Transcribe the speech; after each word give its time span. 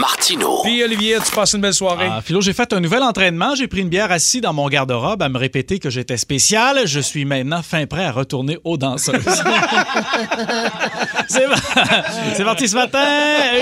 Martino. 0.00 0.62
Puis 0.64 0.82
Olivier, 0.82 1.18
tu 1.24 1.30
passes 1.30 1.52
une 1.52 1.60
belle 1.60 1.74
soirée? 1.74 2.08
Ah, 2.10 2.22
Philo, 2.22 2.40
j'ai 2.40 2.54
fait 2.54 2.72
un 2.72 2.80
nouvel 2.80 3.02
entraînement. 3.02 3.54
J'ai 3.54 3.68
pris 3.68 3.80
une 3.80 3.90
bière 3.90 4.10
assis 4.10 4.40
dans 4.40 4.54
mon 4.54 4.66
garde-robe 4.68 5.22
à 5.22 5.28
me 5.28 5.36
répéter 5.36 5.78
que 5.78 5.90
j'étais 5.90 6.16
spécial. 6.16 6.86
Je 6.86 7.00
suis 7.00 7.26
maintenant 7.26 7.62
fin 7.62 7.84
prêt 7.86 8.04
à 8.04 8.12
retourner 8.12 8.58
aux 8.64 8.78
danseuses. 8.78 9.22
C'est 11.28 11.46
c'est 12.34 12.44
parti 12.44 12.68
ce 12.68 12.74
matin. 12.74 13.04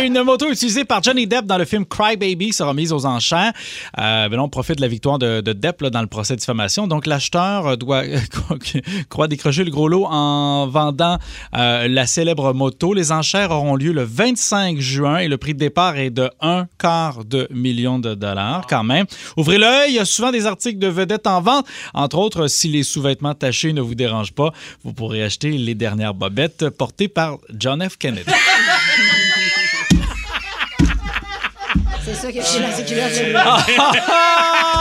Une 0.02 0.22
moto 0.22 0.50
utilisée 0.50 0.84
par 0.84 1.02
Johnny 1.02 1.26
Depp 1.26 1.44
dans 1.44 1.58
le 1.58 1.64
film 1.64 1.84
Cry 1.84 2.16
Baby 2.16 2.52
sera 2.52 2.72
mise 2.72 2.92
aux 2.92 3.04
enchères. 3.04 3.52
Euh, 3.98 4.28
ben 4.28 4.38
on 4.38 4.48
profite 4.48 4.76
de 4.76 4.80
la 4.80 4.88
victoire 4.88 5.18
de, 5.18 5.40
de 5.40 5.52
Depp 5.52 5.82
là, 5.82 5.90
dans 5.90 6.00
le 6.00 6.06
procès 6.06 6.34
de 6.34 6.40
diffamation. 6.40 6.86
Donc, 6.86 7.06
l'acheteur 7.06 7.76
doit 7.76 8.04
croit 9.10 9.28
décrocher 9.28 9.64
le 9.64 9.70
gros 9.70 9.88
lot 9.88 10.06
en 10.06 10.66
vendant 10.66 11.18
euh, 11.56 11.88
la 11.88 12.06
célèbre 12.06 12.52
moto. 12.52 12.94
Les 12.94 13.12
enchères 13.12 13.50
auront 13.50 13.76
lieu 13.76 13.92
le 13.92 14.04
25 14.04 14.78
juin 14.78 15.18
et 15.18 15.28
le 15.28 15.36
prix 15.36 15.54
de 15.54 15.58
départ 15.58 15.96
est 15.96 16.10
de 16.10 16.27
un 16.40 16.66
quart 16.78 17.24
de 17.24 17.48
million 17.50 17.98
de 17.98 18.14
dollars 18.14 18.66
quand 18.68 18.84
même. 18.84 19.06
Ouvrez 19.36 19.58
l'œil, 19.58 19.90
il 19.90 19.94
y 19.96 19.98
a 19.98 20.04
souvent 20.04 20.30
des 20.30 20.46
articles 20.46 20.78
de 20.78 20.88
vedettes 20.88 21.26
en 21.26 21.40
vente. 21.40 21.66
Entre 21.94 22.18
autres, 22.18 22.46
si 22.46 22.68
les 22.68 22.82
sous-vêtements 22.82 23.34
tachés 23.34 23.72
ne 23.72 23.80
vous 23.80 23.94
dérangent 23.94 24.34
pas, 24.34 24.52
vous 24.84 24.92
pourrez 24.92 25.22
acheter 25.22 25.50
les 25.50 25.74
dernières 25.74 26.14
bobettes 26.14 26.68
portées 26.70 27.08
par 27.08 27.38
John 27.56 27.86
F. 27.88 27.96
Kennedy. 27.96 28.30
C'est 32.04 32.14
ça 32.14 32.60
la 32.60 32.72
sécurité. 32.72 33.34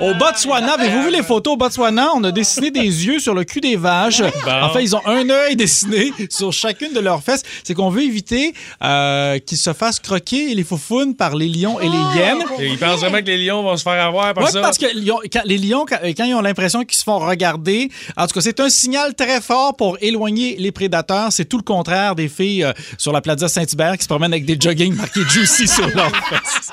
Au 0.00 0.14
Botswana, 0.14 0.72
avez-vous 0.74 1.02
vu 1.04 1.10
les 1.10 1.22
photos 1.22 1.54
au 1.54 1.56
Botswana? 1.56 2.08
On 2.14 2.24
a 2.24 2.32
dessiné 2.32 2.70
des 2.70 2.80
yeux 3.06 3.20
sur 3.20 3.34
le 3.34 3.44
cul 3.44 3.60
des 3.60 3.76
vaches. 3.76 4.22
En 4.48 4.70
fait, 4.70 4.82
ils 4.82 4.96
ont 4.96 5.06
un 5.06 5.28
œil 5.30 5.54
dessiné 5.54 6.12
sur 6.28 6.52
chacune 6.52 6.92
de 6.92 7.00
leurs 7.00 7.22
fesses. 7.22 7.42
C'est 7.62 7.74
qu'on 7.74 7.88
veut 7.90 8.02
éviter 8.02 8.52
euh, 8.82 9.38
qu'ils 9.38 9.58
se 9.58 9.72
fassent 9.72 10.00
croquer 10.00 10.54
les 10.54 10.64
faufounes 10.64 11.14
par 11.14 11.36
les 11.36 11.48
lions 11.48 11.78
et 11.78 11.88
les 11.88 11.98
hyènes. 12.18 12.42
Et 12.58 12.68
ils 12.68 12.78
pensent 12.78 13.00
vraiment 13.00 13.18
que 13.18 13.26
les 13.26 13.44
lions 13.44 13.62
vont 13.62 13.76
se 13.76 13.82
faire 13.82 14.04
avoir 14.04 14.34
par 14.34 14.44
Ouais, 14.44 14.50
ça. 14.50 14.60
parce 14.60 14.78
que 14.78 14.86
les 14.86 15.58
lions, 15.58 15.84
quand, 15.88 15.98
quand 16.02 16.24
ils 16.24 16.34
ont 16.34 16.40
l'impression 16.40 16.82
qu'ils 16.84 16.98
se 16.98 17.04
font 17.04 17.18
regarder, 17.18 17.90
en 18.16 18.26
tout 18.26 18.34
cas, 18.34 18.40
c'est 18.40 18.58
un 18.60 18.70
signal 18.70 19.14
très 19.14 19.40
fort 19.40 19.76
pour 19.76 19.98
éloigner 20.00 20.56
les 20.58 20.72
prédateurs. 20.72 21.32
C'est 21.32 21.44
tout 21.44 21.58
le 21.58 21.62
contraire 21.64 22.14
des 22.16 22.28
filles 22.28 22.64
euh, 22.64 22.72
sur 22.98 23.12
la 23.12 23.20
Plaza 23.20 23.48
Saint-Hubert 23.48 23.96
qui 23.98 24.02
se 24.04 24.08
promènent 24.08 24.32
avec 24.32 24.46
des 24.46 24.56
jogging 24.58 24.94
marqués 24.96 25.20
Juicy 25.28 25.68
sur 25.68 25.86
leurs 25.88 26.10
fesses. 26.26 26.70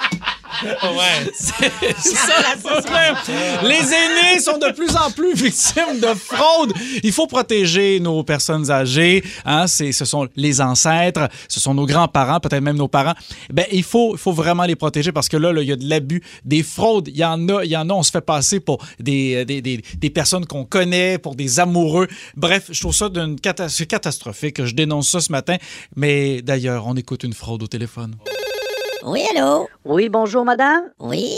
Ouais. 0.63 1.31
C'est 1.33 2.15
ça 2.15 2.33
le 2.55 2.59
problème. 2.59 3.15
Les 3.63 3.93
aînés 3.93 4.39
sont 4.39 4.57
de 4.57 4.71
plus 4.73 4.95
en 4.95 5.11
plus 5.11 5.33
victimes 5.33 5.99
de 5.99 6.13
fraude. 6.15 6.73
Il 7.03 7.11
faut 7.11 7.27
protéger 7.27 7.99
nos 7.99 8.23
personnes 8.23 8.69
âgées. 8.71 9.23
Hein, 9.45 9.67
c'est, 9.67 9.91
ce 9.91 10.05
sont 10.05 10.27
les 10.35 10.61
ancêtres, 10.61 11.27
ce 11.47 11.59
sont 11.59 11.73
nos 11.73 11.85
grands-parents, 11.85 12.39
peut-être 12.39 12.61
même 12.63 12.77
nos 12.77 12.87
parents. 12.87 13.13
Ben, 13.51 13.65
il 13.71 13.83
faut, 13.83 14.17
faut 14.17 14.31
vraiment 14.33 14.63
les 14.63 14.75
protéger 14.75 15.11
parce 15.11 15.29
que 15.29 15.37
là, 15.37 15.51
là, 15.53 15.61
il 15.61 15.67
y 15.69 15.71
a 15.71 15.75
de 15.75 15.87
l'abus, 15.87 16.21
des 16.45 16.63
fraudes. 16.63 17.07
Il 17.09 17.17
y 17.17 17.25
en 17.25 17.47
a, 17.49 17.63
il 17.63 17.69
y 17.71 17.77
en 17.77 17.89
a. 17.89 17.93
On 17.93 18.03
se 18.03 18.11
fait 18.11 18.21
passer 18.21 18.59
pour 18.59 18.79
des, 18.99 19.45
des, 19.45 19.61
des, 19.61 19.81
des 19.97 20.09
personnes 20.09 20.45
qu'on 20.45 20.65
connaît, 20.65 21.17
pour 21.17 21.35
des 21.35 21.59
amoureux. 21.59 22.07
Bref, 22.35 22.65
je 22.71 22.79
trouve 22.79 22.95
ça 22.95 23.09
d'une 23.09 23.39
cata- 23.39 23.69
c'est 23.69 23.85
catastrophique. 23.85 24.63
Je 24.65 24.73
dénonce 24.73 25.09
ça 25.09 25.19
ce 25.19 25.31
matin. 25.31 25.57
Mais 25.95 26.41
d'ailleurs, 26.41 26.87
on 26.87 26.95
écoute 26.95 27.23
une 27.23 27.33
fraude 27.33 27.63
au 27.63 27.67
téléphone. 27.67 28.15
Oui, 29.03 29.23
allô? 29.35 29.69
Oui, 29.85 30.09
bonjour, 30.09 30.43
madame. 30.43 30.83
Oui? 30.99 31.31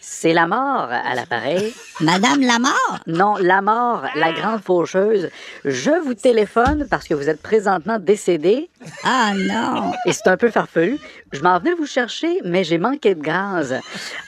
C'est 0.00 0.32
la 0.32 0.46
mort 0.46 0.88
à 0.90 1.14
l'appareil. 1.14 1.72
Madame 2.00 2.40
Lamar? 2.42 3.00
Non, 3.06 3.36
la 3.36 3.62
mort, 3.62 4.04
la 4.16 4.32
grande 4.32 4.60
faucheuse. 4.62 5.28
Je 5.64 5.90
vous 6.04 6.14
téléphone 6.14 6.86
parce 6.90 7.06
que 7.08 7.14
vous 7.14 7.28
êtes 7.28 7.40
présentement 7.42 7.98
décédé 7.98 8.68
Ah 9.04 9.32
non! 9.36 9.92
et 10.06 10.12
c'est 10.12 10.28
un 10.28 10.36
peu 10.36 10.50
farfelu. 10.50 10.98
Je 11.32 11.40
m'en 11.40 11.58
venais 11.58 11.74
vous 11.74 11.86
chercher, 11.86 12.40
mais 12.44 12.64
j'ai 12.64 12.78
manqué 12.78 13.14
de 13.14 13.22
gaz. 13.22 13.78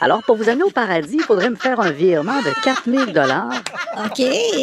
Alors, 0.00 0.22
pour 0.22 0.36
vous 0.36 0.48
amener 0.48 0.64
au 0.64 0.70
paradis, 0.70 1.16
il 1.16 1.22
faudrait 1.22 1.50
me 1.50 1.56
faire 1.56 1.78
un 1.80 1.90
virement 1.90 2.40
de 2.42 2.62
4000 2.62 3.12
dollars. 3.12 3.52
OK, 4.04 4.22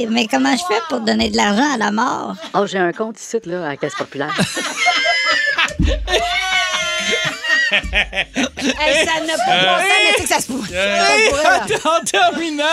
mais 0.10 0.28
comment 0.28 0.56
je 0.56 0.64
fais 0.68 0.82
pour 0.90 1.00
donner 1.02 1.30
de 1.30 1.38
l'argent 1.38 1.74
à 1.74 1.78
la 1.78 1.92
mort? 1.92 2.36
Oh, 2.54 2.66
j'ai 2.66 2.80
un 2.80 2.92
compte 2.94 3.20
ici, 3.20 3.38
là, 3.46 3.66
à 3.66 3.70
la 3.70 3.78
Caisse 3.78 3.96
populaire. 3.96 4.36
Hey, 7.72 9.06
ça 9.06 9.24
n'a 9.26 9.38
pas 9.38 9.58
de 9.58 9.66
bon 9.66 9.78
sens, 9.78 9.88
mais 10.04 10.14
c'est 10.18 10.24
que 10.24 10.30
ça 10.30 10.40
se 10.40 10.48
pourrait. 10.48 10.72
Là. 10.74 12.00
en 12.00 12.04
terminant, 12.06 12.64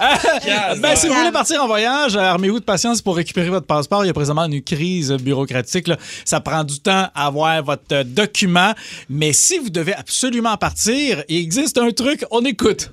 euh, 0.00 0.74
ben, 0.76 0.96
si 0.96 1.08
vous 1.08 1.14
voulez 1.14 1.32
partir 1.32 1.62
en 1.62 1.66
voyage, 1.66 2.16
euh, 2.16 2.20
armez-vous 2.20 2.60
de 2.60 2.64
patience 2.64 3.02
pour 3.02 3.16
récupérer 3.16 3.48
votre 3.48 3.66
passeport. 3.66 4.04
Il 4.04 4.08
y 4.08 4.10
a 4.10 4.14
présentement 4.14 4.44
une 4.44 4.62
crise 4.62 5.12
bureaucratique. 5.12 5.88
là. 5.88 5.96
Ça 6.24 6.40
prend 6.40 6.64
du 6.64 6.80
temps 6.80 7.08
à 7.14 7.26
avoir 7.26 7.62
votre 7.62 7.82
euh, 7.92 8.04
document. 8.04 8.72
Mais 9.08 9.32
si 9.32 9.58
vous 9.58 9.70
devez 9.70 9.94
absolument 9.94 10.56
partir, 10.56 11.22
il 11.28 11.38
existe 11.38 11.78
un 11.78 11.90
truc, 11.90 12.24
on 12.30 12.44
écoute. 12.44 12.90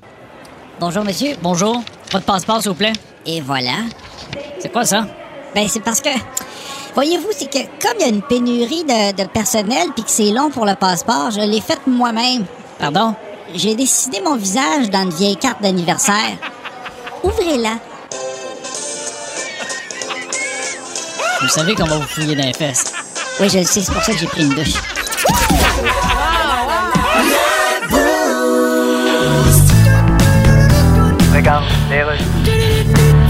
Bonjour, 0.79 1.03
monsieur. 1.03 1.35
Bonjour, 1.41 1.83
votre 2.11 2.25
passeport, 2.25 2.61
s'il 2.61 2.71
vous 2.71 2.77
plaît. 2.77 2.93
Et 3.25 3.41
voilà. 3.41 3.77
C'est 4.59 4.71
quoi 4.71 4.85
ça? 4.85 5.07
Ben, 5.53 5.67
c'est 5.67 5.83
parce 5.83 6.01
que. 6.01 6.09
Voyez-vous, 6.95 7.27
c'est 7.37 7.49
que 7.51 7.59
comme 7.81 7.97
il 7.99 8.01
y 8.01 8.03
a 8.05 8.07
une 8.07 8.21
pénurie 8.21 8.85
de, 8.85 9.11
de 9.21 9.27
personnel 9.27 9.89
puis 9.93 10.03
que 10.03 10.09
c'est 10.09 10.31
long 10.31 10.49
pour 10.49 10.65
le 10.65 10.75
passeport, 10.75 11.29
je 11.29 11.41
l'ai 11.41 11.59
fait 11.59 11.79
moi-même. 11.85 12.45
Pardon? 12.79 13.13
J'ai 13.53 13.75
dessiné 13.75 14.21
mon 14.21 14.37
visage 14.37 14.89
dans 14.89 15.01
une 15.01 15.09
vieille 15.11 15.35
carte 15.35 15.61
d'anniversaire. 15.61 16.37
Ouvrez-la. 17.21 17.77
Vous 21.41 21.49
savez 21.49 21.75
qu'on 21.75 21.85
va 21.85 21.97
vous 21.97 22.07
fouiller 22.07 22.35
dans 22.35 22.45
les 22.45 22.53
fesses. 22.53 22.93
Oui, 23.41 23.49
je 23.49 23.59
le 23.59 23.65
sais, 23.65 23.81
c'est 23.81 23.91
pour 23.91 24.01
ça 24.01 24.13
que 24.13 24.17
j'ai 24.17 24.27
pris 24.27 24.43
une 24.43 24.55
douche. 24.55 24.75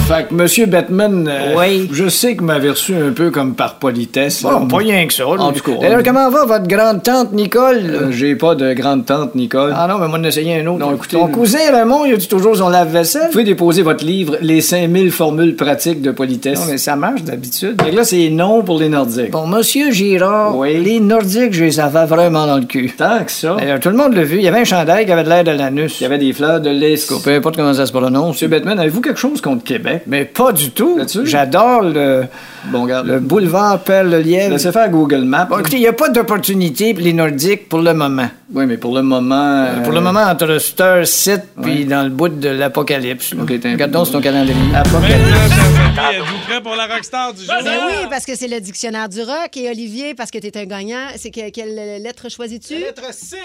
Fait 0.08 0.28
que 0.30 0.36
Monsieur 0.36 0.68
Batman, 0.68 1.28
euh, 1.28 1.56
Oui. 1.58 1.90
je 1.92 2.08
sais 2.10 2.36
que 2.36 2.44
m'avez 2.44 2.70
reçu 2.70 2.94
un 2.94 3.10
peu 3.12 3.32
comme 3.32 3.56
par 3.56 3.76
politesse. 3.80 4.44
Bon, 4.44 4.68
pas 4.68 4.78
rien 4.78 5.08
que 5.08 5.14
ça. 5.14 5.28
En 5.28 5.52
tout 5.52 5.64
cas. 5.64 5.80
D'ailleurs, 5.82 6.04
comment 6.04 6.30
va 6.30 6.46
votre 6.46 6.68
grande-tante 6.68 7.34
Nicole? 7.34 7.80
Euh, 7.90 8.12
J'ai 8.12 8.36
pas 8.36 8.54
de 8.54 8.72
grande-tante, 8.74 9.34
Nicole. 9.34 9.74
Ah 9.76 9.88
non, 9.90 9.98
mais 9.98 10.08
moi, 10.08 10.20
on 10.22 10.24
essayé 10.24 10.60
un 10.62 10.68
autre. 10.68 10.78
Non, 10.78 10.94
écoutez, 10.94 11.18
Ton 11.18 11.28
cousin 11.30 11.72
Raymond, 11.74 12.06
il 12.06 12.14
a-tu 12.14 12.28
toujours 12.28 12.56
son 12.56 12.70
lave-vaisselle? 12.70 13.24
Vous 13.26 13.32
pouvez 13.32 13.44
déposer 13.46 13.82
votre 13.82 14.06
livre 14.06 14.38
Les 14.42 14.62
5000 14.62 15.12
formules 15.12 15.56
pratiques 15.56 16.04
de 16.04 16.12
politesse. 16.12 16.60
Non, 16.60 16.68
mais 16.74 16.78
ça 16.78 16.96
marche 16.96 17.24
d'habitude. 17.24 17.82
Fait 17.82 17.90
que 17.90 17.96
là, 17.96 18.04
c'est 18.04 18.30
non 18.30 18.62
pour 18.62 18.78
les 18.80 18.90
Nordiques. 18.90 19.32
Bon, 19.32 19.48
Monsieur 19.48 19.90
Girard, 19.90 20.56
Oui. 20.56 20.78
les 20.84 21.00
Nordiques, 21.00 21.54
je 21.54 21.64
les 21.64 21.80
avais 21.80 22.06
vraiment 22.06 22.46
dans 22.46 22.58
le 22.58 22.66
cul. 22.66 22.94
Tant 22.96 23.24
que 23.26 23.32
ça. 23.32 23.56
D'ailleurs, 23.58 23.80
tout 23.80 23.90
le 23.90 23.98
monde 23.98 24.14
l'a 24.14 24.24
vu. 24.24 24.36
Il 24.38 24.44
y 24.44 24.48
avait 24.48 24.60
un 24.60 24.66
chandail 24.66 25.08
qui 25.08 25.12
avait 25.12 25.24
de 25.24 25.30
l'air 25.30 25.44
de 25.44 25.52
l'anus. 25.52 26.00
Il 26.00 26.04
y 26.04 26.06
avait 26.06 26.20
des 26.20 26.32
fleurs 26.32 26.62
de 26.62 26.70
lys. 26.70 27.12
Peu 27.24 27.32
importe 27.32 27.56
comment 27.56 27.74
ça 27.74 27.88
se 27.88 27.92
prononce. 27.92 28.36
Monsieur 28.36 28.50
Batman, 28.50 28.78
avez-vous 28.80 29.02
quelque 29.02 29.20
chose 29.20 29.42
contre 29.42 29.64
Québec? 29.64 29.95
Mais 30.08 30.26
pas 30.26 30.52
du 30.52 30.72
tout. 30.72 31.00
J'adore 31.24 31.82
le, 31.84 32.26
Bon, 32.66 32.86
le 32.86 33.20
boulevard 33.20 33.80
Perle-Lièvre. 33.80 34.52
Laissez 34.54 34.72
faire 34.72 34.90
Google 34.90 35.24
Maps. 35.24 35.46
Bon, 35.46 35.60
écoutez, 35.60 35.78
il 35.78 35.82
n'y 35.82 35.88
a 35.88 35.94
pas 35.94 36.10
d'opportunité 36.10 36.94
pour 36.94 37.04
les 37.04 37.14
Nordiques 37.14 37.70
pour 37.70 37.80
le 37.80 37.94
moment. 37.94 38.28
Oui, 38.54 38.66
mais 38.66 38.78
pour 38.78 38.96
le 38.96 39.02
moment. 39.04 39.66
euh, 39.66 39.82
Pour 39.84 39.92
le 39.94 40.02
moment, 40.02 40.22
entre 40.24 40.58
Star 40.60 41.06
City 41.06 41.42
puis 41.62 41.86
dans 41.86 42.04
le 42.04 42.10
bout 42.10 42.30
de 42.30 42.50
l'apocalypse. 42.50 43.34
Ok, 43.34 43.50
Regarde 43.64 43.92
donc 43.92 44.12
ton 44.12 44.22
calendrier. 44.22 44.56
Apocalypse. 44.76 45.18
chers 45.18 46.08
amis, 46.08 46.16
êtes-vous 46.18 46.38
prêts 46.48 46.62
pour 46.62 46.76
la 46.76 46.88
rockstar 46.88 47.34
du 47.34 47.42
jour? 47.44 47.54
Ben 47.64 47.72
oui, 47.88 48.08
parce 48.10 48.26
que 48.26 48.36
c'est 48.36 48.48
le 48.48 48.60
dictionnaire 48.60 49.10
du 49.10 49.22
rock. 49.22 49.56
Et 49.58 49.70
Olivier, 49.70 50.14
parce 50.16 50.32
que 50.32 50.38
tu 50.40 50.48
es 50.48 50.58
un 50.58 50.66
gagnant, 50.66 51.08
c'est 51.18 51.32
que- 51.32 51.50
quelle 51.52 52.02
lettre 52.02 52.30
choisis-tu? 52.30 52.76
Lettre 52.76 53.14
C. 53.14 53.38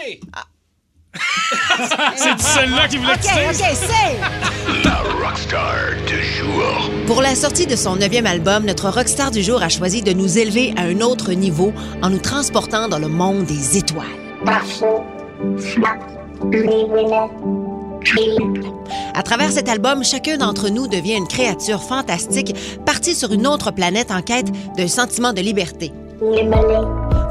C'est 2.17 2.41
celle-là 2.41 2.89
qui 2.89 2.99
voulait 2.99 3.15
OK, 3.15 3.31
OK, 3.51 3.65
c'est! 3.75 4.85
La 4.85 5.03
Rockstar 5.23 5.75
Pour 7.07 7.23
la 7.23 7.35
sortie 7.35 7.67
de 7.67 7.77
son 7.77 7.97
neuvième 7.97 8.27
album, 8.27 8.65
notre 8.65 8.89
rockstar 8.89 9.31
du 9.31 9.43
jour 9.43 9.63
a 9.63 9.69
choisi 9.69 10.03
de 10.03 10.13
nous 10.13 10.39
élever 10.39 10.73
à 10.77 10.83
un 10.83 11.01
autre 11.01 11.33
niveau 11.33 11.73
en 12.03 12.11
nous 12.11 12.19
transportant 12.19 12.89
dans 12.89 12.99
le 12.99 13.09
monde 13.09 13.45
des 13.45 13.79
étoiles. 13.79 14.07
À 19.15 19.23
travers 19.23 19.51
cet 19.51 19.69
album, 19.69 20.05
chacun 20.05 20.37
d'entre 20.37 20.69
nous 20.69 20.87
devient 20.87 21.17
une 21.17 21.29
créature 21.29 21.83
fantastique 21.83 22.55
partie 22.87 23.15
sur 23.15 23.33
une 23.33 23.47
autre 23.47 23.73
planète 23.73 24.11
en 24.11 24.23
quête 24.23 24.51
d'un 24.77 24.89
sentiment 24.89 25.33
de 25.33 25.41
liberté. 25.41 25.93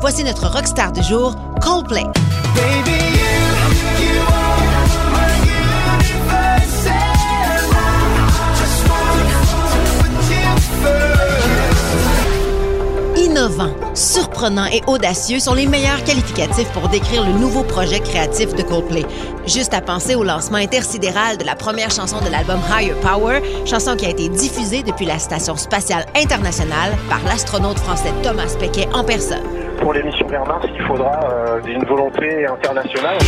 Voici 0.01 0.23
notre 0.23 0.47
rockstar 0.47 0.91
du 0.91 1.03
jour, 1.03 1.35
Coldplay. 1.61 2.05
Innovant, 13.39 13.71
surprenant 13.93 14.65
et 14.65 14.81
audacieux 14.85 15.39
sont 15.39 15.53
les 15.53 15.65
meilleurs 15.65 16.03
qualificatifs 16.03 16.69
pour 16.73 16.89
décrire 16.89 17.23
le 17.25 17.31
nouveau 17.31 17.63
projet 17.63 18.01
créatif 18.01 18.53
de 18.53 18.61
Coldplay. 18.63 19.05
Juste 19.45 19.73
à 19.73 19.79
penser 19.79 20.15
au 20.15 20.25
lancement 20.25 20.57
intersidéral 20.57 21.37
de 21.37 21.45
la 21.45 21.55
première 21.55 21.89
chanson 21.89 22.19
de 22.19 22.29
l'album 22.29 22.59
Higher 22.69 22.95
Power, 23.01 23.39
chanson 23.65 23.95
qui 23.95 24.05
a 24.05 24.09
été 24.09 24.27
diffusée 24.27 24.83
depuis 24.83 25.05
la 25.05 25.19
Station 25.19 25.55
spatiale 25.55 26.05
internationale 26.17 26.91
par 27.07 27.23
l'astronaute 27.23 27.79
français 27.79 28.11
Thomas 28.23 28.53
Pesquet 28.59 28.89
en 28.93 29.05
personne. 29.05 29.47
Pour 29.79 29.93
l'émission 29.93 30.27
vers 30.27 30.45
Mars, 30.45 30.67
il 30.75 30.83
faudra 30.83 31.17
euh, 31.31 31.61
une 31.65 31.85
volonté 31.85 32.45
internationale. 32.45 33.19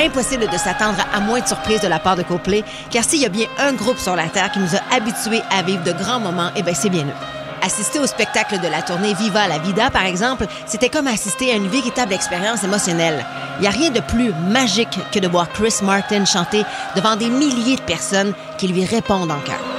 Impossible 0.00 0.48
de 0.48 0.56
s'attendre 0.56 1.04
à 1.12 1.20
moins 1.20 1.40
de 1.40 1.46
surprises 1.46 1.82
de 1.82 1.88
la 1.88 1.98
part 1.98 2.16
de 2.16 2.22
Coldplay, 2.22 2.64
car 2.90 3.04
s'il 3.04 3.20
y 3.20 3.26
a 3.26 3.28
bien 3.28 3.46
un 3.58 3.74
groupe 3.74 3.98
sur 3.98 4.16
la 4.16 4.28
Terre 4.28 4.50
qui 4.50 4.58
nous 4.58 4.74
a 4.74 4.94
habitués 4.94 5.42
à 5.50 5.62
vivre 5.62 5.84
de 5.84 5.92
grands 5.92 6.20
moments, 6.20 6.50
eh 6.56 6.62
bien 6.62 6.72
c'est 6.72 6.88
bien 6.88 7.04
eux. 7.04 7.60
Assister 7.62 7.98
au 7.98 8.06
spectacle 8.06 8.58
de 8.60 8.68
la 8.68 8.80
tournée 8.80 9.12
Viva 9.12 9.46
la 9.46 9.58
Vida, 9.58 9.90
par 9.90 10.06
exemple, 10.06 10.46
c'était 10.64 10.88
comme 10.88 11.06
assister 11.06 11.52
à 11.52 11.56
une 11.56 11.68
véritable 11.68 12.14
expérience 12.14 12.64
émotionnelle. 12.64 13.26
Il 13.58 13.62
n'y 13.62 13.68
a 13.68 13.72
rien 13.72 13.90
de 13.90 14.00
plus 14.00 14.32
magique 14.48 14.98
que 15.12 15.18
de 15.18 15.28
voir 15.28 15.50
Chris 15.52 15.74
Martin 15.82 16.24
chanter 16.24 16.64
devant 16.96 17.16
des 17.16 17.28
milliers 17.28 17.76
de 17.76 17.82
personnes 17.82 18.32
qui 18.56 18.68
lui 18.68 18.86
répondent 18.86 19.30
en 19.30 19.40
cœur. 19.40 19.69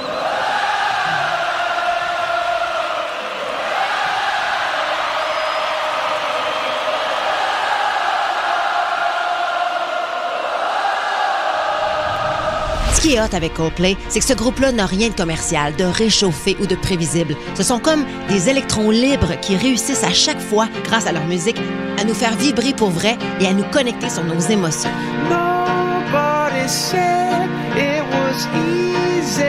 Qui 13.02 13.14
est 13.14 13.20
hot 13.20 13.34
avec 13.34 13.54
Coldplay, 13.54 13.96
c'est 14.08 14.20
que 14.20 14.24
ce 14.24 14.32
groupe-là 14.32 14.70
n'a 14.70 14.86
rien 14.86 15.08
de 15.08 15.14
commercial, 15.14 15.74
de 15.74 15.82
réchauffé 15.82 16.56
ou 16.60 16.66
de 16.66 16.76
prévisible. 16.76 17.34
Ce 17.56 17.64
sont 17.64 17.80
comme 17.80 18.04
des 18.28 18.48
électrons 18.48 18.90
libres 18.90 19.34
qui 19.40 19.56
réussissent 19.56 20.04
à 20.04 20.12
chaque 20.12 20.40
fois, 20.40 20.68
grâce 20.84 21.06
à 21.06 21.12
leur 21.12 21.26
musique, 21.26 21.58
à 22.00 22.04
nous 22.04 22.14
faire 22.14 22.36
vibrer 22.36 22.72
pour 22.72 22.90
vrai 22.90 23.18
et 23.40 23.46
à 23.46 23.52
nous 23.54 23.64
connecter 23.64 24.08
sur 24.08 24.22
nos 24.22 24.38
émotions. 24.38 24.90
Nobody 25.28 26.68
said 26.68 27.48
it 27.76 28.04
was 28.12 28.46
easy. 28.54 29.42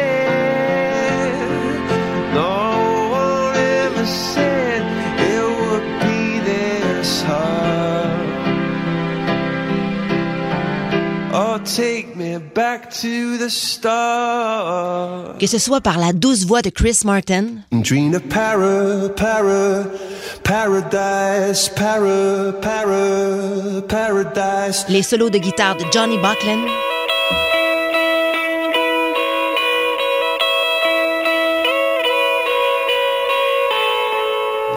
No 2.33 3.11
one 3.11 3.55
ever 3.55 4.05
said 4.07 4.81
it 5.19 5.43
would 5.45 5.83
be 6.01 6.39
this 6.43 7.21
hard. 7.21 8.19
Oh, 11.35 11.59
take 11.63 12.12
me 12.33 12.39
back 12.53 12.89
to 12.89 13.37
the 13.37 13.49
start. 13.49 15.37
Que 15.39 15.47
ce 15.47 15.57
soit 15.57 15.81
par 15.81 15.97
la 15.97 16.13
douce 16.13 16.45
voix 16.45 16.61
de 16.61 16.69
Chris 16.69 16.99
Martin, 17.05 17.63
Dream 17.71 18.13
of 18.15 18.23
para, 18.29 19.09
para, 19.15 19.85
paradise, 20.43 21.69
para, 21.69 22.53
para, 22.61 23.81
paradise. 23.87 24.85
les 24.89 25.03
solos 25.03 25.29
de 25.29 25.37
guitare 25.39 25.75
de 25.77 25.85
Johnny 25.91 26.17
Buckland, 26.17 26.61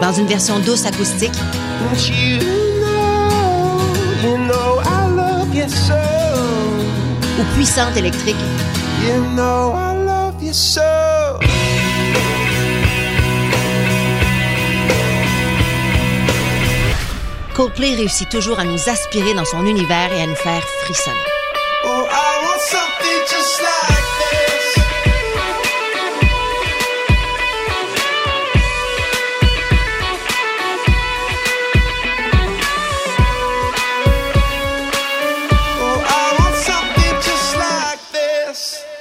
dans 0.01 0.13
une 0.13 0.27
version 0.27 0.59
douce 0.59 0.85
acoustique, 0.85 1.33
ou 7.39 7.43
puissante 7.55 7.95
électrique, 7.97 8.35
You 9.03 9.23
know 9.35 9.73
I 9.73 9.93
love 10.05 10.41
you 10.43 10.53
so. 10.53 10.81
Coldplay 17.53 17.95
réussit 17.95 18.29
toujours 18.29 18.59
à 18.59 18.63
nous 18.63 18.89
aspirer 18.89 19.33
dans 19.33 19.45
son 19.45 19.65
univers 19.65 20.11
et 20.13 20.21
à 20.21 20.27
nous 20.27 20.35
faire 20.35 20.61
frissonner. 20.83 21.17
Oh, 21.85 22.05
I 22.09 22.43
want 22.43 22.61
something 22.61 23.19
just 23.29 23.61
like 23.61 23.96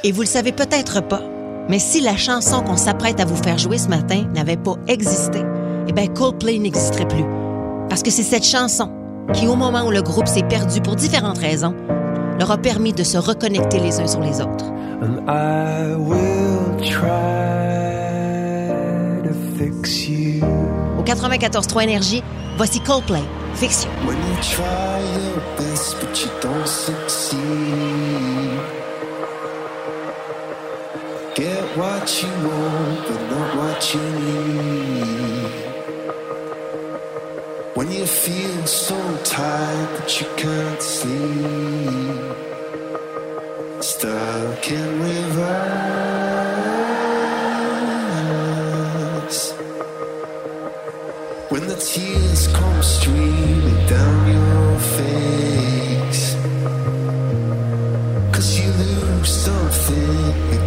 Et 0.06 0.12
vous 0.12 0.20
le 0.20 0.29
savez 0.29 0.53
peut-être 0.53 1.00
pas, 1.00 1.20
mais 1.69 1.81
si 1.81 2.00
la 2.00 2.17
chanson 2.17 2.62
qu'on 2.62 2.76
s'apprête 2.76 3.19
à 3.19 3.25
vous 3.25 3.35
faire 3.35 3.58
jouer 3.58 3.76
ce 3.76 3.88
matin 3.88 4.23
n'avait 4.32 4.56
pas 4.56 4.76
existé, 4.87 5.43
eh 5.88 5.93
bien 5.93 6.06
Coldplay 6.06 6.61
n'existerait 6.61 7.08
plus. 7.08 7.25
Parce 7.88 8.05
que 8.05 8.12
c'est 8.12 8.23
cette 8.23 8.44
chanson 8.44 8.88
qui, 9.32 9.49
au 9.49 9.56
moment 9.56 9.85
où 9.85 9.91
le 9.91 10.03
groupe 10.03 10.29
s'est 10.29 10.44
perdu 10.44 10.81
pour 10.81 10.94
différentes 10.94 11.38
raisons, 11.38 11.75
leur 12.38 12.53
a 12.53 12.56
permis 12.56 12.93
de 12.93 13.03
se 13.03 13.19
reconnecter 13.19 13.81
les 13.81 13.99
uns 13.99 14.06
sur 14.06 14.20
les 14.20 14.41
autres. 14.41 14.67
And 15.03 15.25
I 15.26 15.97
will 15.97 16.76
try 16.88 17.11
to 19.25 19.35
fix 19.58 20.06
you. 20.06 20.44
Au 21.00 21.03
94.3 21.03 21.82
Énergie, 21.82 22.22
voici 22.56 22.79
Coldplay, 22.79 23.25
Fix 23.56 23.82
You. 23.82 23.91
When 24.06 24.19
you 24.19 24.36
try 24.41 25.01
your 25.19 25.43
best 25.58 25.96
but 26.01 26.17
you 26.22 26.31
don't 26.41 26.65
succeed. 26.65 28.85
Get 31.36 31.76
what 31.76 32.22
you 32.22 32.31
want 32.48 33.06
but 33.06 33.20
not 33.31 33.56
what 33.58 33.94
you 33.94 34.00
need. 34.00 35.52
When 37.74 37.93
you 37.93 38.06
feel 38.06 38.66
so 38.66 38.96
tired 39.22 39.98
that 39.98 40.19
you 40.19 40.26
can't 40.38 40.81
sleep. 40.81 42.16
Stuck 43.82 44.70
in 44.70 45.00
reverse. 45.02 45.36
When 51.50 51.66
the 51.69 51.76
tears 51.76 52.48
come 52.48 52.82
streaming 52.82 53.86
down 53.86 54.26
your 54.32 54.78
face. 54.96 56.34
Cause 58.32 58.58
you 58.58 58.72
lose 58.72 59.28
something 59.28 60.66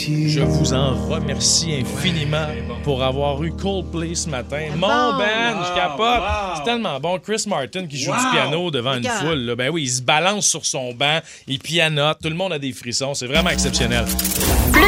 Je 0.00 0.40
vous 0.42 0.72
en 0.74 0.94
remercie 1.08 1.74
infiniment 1.74 2.46
pour 2.84 3.02
avoir 3.02 3.42
eu 3.42 3.50
Coldplay 3.52 4.14
ce 4.14 4.28
matin. 4.28 4.68
Mon 4.76 4.86
bon. 4.86 5.18
band, 5.18 5.64
je 5.64 5.74
capote. 5.74 6.20
wow. 6.20 6.56
C'est 6.56 6.62
tellement 6.64 7.00
bon. 7.00 7.18
Chris 7.18 7.44
Martin 7.48 7.86
qui 7.86 7.98
joue 7.98 8.12
Wow. 8.12 8.18
du 8.18 8.26
piano 8.30 8.70
devant 8.70 8.94
une 8.94 9.04
foule. 9.04 9.38
là. 9.40 9.56
Ben 9.56 9.70
oui, 9.70 9.82
il 9.84 9.90
se 9.90 10.02
balance 10.02 10.46
sur 10.46 10.64
son 10.64 10.92
banc, 10.94 11.18
il 11.46 11.58
pianote, 11.58 12.18
tout 12.22 12.28
le 12.28 12.36
monde 12.36 12.52
a 12.52 12.58
des 12.58 12.72
frissons. 12.72 13.14
C'est 13.14 13.26
vraiment 13.26 13.50
exceptionnel. 13.50 14.04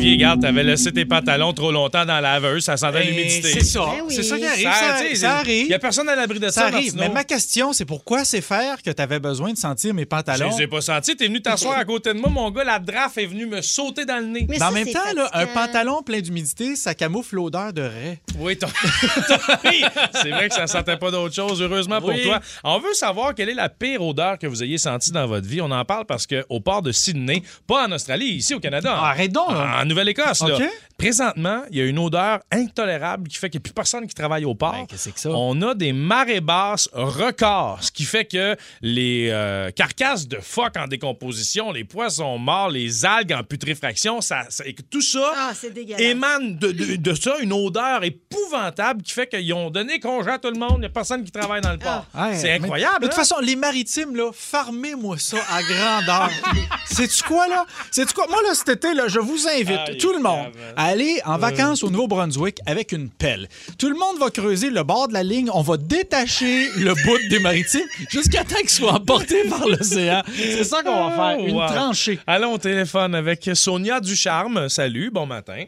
Olivier, 0.00 0.16
regarde, 0.16 0.40
t'avais 0.40 0.64
laissé 0.64 0.90
tes 0.92 1.04
pantalons 1.04 1.52
trop 1.52 1.70
longtemps 1.70 2.06
dans 2.06 2.20
la 2.20 2.40
laveuse, 2.40 2.64
ça 2.64 2.76
sentait 2.78 3.00
Ben, 3.00 3.08
l'humidité. 3.08 3.52
c'est 3.52 3.64
ça. 3.64 3.80
Ben 3.80 4.02
oui. 4.06 4.14
C'est 4.14 4.22
ça 4.22 4.38
qui 4.38 4.46
arrive, 4.46 4.62
ça- 4.72 4.96
tu 5.02 5.08
sais, 5.08 5.14
ça 5.16 5.36
arrive. 5.36 5.66
Il 5.66 5.70
y 5.70 5.74
a 5.74 5.78
personne 5.78 6.08
à 6.08 6.16
l'abri 6.16 6.38
de 6.40 6.46
ça. 6.46 6.52
Ça 6.52 6.62
arrive. 6.68 6.94
Martineau. 6.94 7.02
Mais 7.02 7.08
ma 7.10 7.24
question, 7.24 7.72
c'est 7.74 7.84
pourquoi 7.84 8.24
c'est 8.24 8.40
faire 8.40 8.80
que 8.82 8.90
tu 8.90 9.02
avais 9.02 9.18
besoin 9.18 9.52
de 9.52 9.58
sentir 9.58 9.92
mes 9.92 10.06
pantalons? 10.06 10.50
Je 10.52 10.56
les 10.56 10.62
ai 10.62 10.66
pas 10.68 10.80
sentis. 10.80 11.16
T'es 11.16 11.26
venu 11.26 11.42
t'asseoir 11.42 11.78
à 11.78 11.84
côté 11.84 12.14
de 12.14 12.18
moi, 12.18 12.30
mon 12.30 12.50
gars, 12.50 12.64
la 12.64 12.78
draft 12.78 13.18
est 13.18 13.26
venue 13.26 13.44
me 13.46 13.60
sauter 13.60 14.06
dans 14.06 14.18
le 14.18 14.26
nez. 14.26 14.46
Mais 14.48 14.62
en 14.62 14.72
même 14.72 14.88
temps, 14.90 14.98
là, 15.14 15.28
un 15.34 15.46
pantalon 15.46 16.02
plein 16.02 16.20
d'humidité, 16.20 16.76
ça 16.76 16.94
camoufle 16.94 17.36
l'odeur 17.36 17.72
de 17.74 17.82
raie. 17.82 18.20
Oui, 18.38 18.56
t'as- 18.56 18.68
oui, 19.66 19.82
c'est 20.14 20.30
vrai 20.30 20.48
que 20.48 20.54
ça 20.54 20.66
sentait 20.66 20.96
pas 20.96 21.10
d'autre 21.10 21.34
chose, 21.34 21.60
heureusement 21.60 22.00
pour 22.00 22.08
Oui. 22.10 22.22
toi. 22.22 22.40
On 22.64 22.78
veut 22.78 22.94
savoir 22.94 23.34
quelle 23.34 23.50
est 23.50 23.54
la 23.54 23.68
pire 23.68 24.00
odeur 24.02 24.38
que 24.38 24.46
vous 24.46 24.62
ayez 24.62 24.78
sentie 24.78 25.12
dans 25.12 25.26
votre 25.26 25.46
vie. 25.46 25.60
On 25.60 25.70
en 25.70 25.84
parle 25.84 26.06
parce 26.06 26.26
qu'au 26.26 26.60
port 26.60 26.80
de 26.82 26.90
Sydney, 26.92 27.42
pas 27.66 27.86
en 27.86 27.92
Australie, 27.92 28.26
ici 28.30 28.54
au 28.54 28.60
Canada. 28.60 28.94
Ah, 28.96 29.10
arrête 29.10 29.32
donc, 29.32 29.50
là. 29.50 29.80
En 29.82 29.89
Nouvelle-Écosse, 29.90 30.40
là. 30.42 30.56
OK. 30.56 30.62
Présentement, 30.96 31.62
il 31.70 31.78
y 31.78 31.80
a 31.80 31.84
une 31.86 31.98
odeur 31.98 32.40
intolérable 32.52 33.26
qui 33.28 33.36
fait 33.38 33.48
qu'il 33.48 33.58
n'y 33.58 33.62
a 33.62 33.64
plus 33.64 33.72
personne 33.72 34.06
qui 34.06 34.14
travaille 34.14 34.44
au 34.44 34.54
port. 34.54 34.72
Ben, 34.72 34.86
qu'est-ce 34.86 34.96
que 34.96 35.10
c'est 35.10 35.12
que 35.12 35.20
ça? 35.20 35.30
On 35.30 35.60
a 35.62 35.74
des 35.74 35.92
marées 35.94 36.40
basses 36.42 36.90
records, 36.92 37.78
ce 37.82 37.90
qui 37.90 38.04
fait 38.04 38.26
que 38.26 38.54
les 38.82 39.28
euh, 39.30 39.70
carcasses 39.70 40.28
de 40.28 40.38
phoques 40.40 40.76
en 40.76 40.86
décomposition, 40.86 41.72
les 41.72 41.84
poissons 41.84 42.36
morts, 42.38 42.68
les 42.68 43.04
algues 43.06 43.32
en 43.32 43.42
putréfaction, 43.42 44.20
ça, 44.20 44.42
ça- 44.50 44.66
et 44.66 44.74
que 44.74 44.82
tout 44.82 45.00
ça 45.00 45.32
Ah, 45.36 45.52
émane 45.98 46.56
de, 46.58 46.70
de- 46.72 46.96
de 46.96 47.14
ça 47.14 47.38
une 47.40 47.52
odeur 47.54 48.04
épouvantable 48.04 49.02
qui 49.02 49.12
fait 49.12 49.26
qu'ils 49.26 49.52
ont 49.54 49.70
donné 49.70 50.00
congé 50.00 50.30
à 50.30 50.38
tout 50.38 50.50
le 50.50 50.58
monde. 50.58 50.74
Il 50.76 50.80
n'y 50.80 50.86
a 50.86 50.90
personne 50.90 51.24
qui 51.24 51.30
travaille 51.32 51.62
dans 51.62 51.72
le 51.72 51.78
port. 51.78 52.04
Ouais, 52.14 52.36
c'est 52.36 52.58
mais- 52.58 52.64
incroyable. 52.64 53.00
De 53.00 53.04
toute 53.06 53.14
hein? 53.14 53.16
façon, 53.16 53.36
les 53.40 53.56
maritimes, 53.56 54.14
là, 54.16 54.30
farmez-moi 54.34 55.16
ça 55.18 55.38
à 55.50 55.62
grandeur. 55.62 56.30
Sais-tu 56.86 57.22
quoi, 57.22 57.48
là? 57.48 57.64
Sais-tu 57.90 58.12
quoi? 58.12 58.26
Moi, 58.28 58.42
là, 58.42 58.54
cet 58.54 58.68
été, 58.68 58.92
là, 58.94 59.08
je 59.08 59.18
vous 59.18 59.48
invite, 59.48 59.79
Ah, 59.88 59.94
tout 59.98 60.12
le 60.12 60.20
monde, 60.22 60.48
à 60.76 60.84
aller 60.86 61.20
en 61.24 61.38
vacances 61.38 61.82
au 61.84 61.90
Nouveau-Brunswick 61.90 62.58
avec 62.66 62.92
une 62.92 63.08
pelle. 63.10 63.48
Tout 63.78 63.88
le 63.88 63.96
monde 63.96 64.18
va 64.18 64.30
creuser 64.30 64.70
le 64.70 64.82
bord 64.82 65.08
de 65.08 65.12
la 65.12 65.22
ligne. 65.22 65.50
On 65.52 65.62
va 65.62 65.76
détacher 65.76 66.68
le 66.78 66.92
bout 66.94 67.18
des 67.28 67.38
maritimes 67.40 67.86
jusqu'à 68.10 68.44
temps 68.44 68.56
qu'ils 68.60 68.70
soient 68.70 68.92
emportés 68.94 69.48
par 69.48 69.66
l'océan. 69.66 70.22
C'est 70.34 70.64
ça 70.64 70.82
qu'on 70.82 71.08
va 71.08 71.10
faire. 71.36 71.38
Une 71.46 71.56
Wow. 71.56 71.66
tranchée. 71.66 72.18
Allons 72.26 72.54
au 72.54 72.58
téléphone 72.58 73.14
avec 73.14 73.48
Sonia 73.54 74.00
Ducharme. 74.00 74.68
Salut, 74.68 75.10
bon 75.10 75.26
matin. 75.26 75.64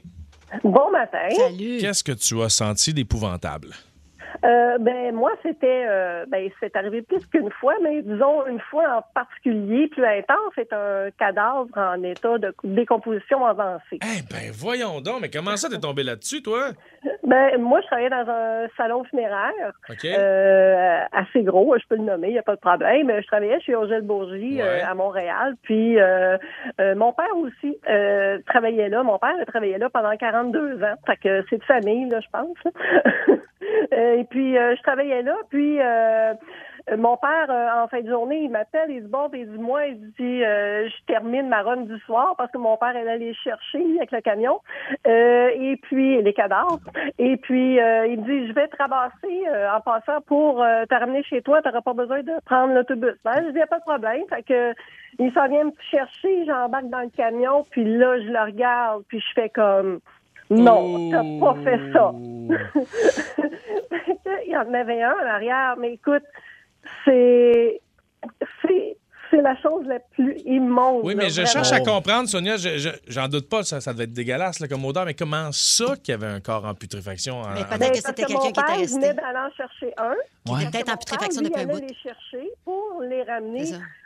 Bon 0.64 0.90
matin. 0.90 1.28
Salut. 1.36 1.78
Qu'est-ce 1.80 2.04
que 2.04 2.12
tu 2.12 2.40
as 2.42 2.48
senti 2.50 2.92
d'épouvantable? 2.92 3.68
Euh, 4.44 4.78
ben 4.78 5.14
moi 5.14 5.30
c'était 5.42 5.84
euh, 5.86 6.24
ben 6.28 6.48
c'est 6.60 6.74
arrivé 6.76 7.02
plus 7.02 7.24
qu'une 7.26 7.50
fois, 7.50 7.74
mais 7.82 8.02
disons 8.02 8.46
une 8.46 8.60
fois 8.60 8.98
en 8.98 9.02
particulier 9.14 9.88
plus 9.88 10.04
intense, 10.04 10.52
c'est 10.54 10.72
un 10.72 11.10
cadavre 11.18 11.68
en 11.76 12.02
état 12.02 12.38
de 12.38 12.54
décomposition 12.64 13.44
avancée. 13.46 13.98
Eh 14.02 14.22
ben 14.30 14.50
voyons 14.52 15.00
donc, 15.00 15.20
mais 15.22 15.30
comment 15.30 15.56
ça 15.56 15.68
t'es 15.68 15.78
tombé 15.78 16.02
là-dessus, 16.02 16.42
toi? 16.42 16.70
Ben 17.26 17.58
moi 17.60 17.80
je 17.82 17.86
travaillais 17.86 18.10
dans 18.10 18.28
un 18.28 18.66
salon 18.76 19.04
funéraire 19.04 19.52
euh, 20.04 20.98
assez 21.12 21.42
gros, 21.42 21.76
je 21.78 21.86
peux 21.88 21.96
le 21.96 22.02
nommer, 22.04 22.28
il 22.28 22.32
n'y 22.34 22.38
a 22.38 22.42
pas 22.42 22.56
de 22.56 22.60
problème. 22.60 23.10
Je 23.20 23.26
travaillais 23.26 23.60
chez 23.60 23.72
Urgel 23.72 24.02
Bourgie 24.02 24.60
Ouais. 24.62 24.80
à 24.82 24.94
Montréal, 24.94 25.54
puis 25.62 25.96
mon 26.96 27.12
père 27.12 27.36
aussi 27.36 27.78
travaillait 28.46 28.88
là. 28.88 29.02
Mon 29.02 29.18
père 29.18 29.34
a 29.40 29.44
travaillé 29.44 29.78
là 29.78 29.88
pendant 29.90 30.16
42 30.16 30.82
ans, 30.82 30.94
fait 31.06 31.16
que 31.16 31.44
c'est 31.50 31.58
de 31.58 31.64
famille 31.64 32.08
là, 32.08 32.20
je 32.20 32.28
pense. 32.32 33.38
Et 34.22 34.24
puis, 34.24 34.56
euh, 34.56 34.76
je 34.76 34.82
travaillais 34.82 35.22
là, 35.22 35.34
puis 35.50 35.80
euh, 35.80 36.34
Euh, 36.90 36.96
mon 36.96 37.16
père, 37.16 37.46
euh, 37.48 37.82
en 37.82 37.88
fin 37.88 38.00
de 38.00 38.08
journée, 38.08 38.40
il 38.44 38.50
m'appelle, 38.50 38.90
il 38.90 39.02
dit 39.02 39.08
bon, 39.08 39.30
il 39.32 39.48
dit 39.48 39.58
moi, 39.58 39.86
il 39.86 40.00
dit 40.18 40.44
euh, 40.44 40.88
je 40.88 41.04
termine 41.06 41.48
ma 41.48 41.62
run 41.62 41.82
du 41.82 41.98
soir 42.00 42.34
parce 42.36 42.50
que 42.50 42.58
mon 42.58 42.76
père 42.76 42.96
allait 42.96 43.34
chercher 43.34 43.84
avec 43.98 44.10
le 44.10 44.20
camion 44.20 44.60
euh, 45.06 45.50
et 45.54 45.76
puis 45.76 46.20
les 46.20 46.32
cadavres. 46.32 46.80
Et 47.18 47.36
puis 47.36 47.76
il 47.76 48.20
me 48.20 48.24
dit 48.24 48.48
je 48.48 48.52
vais 48.52 48.68
te 48.68 48.76
ramasser 48.76 49.44
en 49.72 49.80
passant 49.80 50.20
pour 50.26 50.56
te 50.56 50.94
ramener 50.94 51.22
chez 51.24 51.42
toi, 51.42 51.62
tu 51.62 51.68
n'auras 51.68 51.82
pas 51.82 51.94
besoin 51.94 52.22
de 52.22 52.32
prendre 52.44 52.74
l'autobus. 52.74 53.14
Ben, 53.24 53.44
je 53.46 53.50
dis 53.50 53.60
pas 53.68 53.78
de 53.78 53.84
problème. 53.84 54.22
Fait 54.28 54.42
que 54.42 54.74
il 55.18 55.32
s'en 55.32 55.46
vient 55.48 55.64
me 55.64 55.72
chercher, 55.90 56.46
j'embarque 56.46 56.88
dans 56.88 57.00
le 57.00 57.10
camion, 57.10 57.64
puis 57.70 57.84
là 57.84 58.18
je 58.20 58.28
le 58.28 58.40
regarde, 58.40 59.04
puis 59.08 59.20
je 59.20 59.32
fais 59.34 59.50
comme 59.50 60.00
non, 60.56 61.10
t'as 61.10 61.22
pas 61.40 61.54
fait 61.64 61.80
ça. 61.92 62.12
Il 64.46 64.52
y 64.52 64.56
en 64.56 64.72
avait 64.74 65.02
un 65.02 65.12
en 65.12 65.26
arrière, 65.26 65.76
mais 65.78 65.94
écoute, 65.94 66.22
c'est 67.04 67.80
c'est 68.62 68.96
c'est 69.30 69.40
la 69.40 69.56
chose 69.62 69.86
la 69.86 69.98
plus 69.98 70.36
immonde. 70.44 71.00
Oui, 71.04 71.14
mais 71.14 71.22
là, 71.24 71.28
je 71.30 71.34
vraiment. 71.40 71.50
cherche 71.64 71.72
à 71.72 71.80
comprendre, 71.80 72.28
Sonia, 72.28 72.58
je- 72.58 72.76
je- 72.76 72.90
j'en 73.08 73.28
doute 73.28 73.48
pas, 73.48 73.62
ça, 73.62 73.80
ça 73.80 73.94
devait 73.94 74.04
être 74.04 74.12
dégueulasse 74.12 74.60
là, 74.60 74.68
comme 74.68 74.84
odeur, 74.84 75.06
mais 75.06 75.14
comment 75.14 75.48
ça 75.52 75.96
qu'il 75.96 76.12
y 76.12 76.14
avait 76.14 76.26
un 76.26 76.40
corps 76.40 76.66
en 76.66 76.74
putréfaction? 76.74 77.40
en- 77.40 77.48
Mais 77.54 77.64
peut-être 77.64 77.78
Ben, 77.78 77.86
que 77.92 78.02
parce 78.02 78.06
c'était 78.08 78.24
quelqu'un 78.24 78.40
qui 78.42 78.48
était 78.48 78.62
père 78.62 78.76
resté. 78.76 78.94
venait 79.00 79.14
d'aller 79.14 79.38
en 79.38 79.50
chercher 79.56 79.94
un. 79.96 80.14
Qui 80.44 80.52
était 80.52 80.60
Parce 80.62 80.70
peut-être 80.70 80.92
en 80.92 80.96
putréfaction 80.98 81.42
depuis 81.42 81.60
un 81.60 81.64
allait 81.64 81.80
bout. 81.80 81.86
les 81.88 81.94
chercher 81.94 82.50
pour 82.64 83.00
les 83.08 83.22
ramener 83.22 83.64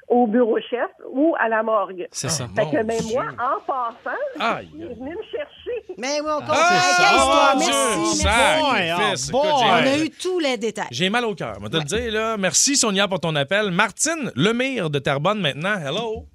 au 0.09 0.27
bureau 0.27 0.59
chef 0.61 0.91
ou 1.11 1.35
à 1.39 1.49
la 1.49 1.63
morgue. 1.63 2.07
C'est 2.11 2.29
ça. 2.29 2.49
Fait 2.55 2.65
que, 2.65 2.83
Dieu. 3.03 3.15
moi, 3.15 3.25
en 3.33 3.61
passant, 3.67 4.17
Aïe. 4.39 4.69
il 4.75 4.83
est 4.83 4.95
venu 4.95 5.11
me 5.17 5.23
chercher. 5.23 5.95
Mais 5.99 6.21
oui, 6.21 6.31
on 6.31 6.41
Ah. 6.49 7.53
Oh, 7.59 8.73
Merci, 8.79 9.33
bon. 9.33 9.43
On 9.43 9.73
a 9.73 9.99
eu 9.99 10.11
tous 10.11 10.39
les 10.39 10.57
détails. 10.57 10.87
J'ai 10.91 11.11
mal 11.11 11.25
au 11.25 11.35
cœur, 11.35 11.59
va 11.61 11.69
te 11.69 11.77
le 11.77 11.85
dire. 11.85 12.13
Là. 12.13 12.37
Merci, 12.37 12.77
Sonia, 12.77 13.09
pour 13.09 13.21
ton 13.21 13.35
appel. 13.35 13.71
Martine 13.71 14.31
Lemire 14.37 14.91
de 14.91 14.99
Terrebonne 14.99 15.41
maintenant. 15.41 15.77
Hello. 15.79 16.27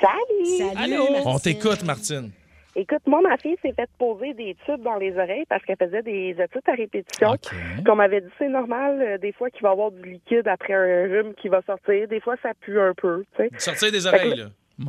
Salut! 0.00 0.74
Salut, 0.74 0.98
On 1.24 1.38
t'écoute, 1.38 1.82
Martine. 1.84 2.30
Écoute, 2.76 3.00
moi, 3.06 3.20
ma 3.20 3.36
fille 3.36 3.56
s'est 3.62 3.72
fait 3.72 3.88
poser 3.98 4.32
des 4.34 4.56
tubes 4.64 4.82
dans 4.82 4.96
les 4.96 5.12
oreilles 5.18 5.44
parce 5.48 5.62
qu'elle 5.64 5.76
faisait 5.76 6.02
des 6.02 6.30
études 6.38 6.62
à 6.68 6.72
répétition. 6.72 7.34
Comme 7.84 7.94
on 7.94 7.96
m'avait 7.96 8.20
dit, 8.20 8.30
c'est 8.38 8.48
normal, 8.48 9.00
euh, 9.02 9.18
des 9.18 9.32
fois, 9.32 9.50
qu'il 9.50 9.62
va 9.62 9.70
y 9.70 9.72
avoir 9.72 9.90
du 9.90 10.02
liquide 10.08 10.46
après 10.46 10.74
un 10.74 11.02
rhume 11.10 11.34
qui 11.34 11.48
va 11.48 11.62
sortir. 11.62 12.06
Des 12.08 12.20
fois, 12.20 12.36
ça 12.42 12.50
pue 12.60 12.78
un 12.80 12.94
peu, 12.94 13.24
tu 13.36 13.42
sais. 13.42 13.50
Sortir 13.58 13.90
des 13.92 14.06
oreilles, 14.06 14.36
là. 14.36 14.44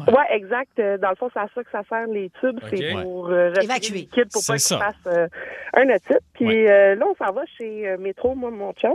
Ouais. 0.08 0.24
exact. 0.30 0.80
Euh, 0.80 0.98
Dans 0.98 1.10
le 1.10 1.16
fond, 1.18 1.30
c'est 1.34 1.40
à 1.42 1.50
ça 1.54 1.64
que 1.64 1.70
ça 1.70 1.82
sert 1.90 2.08
les 2.08 2.30
tubes. 2.40 2.60
C'est 2.70 2.94
pour 3.04 3.28
euh, 3.30 3.52
Évacuer. 3.62 3.90
le 3.90 3.96
liquide 3.96 4.32
pour 4.32 4.42
C'est 4.42 4.54
pas 4.54 4.58
qu'il 4.58 4.62
ça. 4.62 4.78
fasse 4.80 5.14
euh, 5.14 5.28
un 5.74 5.90
otite. 5.90 6.20
Puis 6.34 6.68
euh, 6.70 6.96
là, 6.96 7.06
on 7.10 7.16
s'en 7.16 7.34
va 7.34 7.42
chez 7.58 7.90
euh, 7.90 7.98
Métro, 7.98 8.34
moi, 8.34 8.52
mon 8.52 8.72
chum. 8.72 8.94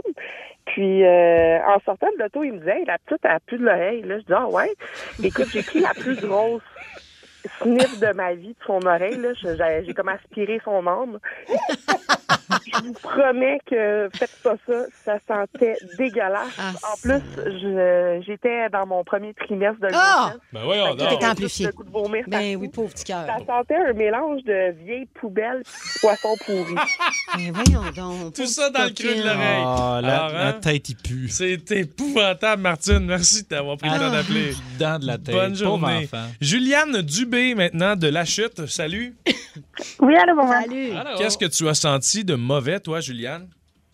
Puis 0.64 1.04
euh, 1.04 1.58
en 1.66 1.78
sortant 1.84 2.06
de 2.16 2.22
l'auto, 2.22 2.42
il 2.44 2.52
me 2.54 2.58
disait, 2.60 2.78
Hey, 2.78 2.84
la 2.86 2.96
petite, 2.96 3.20
elle 3.24 3.30
a 3.32 3.40
plus 3.40 3.58
de 3.58 3.64
l'oreille. 3.64 4.02
Là, 4.02 4.18
je 4.20 4.24
dis, 4.24 4.32
ah 4.32 4.48
ouais. 4.48 4.70
Écoute, 5.22 5.48
j'ai 5.52 5.62
pris 5.62 5.80
la 5.80 5.90
plus 5.92 6.16
grosse 6.18 6.62
sniff 7.62 8.00
de 8.00 8.12
ma 8.14 8.34
vie 8.34 8.48
de 8.48 8.56
son 8.66 8.80
oreille. 8.86 9.18
Là. 9.18 9.82
J'ai 9.84 9.94
comme 9.94 10.08
aspiré 10.08 10.60
son 10.64 10.86
âme. 10.86 11.18
je 12.66 12.82
vous 12.84 12.92
promets 12.94 13.58
que 13.68 14.08
faites 14.14 14.36
pas 14.42 14.54
ça. 14.66 14.84
Ça 15.04 15.18
sentait 15.26 15.76
dégueulasse. 15.98 16.48
Ah, 16.58 16.72
en 16.92 16.96
plus, 17.00 17.22
j'étais 18.26 18.68
dans 18.72 18.86
mon 18.86 19.04
premier 19.04 19.34
trimestre 19.34 19.80
de 19.80 19.88
Ah! 19.92 20.32
grossesse. 20.34 20.40
Ben 20.52 20.60
donc. 20.62 20.98
j'avais 20.98 21.14
T'étais 21.14 21.26
amplifié. 21.26 21.68
goût 21.74 21.84
de 21.84 21.90
vomir 21.90 22.24
Ben 22.28 22.56
oui, 22.56 22.68
pauvre 22.68 22.90
petit 22.92 23.04
cœur. 23.04 23.26
ça 23.26 23.38
sentait 23.46 23.76
un 23.76 23.92
mélange 23.92 24.42
de 24.44 24.72
vieilles 24.84 25.08
poubelles 25.20 25.62
et 25.62 25.94
de 25.94 26.00
poissons 26.00 26.36
pourris. 26.44 26.74
Mais 27.36 27.50
voyons 27.54 27.90
donc. 27.96 28.34
Tout 28.34 28.46
ça 28.46 28.70
dans 28.70 28.84
le 28.84 28.90
creux 28.90 29.14
de 29.14 29.22
l'oreille. 29.22 29.62
Ah, 29.64 30.00
la, 30.02 30.48
hein? 30.48 30.52
tête, 30.54 30.88
il 30.88 30.96
pue. 30.96 31.28
C'est 31.28 31.60
épouvantable, 31.72 32.62
Martine. 32.62 33.06
Merci 33.06 33.44
d'avoir 33.48 33.76
pris 33.76 33.88
le 33.88 33.96
temps 33.96 34.02
Ah, 34.08 34.10
d'appeler. 34.10 34.52
Dans 34.78 34.98
de 35.00 35.06
la 35.06 35.18
tête. 35.18 35.34
Bonne 35.34 35.54
journée. 35.54 36.08
Juliane 36.40 37.02
Dubé, 37.02 37.35
maintenant, 37.54 37.96
de 37.96 38.08
La 38.08 38.24
Chute. 38.24 38.66
Salut. 38.66 39.14
Oui, 40.00 40.16
allô, 40.16 40.36
bon 40.36 40.46
Salut. 40.46 40.90
Qu'est-ce 41.18 41.38
que 41.38 41.46
tu 41.46 41.68
as 41.68 41.74
senti 41.74 42.24
de 42.24 42.34
mauvais, 42.34 42.80
toi, 42.80 43.00
Juliane? 43.00 43.48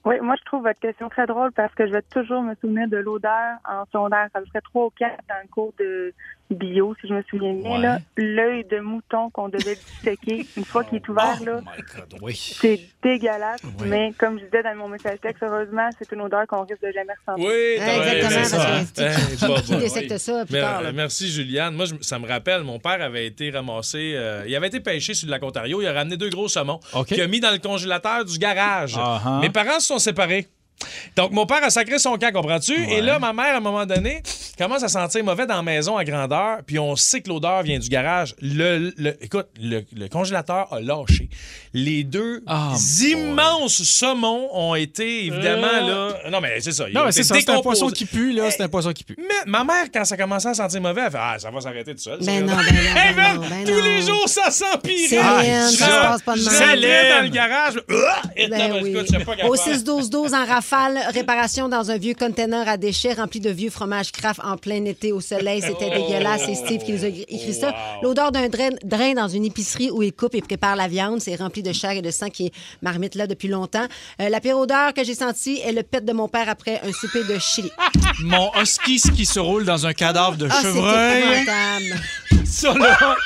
Oui, 0.05 0.17
moi, 0.21 0.35
je 0.39 0.45
trouve 0.45 0.63
votre 0.65 0.81
question 0.81 1.09
très 1.09 1.27
drôle 1.27 1.53
parce 1.53 1.73
que 1.75 1.87
je 1.87 1.93
vais 1.93 2.03
toujours 2.03 2.43
me 2.43 2.55
souvenir 2.57 2.89
de 2.89 2.97
l'odeur 2.97 3.59
en 3.65 3.85
secondaire. 3.87 4.29
Ça 4.33 4.41
me 4.41 4.47
ferait 4.47 4.61
trois 4.61 4.87
ou 4.87 4.91
quatre 4.91 5.23
dans 5.29 5.41
le 5.43 5.49
cours 5.49 5.73
de 5.79 6.13
bio, 6.55 6.95
si 7.01 7.09
je 7.09 7.15
me 7.15 7.23
souviens 7.31 7.55
bien. 7.55 7.71
Ouais. 7.73 7.79
là. 7.81 7.99
L'œil 8.17 8.65
de 8.71 8.79
mouton 8.81 9.31
qu'on 9.31 9.49
devait 9.49 9.77
disséquer 9.77 10.47
une 10.57 10.65
fois 10.65 10.85
qu'il 10.85 10.97
est 10.97 11.09
ouvert, 11.09 11.39
là. 11.45 11.61
Oui. 12.21 12.35
C'est 12.61 12.81
dégueulasse, 13.03 13.61
mais 13.87 14.13
comme 14.19 14.39
je 14.39 14.45
disais 14.45 14.63
dans 14.63 14.75
mon 14.77 14.89
message 14.89 15.19
texte, 15.21 15.43
heureusement, 15.43 15.89
c'est 15.99 16.11
une 16.13 16.21
odeur 16.23 16.47
qu'on 16.47 16.63
risque 16.65 16.83
de 16.83 16.93
jamais 16.93 17.13
ressentir. 17.27 17.45
Oui, 17.47 17.75
Exactement, 17.75 18.41
parce 18.41 18.51
que 18.53 19.75
oui. 19.75 19.89
ça 20.19 20.45
plus 20.45 20.53
Mais, 20.55 20.61
tard, 20.61 20.83
là? 20.83 20.93
Merci, 20.93 21.29
Juliane. 21.31 21.75
Moi, 21.75 21.87
je- 21.87 21.95
ça 22.01 22.19
me 22.19 22.27
rappelle, 22.29 22.63
mon 22.63 22.79
père 22.79 23.01
avait 23.03 23.27
été 23.27 23.51
ramassé. 23.51 24.13
euh, 24.17 24.45
il 24.47 24.55
avait 24.57 24.69
été 24.69 24.81
pêché 24.81 25.15
sur 25.15 25.27
le 25.27 25.33
lac 25.33 25.43
Ontario. 25.43 25.81
Il 25.83 25.87
a 25.87 25.93
ramené 25.93 26.17
deux 26.17 26.31
gros 26.31 26.49
saumons 26.49 26.81
OK. 26.95 27.07
qu'il 27.09 27.21
a 27.21 27.27
mis 27.27 27.41
dans 27.41 27.51
le 27.51 27.59
congélateur 27.59 28.25
du 28.25 28.39
garage. 28.39 28.95
Ah-ha. 28.97 29.39
Mes 29.41 29.51
parents 29.51 29.81
se 29.81 29.87
sont 29.89 29.99
séparés. 29.99 30.49
Donc, 31.17 31.31
mon 31.31 31.47
père 31.47 31.63
a 31.63 31.71
sacré 31.71 31.99
son 31.99 32.17
camp, 32.17 32.33
comprends-tu? 32.33 32.75
Et 32.91 33.01
là, 33.03 33.19
ma 33.21 33.33
mère, 33.33 33.55
à 33.55 33.59
un 33.59 33.61
moment 33.61 33.87
donné, 33.87 34.23
commence 34.59 34.83
à 34.83 34.89
sentir 34.89 35.23
mauvais 35.23 35.47
dans 35.47 35.57
la 35.57 35.63
maison 35.63 35.97
à 35.97 36.05
grandeur, 36.05 36.59
puis 36.67 36.79
on 36.79 36.97
sait 36.97 37.21
que 37.21 37.29
l'odeur 37.29 37.63
vient 37.63 37.79
du 37.79 37.89
garage. 37.89 38.35
Le, 38.41 38.93
le- 38.97 39.17
écoute, 39.25 39.47
le, 39.61 39.83
le 39.95 40.09
congélateur 40.09 40.73
a 40.73 40.81
lâché. 40.81 41.29
Les 41.73 42.03
deux 42.03 42.43
Ah, 42.47 42.73
immenses 43.13 43.83
saumons 43.83 44.49
ont 44.53 44.75
été, 44.75 45.27
évidemment, 45.27 45.69
Euh. 45.73 46.13
là... 46.25 46.31
Non, 46.31 46.41
mais 46.41 46.61
c'est 46.61 46.73
ça. 46.73 46.89
ils 46.89 46.95
Non, 46.95 47.05
mais 47.05 47.13
c'est 47.13 47.23
ça. 47.23 47.37
C'est 47.39 47.51
un 47.51 47.61
poisson 47.61 47.89
qui 47.89 48.05
pue, 48.05 48.33
là. 48.33 48.51
C'est 48.51 48.63
un 48.63 48.69
poisson 48.69 48.93
qui 48.93 49.05
pue. 49.05 49.17
Mais 49.19 49.51
ma 49.51 49.63
mère, 49.65 49.85
quand 49.93 50.05
ça 50.05 50.17
commençait 50.17 50.49
à 50.49 50.55
sentir 50.55 50.81
mauvais, 50.81 51.03
elle 51.07 51.13
fait 51.13 51.19
Ah, 51.21 51.37
ça 51.39 51.51
va 51.51 51.61
s'arrêter 51.61 51.95
tout 51.95 52.01
seul. 52.03 52.19
ça. 52.23 52.27
Ben 52.27 52.45
non, 52.45 52.57
ben 52.57 52.63
non, 52.65 52.73
Hey, 53.01 53.15
ben 53.15 53.35
non, 53.35 53.41
ben 53.49 53.65
tous 53.65 53.71
non. 53.73 53.85
les 53.85 54.03
jours, 54.03 54.29
ça 54.29 54.51
s'empirait. 54.51 55.09
Céline, 55.09 55.71
Je 55.71 55.77
ça 55.77 55.87
se 55.87 55.91
passe 55.91 56.23
pas 56.23 56.35
de 56.37 56.43
rentrais 56.45 57.11
dans 57.19 57.23
le 57.23 57.29
garage. 57.29 57.75
Ah! 57.91 58.23
Ben 58.37 58.51
non, 58.51 58.75
mais 58.75 58.83
oui. 58.83 58.91
écoute, 58.91 59.07
je 59.13 59.19
sais 59.19 59.25
pas 59.25 59.33
Au 59.33 59.53
capable. 59.55 59.57
6-12-12 59.57 60.35
en 60.35 60.45
rafale, 60.47 60.62
réparation 61.13 61.69
dans 61.69 61.91
un 61.91 61.99
vieux 61.99 62.15
container 62.15 62.69
à 62.69 62.77
déchets 62.77 63.13
rempli 63.15 63.41
de 63.41 63.51
vieux 63.51 63.71
fromages 63.71 64.13
craft 64.13 64.41
en 64.45 64.57
plein 64.57 64.85
été 64.85 65.13
au 65.13 65.21
soleil. 65.21 65.61
C'était 65.63 65.91
Oh. 65.93 65.95
dégueulasse. 66.09 66.43
C'est 66.47 66.55
Steve 66.55 66.83
qui 66.85 66.93
nous 66.93 67.05
a 67.05 67.09
écrit 67.09 67.55
ça. 67.55 67.75
L'odeur 68.03 68.33
d'un 68.33 68.49
drain, 68.49 68.71
drain 68.85 69.13
dans 69.15 69.29
une 69.29 69.45
épicerie 69.45 69.91
où 69.91 70.03
il 70.03 70.13
coupe 70.13 70.35
et 70.35 70.41
prépare 70.41 70.77
la 70.77 70.89
viande. 70.89 71.21
C'est 71.21 71.35
rempli 71.37 71.63
de 71.63 71.73
chair 71.73 71.93
et 71.93 72.03
de 72.03 72.11
sang 72.11 72.29
qui 72.31 72.47
est 72.47 72.53
marmite 72.83 73.15
là 73.15 73.27
depuis 73.27 73.49
longtemps. 73.49 73.87
Euh, 74.21 74.29
la 74.29 74.41
pire 74.41 74.57
odeur 74.59 74.95
que 74.95 75.05
j'ai 75.05 75.15
sentie 75.15 75.61
est 75.65 75.73
le 75.73 75.83
pet 75.83 76.05
de 76.05 76.13
mon 76.13 76.29
père 76.29 76.49
après 76.49 76.81
un 76.85 76.93
souper 76.93 77.25
de 77.25 77.39
chili. 77.39 77.71
Mon 78.21 78.51
husky 78.61 79.01
qui 79.15 79.27
se 79.27 79.41
roule 79.41 79.65
dans 79.65 79.87
un 79.87 79.93
cadavre 79.93 80.37
de 80.37 80.49
Ah, 80.51 80.63
chevreuil. 80.63 81.23
Ça, 82.45 82.75
là. 82.75 83.17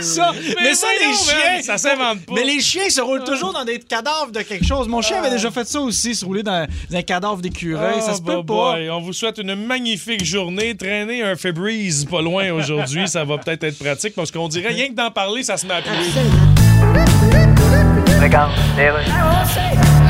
Ça. 0.00 0.32
Mais, 0.34 0.54
Mais 0.62 0.74
ça, 0.74 0.86
les 0.98 1.14
chiens. 1.14 1.52
man, 1.54 1.62
ça 1.62 1.76
s'invente 1.78 2.24
pas. 2.24 2.32
Mais 2.34 2.44
les 2.44 2.60
chiens 2.60 2.88
se 2.88 3.00
roulent 3.00 3.24
toujours 3.24 3.52
dans 3.52 3.64
des 3.64 3.78
cadavres 3.78 4.32
de 4.32 4.40
quelque 4.40 4.64
chose. 4.64 4.88
Mon 4.88 5.02
chien 5.02 5.18
avait 5.18 5.30
déjà 5.30 5.50
fait 5.50 5.66
ça 5.66 5.80
aussi, 5.80 6.14
se 6.14 6.24
rouler 6.24 6.42
dans, 6.42 6.66
dans 6.90 6.96
un 6.96 7.02
cadavre 7.02 7.42
d'écureuil. 7.42 8.00
ça 8.00 8.12
Oh, 8.12 8.16
se 8.16 8.22
peut 8.22 8.36
bah, 8.36 8.42
pas. 8.46 8.72
boy, 8.76 8.90
On 8.90 9.00
vous 9.00 9.12
souhaite 9.12 9.38
une 9.38 9.54
magnifique 9.54 10.24
journée. 10.24 10.74
Traîner 10.76 11.22
un 11.22 11.36
Febreze 11.36 12.06
pas 12.06 12.22
loin 12.22 12.50
aujourd'hui, 12.52 13.06
ça 13.06 13.24
va 13.24 13.36
peut-être 13.38 13.64
être 13.64 13.78
pratique 13.78 14.14
parce 14.14 14.30
qu'on 14.30 14.48
dirait 14.48 14.68
rien 14.72 14.88
que 14.88 14.94
d'en 14.94 15.10
parler, 15.10 15.42
ça 15.42 15.56
se 15.56 15.66
met 15.66 15.74
à 15.74 15.82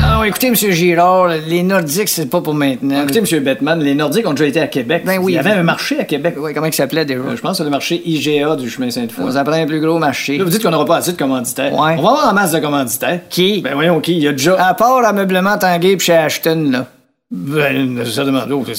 Ah, 0.03 0.23
écoutez, 0.25 0.47
M. 0.47 0.55
Girard, 0.55 1.29
les 1.47 1.63
Nordiques, 1.63 2.09
c'est 2.09 2.29
pas 2.29 2.41
pour 2.41 2.53
maintenant. 2.53 3.03
Écoutez, 3.03 3.19
M. 3.19 3.43
Bettman, 3.43 3.79
les 3.79 3.95
Nordiques 3.95 4.27
ont 4.27 4.33
déjà 4.33 4.45
été 4.47 4.59
à 4.59 4.67
Québec. 4.67 5.03
Ben 5.05 5.19
oui. 5.19 5.33
Il 5.33 5.35
y 5.35 5.39
avait 5.39 5.51
un 5.51 5.63
marché 5.63 5.99
à 5.99 6.03
Québec. 6.03 6.35
Oui, 6.37 6.53
comment 6.53 6.67
il 6.67 6.73
s'appelait 6.73 7.05
déjà? 7.05 7.21
je 7.35 7.41
pense 7.41 7.51
que 7.51 7.57
c'est 7.57 7.63
le 7.63 7.69
marché 7.69 8.01
IGA 8.05 8.55
du 8.55 8.69
chemin 8.69 8.89
Sainte-Foy. 8.89 9.31
Ça 9.33 9.43
prend 9.43 9.53
un 9.53 9.65
plus 9.65 9.79
gros 9.79 9.99
marché. 9.99 10.37
Là, 10.37 10.43
vous 10.43 10.49
dites 10.49 10.63
qu'on 10.63 10.71
n'aura 10.71 10.85
pas 10.85 10.97
assez 10.97 11.13
de 11.13 11.17
commanditaires. 11.17 11.73
Ouais. 11.73 11.95
On 11.97 12.01
va 12.01 12.09
avoir 12.09 12.29
en 12.29 12.33
masse 12.33 12.51
de 12.51 12.59
commanditaires. 12.59 13.21
Qui? 13.29 13.61
Ben 13.61 13.73
voyons 13.73 13.99
qui? 13.99 14.13
Il 14.13 14.23
y 14.23 14.27
a 14.27 14.31
déjà. 14.31 14.55
À 14.63 14.73
part 14.73 15.03
ameublement 15.05 15.57
Tanguay 15.57 15.97
pis 15.97 16.05
chez 16.05 16.13
Ashton, 16.13 16.69
là. 16.71 16.87
Ben, 17.31 18.03
sûrement 18.05 18.45
d'autres. 18.45 18.71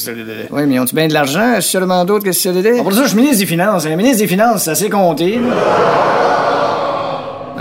Oui, 0.51 0.63
mais 0.67 0.79
ont-ils 0.79 0.95
bien 0.95 1.09
de 1.09 1.15
l'argent, 1.15 1.61
sûrement 1.61 2.05
d'autres 2.05 2.25
que 2.25 2.33
CDD? 2.33 2.83
Pour 2.83 2.93
ça, 2.93 3.05
je 3.05 3.09
suis 3.09 3.17
ministre 3.17 3.39
des 3.39 3.47
Finances. 3.47 3.87
Le 3.87 3.97
ministre 3.97 4.19
des 4.19 4.29
Finances, 4.29 4.65
c'est 4.65 4.71
assez 4.71 4.91
compté, 4.91 5.41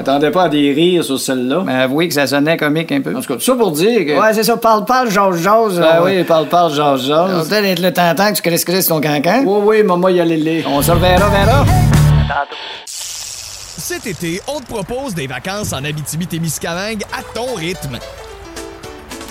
M'attendais 0.02 0.32
pas 0.32 0.46
à 0.46 0.50
des 0.50 0.74
rires 0.74 1.04
sur 1.04 1.20
celle-là. 1.20 1.62
Mais 1.64 1.76
avouez 1.76 2.08
que 2.08 2.16
ça 2.16 2.26
sonnait 2.26 2.58
comique 2.58 2.92
un 2.92 3.02
peu. 3.02 3.16
En 3.16 3.22
tout 3.22 3.28
cas, 3.28 3.36
tout 3.36 3.42
ça 3.42 3.54
pour 3.54 3.72
dire 3.72 4.00
que. 4.00 4.20
Ouais, 4.20 4.34
c'est 4.34 4.44
ça. 4.44 4.58
Parle, 4.58 4.84
parle, 4.84 5.12
jase, 5.12 5.44
jase. 5.44 5.80
Ah 5.84 6.02
oui, 6.04 6.24
parle, 6.24 6.48
parle, 6.48 6.74
jase, 6.74 7.06
jase. 7.06 7.48
peut-être 7.48 7.66
être 7.66 7.80
le 7.80 7.94
tentant 7.94 8.32
que 8.32 8.38
tu 8.38 8.42
connaisses 8.42 8.66
Chris 8.66 8.86
ton 8.88 9.00
cancan. 9.00 9.44
Oui, 9.46 9.60
oui, 9.64 9.84
maman, 9.84 10.10
y 10.10 10.20
aller 10.20 10.38
les. 10.38 10.66
On 10.66 10.82
se 10.82 10.92
reverra, 10.92 11.30
verra. 11.30 11.66
Cet 12.86 14.08
été, 14.08 14.42
on 14.48 14.60
te 14.60 14.66
propose 14.66 15.14
des 15.14 15.28
vacances 15.28 15.72
en 15.72 15.84
Abitibi-Témiscamingue 15.84 17.04
à 17.14 17.22
ton 17.36 17.54
rythme. 17.56 18.00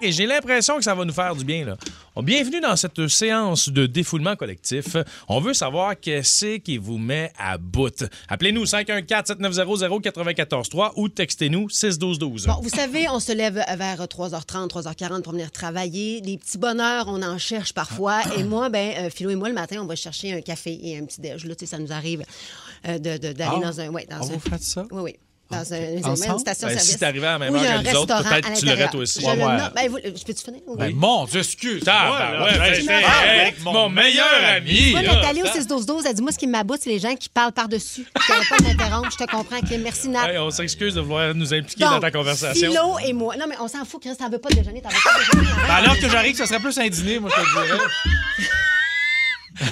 Et 0.00 0.12
j'ai 0.12 0.26
l'impression 0.26 0.76
que 0.76 0.84
ça 0.84 0.94
va 0.94 1.04
nous 1.04 1.12
faire 1.12 1.34
du 1.34 1.44
bien. 1.44 1.64
Là. 1.64 1.76
Bienvenue 2.22 2.60
dans 2.60 2.76
cette 2.76 3.08
séance 3.08 3.68
de 3.68 3.86
défoulement 3.86 4.36
collectif. 4.36 4.96
On 5.28 5.40
veut 5.40 5.54
savoir 5.54 5.98
qu'est-ce 5.98 6.58
qui 6.58 6.78
vous 6.78 6.98
met 6.98 7.32
à 7.36 7.58
bout. 7.58 8.04
Appelez-nous 8.28 8.64
514-7900-943 8.64 10.92
ou 10.96 11.08
textez-nous 11.08 11.68
61212. 11.68 12.46
Bon, 12.46 12.60
vous 12.62 12.68
savez, 12.68 13.08
on 13.08 13.18
se 13.18 13.32
lève 13.32 13.54
vers 13.54 14.04
3h30, 14.04 14.68
3h40 14.68 15.22
pour 15.22 15.32
venir 15.32 15.50
travailler. 15.50 16.20
Les 16.20 16.38
petits 16.38 16.58
bonheurs, 16.58 17.06
on 17.08 17.20
en 17.22 17.38
cherche 17.38 17.72
parfois. 17.72 18.20
Et 18.36 18.44
moi, 18.44 18.68
ben, 18.68 18.92
euh, 18.98 19.10
Philo 19.10 19.30
et 19.30 19.36
moi, 19.36 19.48
le 19.48 19.54
matin, 19.54 19.78
on 19.82 19.86
va 19.86 19.96
chercher 19.96 20.32
un 20.32 20.40
café 20.42 20.78
et 20.80 20.96
un 20.98 21.04
petit 21.06 21.20
déj. 21.20 21.44
Là, 21.44 21.56
tu 21.56 21.66
sais, 21.66 21.70
ça 21.76 21.80
nous 21.80 21.90
arrive 21.92 22.22
euh, 22.86 22.98
de- 22.98 23.16
de- 23.18 23.32
d'aller 23.32 23.58
Ah, 23.62 23.66
dans 23.66 23.80
un... 23.80 23.88
Ouais, 23.88 24.06
dans 24.08 24.18
on 24.20 24.30
un... 24.30 24.34
vous 24.34 24.38
faites 24.40 24.62
ça? 24.62 24.84
Oui, 24.92 25.02
oui. 25.02 25.16
Dans 25.50 25.72
un, 25.72 25.76
une 25.78 26.38
station 26.40 26.68
Ben, 26.68 26.78
si 26.78 26.98
t'arrivais 26.98 27.26
à 27.26 27.32
la 27.32 27.38
même 27.38 27.54
heure 27.54 27.62
un 27.62 27.82
que 27.82 27.88
nous 27.88 27.96
autres, 27.96 28.14
restaurant 28.14 28.22
peut-être 28.34 28.48
à 28.50 28.52
tu 28.52 28.66
l'aurais 28.66 28.88
toi 28.90 29.00
aussi. 29.00 29.20
Je, 29.22 29.26
Ouais, 29.26 29.34
le 29.36 29.42
ouais. 29.44 29.58
Ben, 29.74 29.90
vous- 29.90 29.98
je 30.04 30.24
peux-tu 30.24 30.44
finir? 30.44 30.60
Oui. 30.66 30.76
Ben, 30.78 30.94
mon 30.94 31.24
Dieu, 31.24 31.40
excuse. 31.40 31.82
Tabarouette, 31.84 32.38
Moi, 32.38 32.50
là, 32.52 32.68
hey, 32.68 32.74
je 32.84 32.90
hey, 32.90 33.02
parle 33.02 33.28
hey, 33.28 33.54
mon 33.62 33.88
meilleur 33.88 34.26
ami. 34.56 34.74
Tu 34.74 34.92
là. 34.92 35.14
Nathalie 35.14 35.42
au 35.42 35.46
6-12-12, 35.46 36.02
elle 36.06 36.14
dit 36.14 36.22
Moi, 36.22 36.32
ce 36.32 36.38
qui 36.38 36.46
m'aboute, 36.46 36.80
c'est 36.82 36.90
les 36.90 36.98
gens 36.98 37.14
qui 37.14 37.30
parlent 37.30 37.52
par-dessus. 37.52 38.06
Je 38.28 38.32
ne 38.32 38.48
pas 38.48 38.62
m'interrompre. 38.62 39.10
Je 39.10 39.24
te 39.24 39.30
comprends. 39.30 39.60
Kim. 39.60 39.80
Merci, 39.80 40.10
Nat. 40.10 40.30
Hey, 40.32 40.38
on 40.38 40.50
s'excuse 40.50 40.94
de 40.94 41.00
vouloir 41.00 41.34
nous 41.34 41.54
impliquer 41.54 41.84
Donc, 41.84 41.92
dans 41.92 42.00
ta 42.00 42.10
conversation. 42.10 42.68
Philo 42.70 42.98
et 43.06 43.14
moi. 43.14 43.34
Non, 43.36 43.46
mais 43.48 43.56
on 43.58 43.68
s'en 43.68 43.86
fout, 43.86 44.02
Chris. 44.02 44.16
T'en 44.18 44.28
veux 44.28 44.38
pas 44.38 44.50
de 44.50 44.56
déjeuner. 44.56 44.82
T'en 44.82 44.90
veux 44.90 44.96
pas 45.02 45.18
de 45.18 45.24
déjeuner. 45.40 45.46
Ben, 45.56 45.70
arrête. 45.70 45.84
alors 45.84 45.98
que 45.98 46.08
j'arrive, 46.10 46.36
ça 46.36 46.44
serait 46.44 46.60
plus 46.60 46.76
un 46.78 46.88
dîner, 46.88 47.18
moi, 47.20 47.30
je 47.34 47.40
te 47.42 47.66
dirais. 47.66 47.78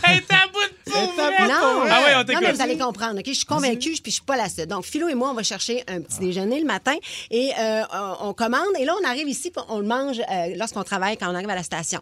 Hey, 0.04 0.20
t'as 0.26 0.46
bout 0.48 0.58
de 0.60 0.90
pour 0.92 1.12
vrai. 1.12 1.48
Non, 1.48 1.82
Ah 1.90 2.02
ouais, 2.04 2.14
on 2.16 2.32
non, 2.32 2.40
mais 2.40 2.52
vous 2.52 2.60
allez 2.62 2.78
comprendre. 2.78 3.18
ok? 3.18 3.24
Je 3.26 3.32
suis 3.32 3.44
convaincue, 3.46 3.90
puis 4.02 4.02
je 4.06 4.10
suis 4.12 4.22
pas 4.22 4.36
la 4.36 4.48
seule. 4.48 4.66
Donc, 4.66 4.84
Philo 4.84 5.08
et 5.08 5.14
moi, 5.14 5.30
on 5.30 5.34
va 5.34 5.42
chercher 5.42 5.84
un 5.88 6.00
petit 6.00 6.18
déjeuner 6.20 6.58
le 6.60 6.66
matin 6.66 6.94
et 7.30 7.50
euh, 7.58 7.82
on 8.20 8.32
commande. 8.32 8.66
Et 8.78 8.84
là, 8.84 8.94
on 9.02 9.06
arrive 9.06 9.28
ici, 9.28 9.50
puis 9.50 9.62
on 9.68 9.78
le 9.78 9.86
mange 9.86 10.20
euh, 10.20 10.54
lorsqu'on 10.56 10.82
travaille, 10.84 11.16
quand 11.16 11.30
on 11.30 11.34
arrive 11.34 11.50
à 11.50 11.54
la 11.54 11.62
station. 11.62 12.00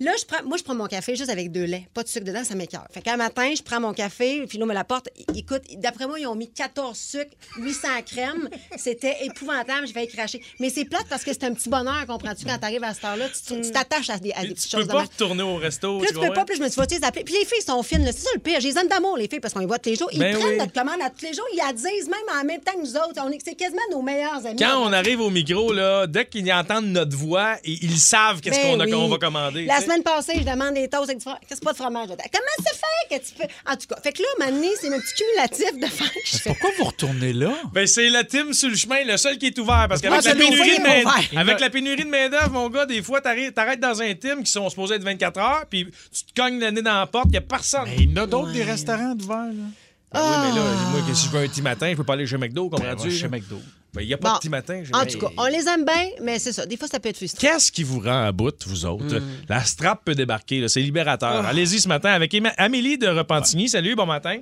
Là, 0.00 0.12
je 0.18 0.24
prends, 0.24 0.42
moi, 0.44 0.56
je 0.56 0.62
prends 0.64 0.74
mon 0.74 0.86
café 0.86 1.14
juste 1.16 1.30
avec 1.30 1.52
deux 1.52 1.64
laits. 1.64 1.84
Pas 1.92 2.02
de 2.02 2.08
sucre 2.08 2.24
dedans, 2.24 2.44
ça 2.44 2.54
m'écœure. 2.54 2.86
Fait 2.92 3.02
qu'un 3.02 3.16
matin, 3.16 3.52
je 3.56 3.62
prends 3.62 3.80
mon 3.80 3.92
café, 3.92 4.46
Philo 4.48 4.66
me 4.66 4.74
l'apporte. 4.74 5.08
Écoute, 5.34 5.62
d'après 5.76 6.06
moi, 6.06 6.18
ils 6.18 6.26
ont 6.26 6.34
mis 6.34 6.50
14 6.50 6.96
sucres, 6.98 7.34
800 7.58 7.88
crèmes. 8.06 8.48
C'était 8.76 9.16
épouvantable, 9.24 9.86
j'ai 9.86 9.92
failli 9.92 10.08
cracher. 10.08 10.42
Mais 10.60 10.70
c'est 10.70 10.84
plate 10.84 11.06
parce 11.08 11.24
que 11.24 11.32
c'est 11.32 11.44
un 11.44 11.52
petit 11.54 11.68
bonheur, 11.68 12.06
comprends-tu, 12.06 12.44
quand 12.46 12.58
t'arrives 12.58 12.84
à 12.84 12.94
cette 12.94 13.04
heure-là, 13.04 13.26
tu 13.28 13.60
tu 13.60 13.70
t'attaches 13.72 14.10
à 14.10 14.18
des, 14.18 14.32
à 14.32 14.42
des 14.42 14.48
Tu 14.48 14.54
petites 14.54 14.70
peux 14.72 14.78
choses 14.78 14.86
de 14.86 14.92
pas 14.92 14.98
même. 15.00 15.08
retourner 15.08 15.42
au 15.42 15.56
resto. 15.56 16.00
Là, 16.00 16.06
tu 16.08 16.14
peux 16.14 16.32
pas, 16.32 16.44
puis 16.44 16.56
je 16.56 16.62
me 16.62 16.68
suis 16.68 16.80
dit, 16.86 16.98
Puis 17.24 17.34
les 17.34 17.44
filles 17.44 17.62
sont 17.66 17.82
fines, 17.82 18.04
là. 18.04 18.12
c'est 18.12 18.20
ça 18.24 18.30
le 18.34 18.40
pire. 18.40 18.60
J'ai 18.60 18.68
les 18.70 18.78
aime 18.78 18.88
d'amour, 18.88 19.16
les 19.16 19.28
filles, 19.28 19.40
parce 19.40 19.52
qu'on 19.54 19.60
les 19.60 19.66
voit 19.66 19.78
tous 19.78 19.90
les 19.90 19.96
jours. 19.96 20.08
Ils 20.12 20.18
Ben 20.18 20.36
prennent 20.36 20.48
oui. 20.52 20.56
notre 20.58 20.72
commande 20.72 21.00
à 21.02 21.10
tous 21.10 21.24
les 21.24 21.32
jours, 21.34 21.44
ils 21.52 21.56
la 21.56 21.72
disent 21.72 22.08
même 22.08 22.40
en 22.40 22.44
même 22.44 22.60
temps 22.60 22.72
que 22.72 22.80
nous 22.80 22.96
autres. 22.96 23.20
On 23.24 23.30
est, 23.30 23.38
c'est 23.44 23.54
quasiment 23.54 23.80
nos 23.90 24.02
meilleurs 24.02 24.44
amis. 24.46 24.56
Quand 24.58 24.78
on 24.82 24.92
arrive 24.92 25.20
au 25.20 25.30
micro, 25.30 25.72
là, 25.72 26.06
dès 26.06 26.26
qu'ils 26.26 26.52
entendent 26.52 26.86
notre 26.86 27.16
voix, 27.16 27.56
et 27.64 27.78
ils 27.82 27.98
savent 27.98 28.40
qu'est-ce 28.40 28.56
Ben 28.60 28.72
qu'on 28.74 28.80
a- 28.80 28.84
oui. 28.84 28.90
qu'on 28.90 29.08
va 29.08 29.18
commander. 29.18 29.64
La 29.64 29.74
tu 29.74 29.80
sais. 29.80 29.86
semaine 29.86 30.02
passée, 30.02 30.32
je 30.36 30.44
demande 30.44 30.74
des 30.74 30.88
toasts 30.88 31.04
avec 31.10 31.18
du 31.18 31.22
fromage. 31.22 31.40
Qu'est-ce 31.48 31.50
que 31.50 31.56
c'est 31.56 31.64
pas 31.64 31.72
de 31.72 31.76
fromage? 31.76 32.08
Dedans? 32.08 32.24
Comment 32.32 32.68
ça 32.68 32.74
fait 32.76 33.18
que 33.18 33.24
tu 33.26 33.34
peux? 33.34 33.70
En 33.70 33.76
tout 33.76 33.86
cas, 33.88 34.00
fait 34.02 34.12
que 34.12 34.22
là, 34.22 34.28
maintenant, 34.38 34.68
c'est 34.80 34.90
mon 34.90 34.98
petit 34.98 35.14
cumulatif 35.14 35.78
de 35.80 35.86
faire 35.86 36.12
que 36.12 36.18
je 36.24 36.36
fais. 36.38 36.50
Pourquoi 36.50 36.70
vous 36.78 36.84
retournez 36.84 37.32
là? 37.32 37.54
Ben, 37.72 37.86
c'est 37.86 38.08
le 38.08 38.22
team 38.24 38.52
sur 38.52 38.68
le 38.68 38.76
chemin, 38.76 39.04
le 39.04 39.16
seul 39.16 39.38
qui 39.38 39.46
est 39.46 39.58
ouvert. 39.58 39.86
Parce 39.88 40.00
qu'avec 40.00 40.24
la, 40.24 40.30
celui 40.32 40.44
au 40.44 40.48
pénurie 40.50 40.68
de 40.70 40.74
est 40.74 40.78
main- 40.80 41.10
ouvert. 41.10 41.40
avec 41.40 41.60
la 41.60 41.70
pénurie 41.70 42.04
de 42.04 42.08
main-d'œuvre, 42.10 42.50
mon 42.50 42.68
gars, 42.68 42.86
des 42.86 43.02
fois, 43.02 43.20
t'arrêtes 43.20 43.80
dans 43.80 44.00
un 44.02 44.14
team 44.14 44.42
qui 44.42 44.50
sont 44.50 44.68
supposés 44.70 44.94
être 44.96 45.04
24 45.04 45.38
heures, 45.38 45.64
puis 45.68 45.86
tu 46.12 46.24
te 46.32 46.40
cognes 46.40 46.58
le 46.60 46.70
nez 46.70 46.82
dans 46.82 46.98
la 47.00 47.06
porte, 47.10 47.26
il 47.26 47.32
n'y 47.32 47.36
a 47.38 47.40
personne. 47.42 47.84
Mais 47.86 47.96
il 47.98 48.10
y 48.10 48.18
en 48.18 48.22
a 48.22 48.26
d'autres 48.26 48.52
des 48.52 48.62
restaurants 48.62 49.14
d'ouvert, 49.14 49.36
là. 49.46 49.64
Ben 50.12 50.20
oui, 50.20 50.36
mais 50.42 50.58
là, 50.60 50.64
moi, 50.90 51.00
que 51.08 51.14
si 51.14 51.26
je 51.26 51.30
veux 51.30 51.38
un 51.44 51.46
petit 51.46 51.62
matin, 51.62 51.88
je 51.90 51.94
peux 51.96 52.02
pas 52.02 52.14
aller 52.14 52.26
chez 52.26 52.36
McDo, 52.36 52.68
Ben, 52.68 52.78
comprends-tu? 52.78 53.10
va 53.10 53.14
chez 53.14 53.28
McDo. 53.28 53.56
Ben, 53.94 54.02
il 54.02 54.08
n'y 54.08 54.14
a 54.14 54.18
pas 54.18 54.28
Bon. 54.30 54.34
de 54.34 54.38
petit 54.40 54.48
matin. 54.48 54.82
En 54.92 55.04
tout 55.06 55.18
cas, 55.18 55.28
on 55.36 55.46
les 55.46 55.68
aime 55.68 55.84
bien, 55.84 56.08
mais 56.22 56.38
c'est 56.40 56.52
ça. 56.52 56.66
Des 56.66 56.76
fois, 56.76 56.88
ça 56.88 56.98
peut 56.98 57.08
être 57.10 57.16
frustrant. 57.16 57.40
Qu'est-ce 57.40 57.70
qui 57.70 57.84
vous 57.84 58.00
rend 58.00 58.24
à 58.24 58.32
bout, 58.32 58.54
vous 58.66 58.86
autres? 58.86 59.20
La 59.48 59.60
strap 59.62 60.04
peut 60.04 60.14
débarquer, 60.16 60.66
c'est 60.68 60.80
libérateur. 60.80 61.46
Allez-y 61.46 61.78
ce 61.80 61.86
matin 61.86 62.10
avec 62.10 62.36
Amélie 62.56 62.98
de 62.98 63.06
Repentigny. 63.06 63.68
Salut, 63.68 63.94
bon 63.94 64.06
matin. 64.06 64.38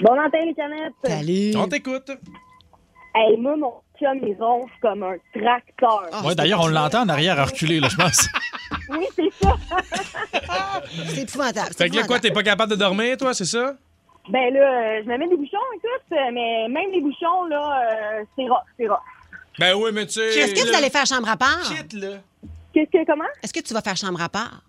Bon 0.00 0.14
matin, 0.16 0.38
les 0.46 0.54
canettes. 0.54 0.92
Salut. 1.04 1.56
On 1.56 1.66
t'écoute. 1.68 2.10
Hey, 3.14 3.36
moi, 3.38 3.56
mon 3.56 3.72
chum, 3.98 4.26
il 4.26 4.36
ronfle 4.40 4.72
comme 4.80 5.02
un 5.02 5.16
tracteur. 5.34 6.06
Ah, 6.12 6.24
Ouais, 6.24 6.34
d'ailleurs, 6.36 6.60
on 6.60 6.68
l'entend 6.68 7.02
en 7.02 7.08
arrière 7.08 7.38
à 7.38 7.44
reculer, 7.44 7.78
là, 7.80 7.88
je 7.90 7.96
pense. 7.96 8.26
Oui, 8.98 9.06
c'est 9.16 9.44
ça. 9.44 9.56
C'est 11.06 11.22
épouvantable. 11.22 11.74
Fait 11.76 11.88
que 11.88 11.96
là, 11.96 12.04
quoi, 12.04 12.18
t'es 12.18 12.30
pas 12.30 12.42
capable 12.42 12.72
de 12.72 12.76
dormir, 12.76 13.16
toi, 13.16 13.32
c'est 13.34 13.44
ça? 13.44 13.76
ben 14.28 14.54
là, 14.54 14.60
euh, 14.60 15.02
je 15.04 15.08
me 15.08 15.18
mets 15.18 15.28
des 15.28 15.36
bouchons, 15.36 15.58
écoute, 15.74 16.12
euh, 16.12 16.30
mais 16.32 16.68
même 16.68 16.90
les 16.92 17.00
bouchons, 17.00 17.44
là, 17.46 17.82
euh, 18.20 18.24
c'est 18.36 18.44
rough, 18.48 18.62
c'est 18.78 18.88
rough. 18.88 19.00
Ben 19.58 19.74
oui, 19.74 19.90
mais 19.92 20.06
tu 20.06 20.12
sais. 20.12 20.38
Est-ce 20.38 20.54
que 20.54 20.68
vous 20.68 20.76
allez 20.76 20.90
faire 20.90 21.06
chambre 21.06 21.28
à 21.28 21.36
part? 21.36 21.72
là. 21.94 22.08
Qu'est-ce 22.72 22.90
que, 22.90 23.04
comment? 23.04 23.24
Est-ce 23.42 23.52
que 23.52 23.60
tu 23.60 23.74
vas 23.74 23.82
faire 23.82 23.96
chambre 23.96 24.22
à 24.22 24.28
part? 24.28 24.62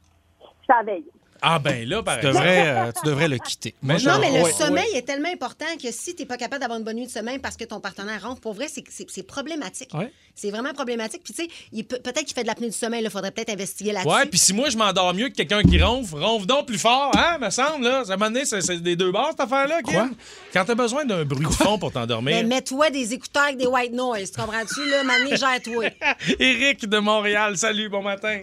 Ça 0.68 0.82
veille. 0.84 1.06
Ah, 1.46 1.60
ben 1.60 1.88
là, 1.88 2.02
par 2.02 2.20
Tu 2.20 2.28
exemple. 2.28 2.46
devrais, 2.46 2.68
euh, 2.68 2.92
tu 2.94 3.08
devrais 3.10 3.28
le 3.28 3.38
quitter. 3.38 3.76
Mais 3.84 3.98
Non, 3.98 4.18
mais 4.20 4.32
le 4.32 4.44
ouais, 4.44 4.52
sommeil 4.54 4.92
ouais. 4.94 5.00
est 5.00 5.02
tellement 5.02 5.30
important 5.30 5.66
que 5.82 5.92
si 5.92 6.16
tu 6.16 6.22
n'es 6.22 6.26
pas 6.26 6.38
capable 6.38 6.62
d'avoir 6.62 6.80
une 6.80 6.86
bonne 6.86 6.96
nuit 6.96 7.06
de 7.08 7.12
sommeil 7.12 7.38
parce 7.40 7.58
que 7.58 7.66
ton 7.66 7.80
partenaire 7.82 8.26
ronfle, 8.28 8.40
pour 8.42 8.54
vrai, 8.54 8.68
c'est- 8.70 9.24
problématique. 9.24 9.94
Ouais. 9.94 10.12
C'est 10.36 10.50
vraiment 10.52 10.74
problématique. 10.74 11.22
Puis, 11.24 11.34
tu 11.34 11.44
sais, 11.44 11.84
peut- 11.84 12.00
peut-être 12.04 12.24
qu'il 12.26 12.34
fait 12.34 12.44
de 12.44 12.48
l'apnée 12.48 12.68
du 12.68 12.74
sommeil. 12.76 13.04
Il 13.04 13.10
faudrait 13.10 13.32
peut-être 13.32 13.50
investiguer 13.52 13.92
là-dessus. 13.92 14.10
Ouais, 14.16 14.26
puis 14.26 14.40
si 14.40 14.54
moi 14.54 14.70
je 14.70 14.78
m'endors 14.78 15.14
mieux 15.14 15.30
que 15.30 15.36
quelqu'un 15.36 15.62
qui 15.64 15.82
ronfle, 15.82 16.16
ronfle 16.16 16.46
donc 16.46 16.66
plus 16.68 16.78
fort, 16.80 17.12
hein, 17.16 17.38
me 17.40 17.50
semble, 17.50 17.84
là. 17.86 18.04
Ça 18.06 18.16
m'a 18.18 18.30
donné, 18.30 18.46
c'est 18.46 18.82
des 18.82 18.96
deux 18.96 19.12
barres, 19.12 19.32
cette 19.32 19.42
affaire-là, 19.42 19.82
Kim. 19.84 19.94
Quoi? 19.94 20.10
Quand 20.54 20.66
t'as 20.66 20.76
besoin 20.76 21.06
d'un 21.06 21.24
bruit 21.26 21.46
de 21.46 21.52
fond 21.52 21.78
pour 21.78 21.92
t'endormir. 21.92 22.36
Mais 22.36 22.44
mets-toi 22.44 22.90
des 22.90 23.14
écouteurs 23.14 23.44
avec 23.44 23.58
des 23.58 23.68
white 23.68 23.94
noise. 23.94 24.32
Tu 24.32 24.40
comprends-tu, 24.42 24.90
là? 24.90 25.04
Mané, 25.04 25.36
gère-toi. 25.38 25.86
Éric 26.40 26.88
de 26.88 26.98
Montréal, 27.00 27.58
salut, 27.58 27.90
bon 27.90 28.02
matin. 28.02 28.42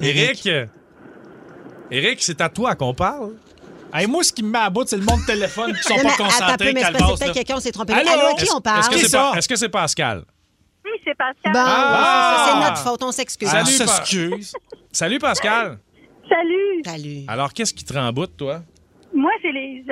Éric. 0.00 0.46
Éric, 0.46 0.68
c'est 2.24 2.40
à 2.40 2.48
toi 2.48 2.74
qu'on 2.74 2.94
parle. 2.94 3.34
Hey, 3.94 4.06
moi, 4.06 4.22
ce 4.24 4.32
qui 4.32 4.42
me 4.42 4.48
met 4.50 4.58
à 4.58 4.70
bout, 4.70 4.86
c'est 4.88 4.96
le 4.96 5.04
monde 5.04 5.20
de 5.20 5.26
téléphone 5.26 5.74
qui 5.74 5.82
sont 5.82 5.96
Non, 5.96 6.02
pas 6.02 6.16
concentrés, 6.16 6.72
peut-être 6.72 7.32
quelqu'un 7.34 7.60
s'est 7.60 7.72
trompé. 7.72 7.92
Allô? 7.92 8.08
Allô, 8.10 8.26
à 8.28 8.34
qui 8.34 8.44
Est-ce- 8.44 8.54
on 8.56 8.60
parle? 8.60 8.80
Est-ce 8.80 8.88
que 8.90 8.96
c'est 8.98 9.38
est-ce 9.38 9.48
que 9.48 9.56
c'est 9.56 9.68
Pascal? 9.68 10.24
Oui, 10.84 10.90
c'est 11.04 11.14
Pascal. 11.14 11.52
Bon, 11.52 11.58
Ah! 11.62 12.34
ça, 12.36 12.52
c'est 12.52 12.60
notre 12.70 12.82
faute. 12.82 13.02
On 13.02 13.12
s'excuse. 13.12 13.48
Ah, 13.52 13.64
Salut, 13.64 13.78
Pa-. 13.84 14.40
Salut, 14.92 15.18
Pascal. 15.18 15.78
Salut. 16.28 16.82
Salut. 16.84 17.24
Alors, 17.28 17.52
qu'est-ce 17.52 17.74
qui 17.74 17.84
te 17.84 18.10
bout, 18.12 18.26
toi? 18.28 18.62
Moi, 19.14 19.30
c'est 19.42 19.52
les 19.52 19.84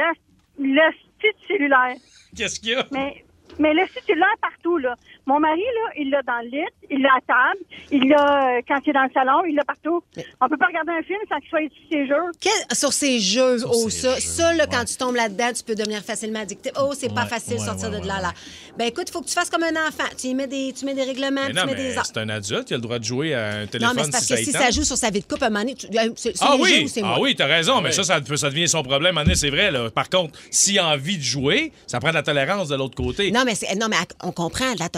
le 0.59 0.81
style 1.19 1.31
cellulaire. 1.47 1.97
Qu'est-ce 2.35 2.59
qu'il 2.61 2.71
y 2.71 2.75
a? 2.75 2.87
Mais, 2.93 3.25
mais 3.59 3.75
le 3.75 3.87
style 3.89 4.03
cellulaire 4.07 4.29
partout, 4.41 4.79
là. 4.79 4.97
Mon 5.27 5.39
mari, 5.41 5.61
là, 5.61 5.93
il 5.99 6.11
l'a 6.11 6.23
dans 6.23 6.41
le 6.43 6.49
lit, 6.51 6.65
il 6.91 7.03
l'a 7.03 7.11
à 7.17 7.21
table, 7.21 7.61
il 7.91 8.09
l'a 8.09 8.57
euh, 8.59 8.61
quand 8.67 8.79
il 8.85 8.91
est 8.91 8.93
dans 8.93 9.05
le 9.05 9.11
salon, 9.13 9.45
il 9.49 9.55
l'a 9.55 9.65
partout. 9.65 10.03
On 10.41 10.49
peut 10.49 10.57
pas 10.57 10.67
regarder 10.67 10.93
un 10.93 11.03
film 11.03 11.19
sans 11.29 11.39
qu'il 11.39 11.49
soit 11.49 11.61
sur 11.61 11.91
ses 11.91 12.07
jeux. 12.07 12.31
Quel- 12.41 12.77
sur 12.77 12.93
ces 12.93 13.19
jeux, 13.21 13.59
Sur 13.59 13.71
oh, 13.71 13.89
ces 13.91 13.97
ça, 14.01 14.15
jeux, 14.17 14.21
ça 14.21 14.53
là, 14.55 14.65
ouais. 14.65 14.69
quand 14.73 14.85
tu 14.85 14.97
tombes 14.97 15.15
là-dedans, 15.17 15.51
tu 15.57 15.63
peux 15.63 15.75
devenir 15.75 16.03
facilement 16.03 16.41
addictif. 16.41 16.73
Oh, 16.81 16.93
c'est 16.95 17.13
pas 17.15 17.23
Ouais, 17.23 17.29
facile 17.29 17.55
de 17.57 17.61
ouais, 17.61 17.67
sortir 17.67 17.91
ouais, 17.91 18.01
de 18.01 18.07
là, 18.07 18.17
ouais, 18.17 18.23
là. 18.23 18.33
Ben 18.79 18.87
écoute, 18.89 19.05
il 19.09 19.13
faut 19.13 19.21
que 19.21 19.27
tu 19.29 19.35
fasses 19.35 19.51
comme 19.51 19.63
un 19.63 19.87
enfant. 19.89 20.05
Tu 20.19 20.29
y 20.29 20.35
mets 20.35 20.47
des, 20.47 20.73
tu 20.77 20.85
mets 20.85 20.95
des 20.95 21.05
règlements, 21.05 21.43
Mais 21.47 21.51
tu 21.51 21.57
non, 21.57 21.67
mets 21.67 21.75
mais 21.75 21.93
des 21.95 21.97
c'est 22.03 22.17
un 22.19 22.29
adulte, 22.29 22.71
il 22.71 22.75
a 22.75 22.77
le 22.77 22.83
droit 22.83 22.99
de 22.99 23.05
jouer 23.05 23.35
à 23.35 23.49
un 23.61 23.67
téléphone 23.67 23.95
Non, 23.97 24.03
mais 24.03 24.05
c'est 24.05 24.11
parce 24.13 24.25
si 24.25 24.31
que 24.33 24.37
ça 24.39 24.43
si 24.45 24.51
y 24.51 24.53
ça 24.53 24.59
tente. 24.65 24.73
joue 24.73 24.85
sur 24.85 24.97
sa 24.97 25.11
vie 25.11 25.21
de 25.21 25.27
couple, 25.27 25.45
à 25.45 25.47
un 25.47 25.51
moment 25.51 25.61
donné, 25.61 25.75
tu- 25.75 25.87
euh, 25.87 26.11
c'est 26.17 26.37
c'est 26.37 26.45
Ah 26.45 26.57
les 26.57 26.65
jeux 26.65 26.77
oui, 26.79 26.85
ou 26.85 26.89
c'est 26.89 27.03
ah 27.03 27.07
moi? 27.07 27.21
oui, 27.21 27.35
t'as 27.37 27.47
raison, 27.47 27.81
mais 27.81 27.93
ça, 27.93 28.03
ça, 28.05 28.21
ça 28.37 28.51
devient 28.51 28.69
son 28.69 28.83
problème. 28.83 29.19
Année, 29.19 29.35
c'est 29.35 29.51
vrai. 29.51 29.71
Là. 29.71 29.91
Par 29.91 30.09
contre, 30.09 30.39
s'il 30.51 30.79
a 30.79 30.87
envie 30.89 31.19
de 31.19 31.23
jouer, 31.23 31.73
ça 31.87 32.01
prend 32.01 32.09
de 32.11 32.15
la 32.15 32.23
tolérance 32.23 32.69
de 32.69 32.77
l'autre 32.77 32.95
côté. 32.97 33.31
Non, 33.31 33.43
mais, 33.45 33.55
c'est- 33.55 33.75
non, 33.77 33.87
mais 33.91 33.97
on 34.23 34.33
comprend 34.33 34.73
de 34.75 34.79
la 34.81 34.89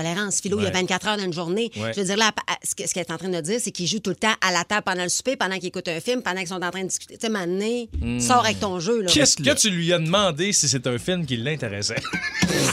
Philo, 0.43 0.59
il 0.61 0.63
y 0.63 0.67
a 0.67 0.69
Ouais. 0.71 0.75
24 0.81 1.09
heures 1.09 1.17
dans 1.17 1.25
une 1.25 1.33
journée. 1.33 1.71
Ouais. 1.77 1.93
Je 1.95 2.01
veux 2.01 2.07
dire, 2.07 2.17
là, 2.17 2.33
ce 2.65 2.75
que- 2.75 2.87
ce 2.89 2.95
qu'elle 2.95 3.05
est 3.09 3.13
en 3.13 3.19
train 3.19 3.29
de 3.29 3.41
dire, 3.41 3.59
c'est 3.63 3.71
qu'il 3.71 3.87
joue 3.87 3.99
tout 4.01 4.11
le 4.11 4.17
temps 4.17 4.35
à 4.41 4.53
la 4.53 4.65
table 4.65 4.83
pendant 4.85 5.03
le 5.03 5.09
souper, 5.09 5.37
pendant 5.37 5.57
qu'il 5.59 5.67
écoute 5.69 5.89
un 5.89 6.01
film, 6.01 6.23
pendant 6.23 6.39
qu'ils 6.39 6.49
sont 6.49 6.63
en 6.63 6.71
train 6.71 6.83
de 6.83 6.89
discuter. 6.89 7.15
Tu 7.17 7.27
sais, 7.27 7.29
maintenant, 7.33 7.87
Hmm. 8.01 8.19
sors 8.21 8.45
avec 8.45 8.61
ton 8.61 8.81
jeu. 8.81 9.03
Là. 9.03 9.11
Est-ce 9.15 9.37
que 9.37 9.55
tu 9.55 9.71
lui 9.71 9.93
as 9.93 9.99
demandé 9.99 10.53
si 10.53 10.69
c'est 10.69 10.87
un 10.87 10.99
film 10.99 11.25
qui 11.27 11.37
l'intéressait? 11.37 11.97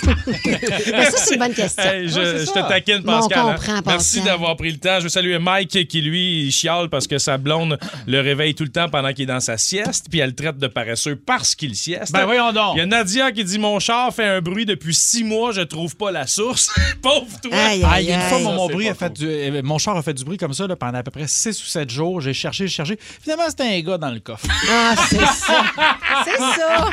Ben, 0.05 1.05
ça, 1.11 1.17
c'est 1.17 1.33
une 1.35 1.39
bonne 1.39 1.53
question. 1.53 1.83
Hey, 1.83 2.07
je, 2.09 2.19
Ouais, 2.19 2.39
je 2.39 2.45
te 2.51 2.67
taquine, 2.67 3.03
Pascal. 3.03 3.39
hein. 3.39 3.53
comprend, 3.55 3.73
Merci 3.85 4.15
Pascal. 4.17 4.23
d'avoir 4.25 4.55
pris 4.55 4.71
le 4.71 4.77
temps. 4.77 4.97
Je 4.99 5.03
veux 5.03 5.09
saluer 5.09 5.39
Mike 5.39 5.87
qui, 5.87 6.01
lui, 6.01 6.45
il 6.47 6.51
chiale 6.51 6.89
parce 6.89 7.07
que 7.07 7.17
sa 7.17 7.37
blonde 7.37 7.77
le 8.07 8.19
réveille 8.21 8.55
tout 8.55 8.63
le 8.63 8.71
temps 8.71 8.89
pendant 8.89 9.11
qu'il 9.13 9.23
est 9.23 9.27
dans 9.33 9.39
sa 9.39 9.57
sieste, 9.57 10.07
puis 10.09 10.19
elle 10.19 10.29
le 10.31 10.35
traite 10.35 10.57
de 10.57 10.67
paresseux 10.67 11.15
parce 11.15 11.55
qu'il 11.55 11.75
sieste. 11.75 12.11
Ben 12.11 12.25
voyons 12.25 12.51
donc. 12.51 12.75
Il 12.75 12.79
y 12.79 12.81
a 12.81 12.85
Nadia 12.85 13.31
qui 13.31 13.43
dit 13.43 13.59
Mon 13.59 13.79
char 13.79 14.13
fait 14.13 14.25
un 14.25 14.41
bruit 14.41 14.65
depuis 14.65 14.93
six 14.93 15.23
mois, 15.23 15.51
je 15.51 15.61
trouve 15.61 15.95
pas 15.95 16.11
la 16.11 16.27
source. 16.27 16.69
Pauvre 17.01 17.28
toi. 17.41 17.51
Aïe, 17.53 17.83
aïe, 17.83 18.03
il 18.05 18.09
y 18.09 18.13
a 18.13 18.15
une 18.15 18.21
fois, 18.21 18.37
aïe. 18.37 18.43
mon, 18.43 18.53
mon 18.53 18.67
bruit 18.67 18.87
a 18.89 18.95
fait 18.95 19.11
du, 19.13 19.27
euh, 19.27 19.61
mon 19.63 19.77
char 19.77 19.95
a 19.97 20.01
fait 20.01 20.13
du 20.13 20.23
bruit 20.23 20.37
comme 20.37 20.53
ça 20.53 20.67
là, 20.67 20.75
pendant 20.75 20.97
à 20.97 21.03
peu 21.03 21.11
près 21.11 21.27
6 21.27 21.61
ou 21.61 21.65
7 21.65 21.89
jours. 21.89 22.21
J'ai 22.21 22.33
cherché, 22.33 22.67
j'ai 22.67 22.73
cherché. 22.73 22.97
Finalement, 23.21 23.45
c'était 23.49 23.63
un 23.63 23.79
gars 23.81 23.97
dans 23.97 24.11
le 24.11 24.19
coffre. 24.19 24.45
Ah, 24.69 24.95
c'est 25.09 25.17
ça. 25.17 25.63
c'est 26.25 26.37
ça. 26.37 26.89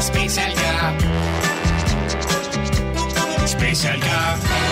Spécial 0.00 0.52
gars. 0.54 0.94
Spécial 3.46 3.98
gars. 4.00 4.63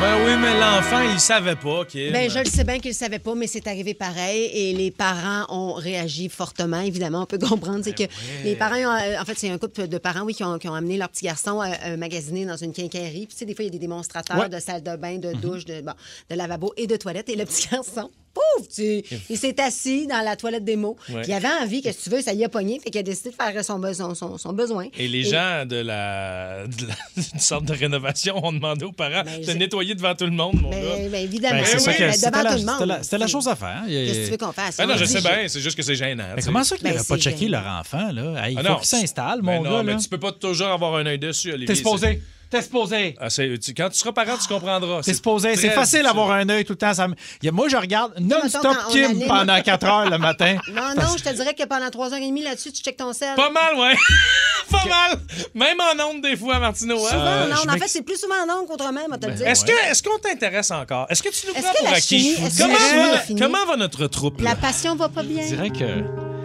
Ben 0.00 0.14
oui, 0.24 0.36
mais 0.40 0.54
l'enfant, 0.60 1.00
il 1.00 1.18
savait 1.18 1.56
pas, 1.56 1.84
Kim. 1.84 2.12
Ben, 2.12 2.30
je 2.30 2.38
le 2.38 2.44
sais 2.44 2.62
bien 2.62 2.78
qu'il 2.78 2.92
ne 2.92 2.94
savait 2.96 3.18
pas, 3.18 3.34
mais 3.34 3.48
c'est 3.48 3.66
arrivé 3.66 3.94
pareil 3.94 4.44
et 4.54 4.72
les 4.72 4.92
parents 4.92 5.44
ont 5.48 5.72
réagi 5.72 6.28
fortement. 6.28 6.80
Évidemment, 6.80 7.22
on 7.22 7.26
peut 7.26 7.38
comprendre. 7.38 7.80
C'est 7.82 7.94
que 7.96 8.04
les 8.44 8.54
parents, 8.54 8.76
ont, 8.76 8.96
euh, 8.96 9.20
en 9.20 9.24
fait, 9.24 9.36
c'est 9.36 9.50
un 9.50 9.58
couple 9.58 9.88
de 9.88 9.98
parents, 9.98 10.22
oui, 10.22 10.34
qui 10.34 10.44
ont, 10.44 10.56
qui 10.58 10.68
ont 10.68 10.74
amené 10.74 10.98
leur 10.98 11.08
petit 11.08 11.24
garçon 11.24 11.60
euh, 11.60 11.66
euh, 11.86 11.96
magasiner 11.96 12.46
dans 12.46 12.56
une 12.56 12.72
quincaillerie. 12.72 13.26
Puis, 13.26 13.34
tu 13.34 13.38
sais, 13.38 13.44
des 13.44 13.54
fois, 13.56 13.64
il 13.64 13.66
y 13.66 13.70
a 13.70 13.72
des 13.72 13.78
démonstrateurs 13.80 14.38
Ouais. 14.38 14.48
de 14.48 14.60
salle 14.60 14.84
de 14.84 14.94
bain, 14.96 15.18
de 15.18 15.32
douche, 15.32 15.64
de, 15.64 15.80
bon, 15.80 15.94
de 16.30 16.36
lavabo 16.36 16.72
et 16.76 16.86
de 16.86 16.94
toilette. 16.96 17.28
Et 17.28 17.34
le 17.34 17.44
petit 17.44 17.66
garçon, 17.72 18.08
pouf, 18.34 18.68
tu, 18.68 19.02
il 19.30 19.36
s'est 19.38 19.60
assis 19.60 20.06
dans 20.06 20.20
la 20.20 20.36
toilette 20.36 20.64
des 20.64 20.76
mots. 20.76 20.96
Ouais. 21.08 21.22
Puis, 21.22 21.30
il 21.30 21.34
avait 21.34 21.48
envie, 21.62 21.82
que 21.82 21.88
tu 21.88 22.10
veux, 22.10 22.20
ça 22.22 22.32
y 22.32 22.44
a 22.44 22.48
pogné. 22.48 22.78
Fait 22.80 22.90
qu'il 22.90 23.00
a 23.00 23.02
décidé 23.02 23.30
de 23.30 23.34
faire 23.34 23.64
son, 23.64 23.78
besoin, 23.78 24.14
son, 24.14 24.38
son 24.38 24.52
besoin. 24.52 24.86
Et 24.98 25.08
les 25.08 25.24
gens 25.24 25.64
de 25.66 25.76
la, 25.76 26.66
de 26.66 26.86
la- 26.86 26.94
du 27.32 27.38
centre 27.40 27.64
de 27.66 27.72
rénovation 27.74 28.44
ont 28.44 28.52
demandé 28.52 28.84
aux 28.84 28.92
parents 28.92 29.22
de 29.24 29.52
nettoyer 29.52 29.94
devant 29.94 30.14
tout 30.14 30.24
le 30.26 30.30
monde, 30.32 30.60
mon 30.60 30.70
Ben, 30.70 30.82
gars. 30.82 31.08
ben, 31.10 31.22
évidemment. 31.24 31.60
Ben, 31.60 31.64
c'est 31.66 31.76
oui, 31.78 31.82
ça 31.82 31.92
que- 31.94 32.02
mais 32.02 32.12
c'était 32.12 32.30
devant 32.30 32.42
la- 32.42 32.50
tout 32.52 32.58
le 32.58 32.64
monde. 32.66 32.98
c'était 33.02 33.18
la- 33.18 33.26
chose 33.26 33.48
à 33.48 33.56
faire. 33.56 33.82
A- 33.84 33.88
Qu'est-ce 33.88 34.18
que 34.20 34.24
tu 34.26 34.30
veux 34.32 34.36
qu'on 34.36 34.52
fasse? 34.52 34.76
Ben 34.76 34.86
non, 34.86 34.94
On 34.94 34.96
je 34.98 35.04
sais 35.04 35.20
bien, 35.20 35.48
c'est 35.48 35.60
juste 35.60 35.76
que 35.76 35.82
c'est 35.82 35.94
gênant. 35.96 36.24
Mais 36.36 36.42
comment 36.42 36.64
ça 36.64 36.76
qu'il 36.76 36.84
Ben, 36.84 36.94
n'aurait 36.94 37.04
pas 37.06 37.18
checké 37.18 37.46
gênant. 37.46 37.60
leur 37.62 37.66
enfant, 37.80 38.12
là? 38.12 38.46
Hey, 38.46 38.54
il 38.54 38.58
Ah 38.58 38.62
faut 38.62 38.68
non, 38.70 38.76
qu'il 38.76 38.86
s'installe, 38.86 39.40
Ben 39.42 39.56
mon 39.56 39.62
non, 39.64 39.70
gars, 39.78 39.82
mais 39.82 39.96
tu 39.96 40.08
peux 40.08 40.18
pas 40.18 40.32
toujours 40.32 40.68
avoir 40.68 40.94
un 40.96 41.06
œil 41.06 41.18
dessus, 41.18 41.48
Olivier. 41.52 41.66
T'es 41.66 41.74
supposé. 41.74 42.22
T'es 42.50 42.62
supposé. 42.62 43.14
Ah, 43.20 43.28
tu- 43.28 43.74
quand 43.76 43.90
tu 43.90 43.98
seras 43.98 44.12
parent, 44.12 44.36
tu 44.40 44.48
comprendras. 44.48 45.02
T'es 45.02 45.12
supposé. 45.14 45.54
C'est 45.56 45.70
facile 45.70 46.02
d'avoir 46.02 46.30
un 46.32 46.48
œil 46.48 46.64
tout 46.64 46.72
le 46.72 46.78
temps. 46.78 46.94
Ça 46.94 47.06
Moi, 47.06 47.68
je 47.68 47.76
regarde 47.76 48.12
non-stop 48.18 48.76
Kim 48.90 49.26
pendant 49.26 49.60
4 49.60 49.84
heures 49.86 50.10
le 50.10 50.18
matin. 50.18 50.56
Non, 50.68 50.94
non, 50.96 51.16
je 51.16 51.24
te 51.24 51.34
dirais 51.34 51.54
que 51.54 51.64
pendant 51.66 51.86
3h30 51.88 52.42
là-dessus, 52.44 52.72
tu 52.72 52.82
checkes 52.82 52.96
ton 52.96 53.12
sel. 53.12 53.34
Pas 53.36 53.50
mal, 53.50 53.74
ouais. 53.76 53.94
pas 54.70 54.84
mal. 54.86 55.18
Même 55.54 55.76
en 55.80 56.10
ondes, 56.10 56.22
des 56.22 56.36
fois, 56.36 56.58
Martino. 56.58 56.96
hein? 56.96 57.08
Souvent, 57.10 57.22
Euh, 57.26 57.48
non. 57.48 57.56
je 57.64 57.68
En 57.68 57.78
fait, 57.78 57.88
c'est 57.88 58.02
plus 58.02 58.18
souvent 58.18 58.34
en 58.46 58.60
ondes 58.60 58.66
qu'autrement, 58.68 59.00
va 59.10 59.18
te 59.18 59.26
le 59.26 59.32
dire. 59.34 59.46
Est-ce 59.48 59.64
que- 59.64 59.90
est-ce 59.90 60.02
qu'on 60.02 60.18
t'intéresse 60.18 60.70
encore? 60.70 61.06
Est-ce 61.10 61.22
que 61.22 61.28
tu 61.30 61.46
nous 61.48 61.52
prends 61.54 61.72
pour 61.78 61.88
acquis? 61.88 62.18
chimie- 62.34 62.46
est-ce 62.46 62.58
que 62.58 62.62
Comment, 62.62 63.12
va, 63.12 63.18
comment 63.56 63.66
va 63.66 63.76
notre 63.76 64.06
troupe? 64.06 64.40
La 64.40 64.54
passion 64.56 64.94
va 64.96 65.08
pas 65.08 65.22
bien. 65.22 65.42
Je 65.42 65.48
dirais 65.54 65.70
que 65.70 66.37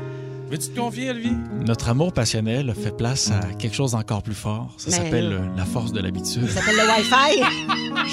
Veux-tu 0.54 0.70
te 0.70 0.80
confier, 0.80 1.10
Olivier? 1.10 1.32
notre 1.66 1.90
amour 1.90 2.14
passionnel 2.14 2.70
a 2.70 2.76
fait 2.76 2.96
place 2.96 3.32
à 3.32 3.40
quelque 3.58 3.76
chose 3.76 3.94
d'encore 3.94 4.22
plus 4.22 4.36
fort. 4.36 4.72
Ça 4.78 4.92
Ben 4.92 4.98
s'appelle 5.04 5.34
euh, 5.34 5.40
la 5.58 5.66
force 5.66 5.92
de 5.92 6.00
l'habitude. 6.00 6.48
Ça 6.48 6.62
s'appelle 6.62 6.76
le 6.76 6.84
Wi-Fi. 6.92 7.42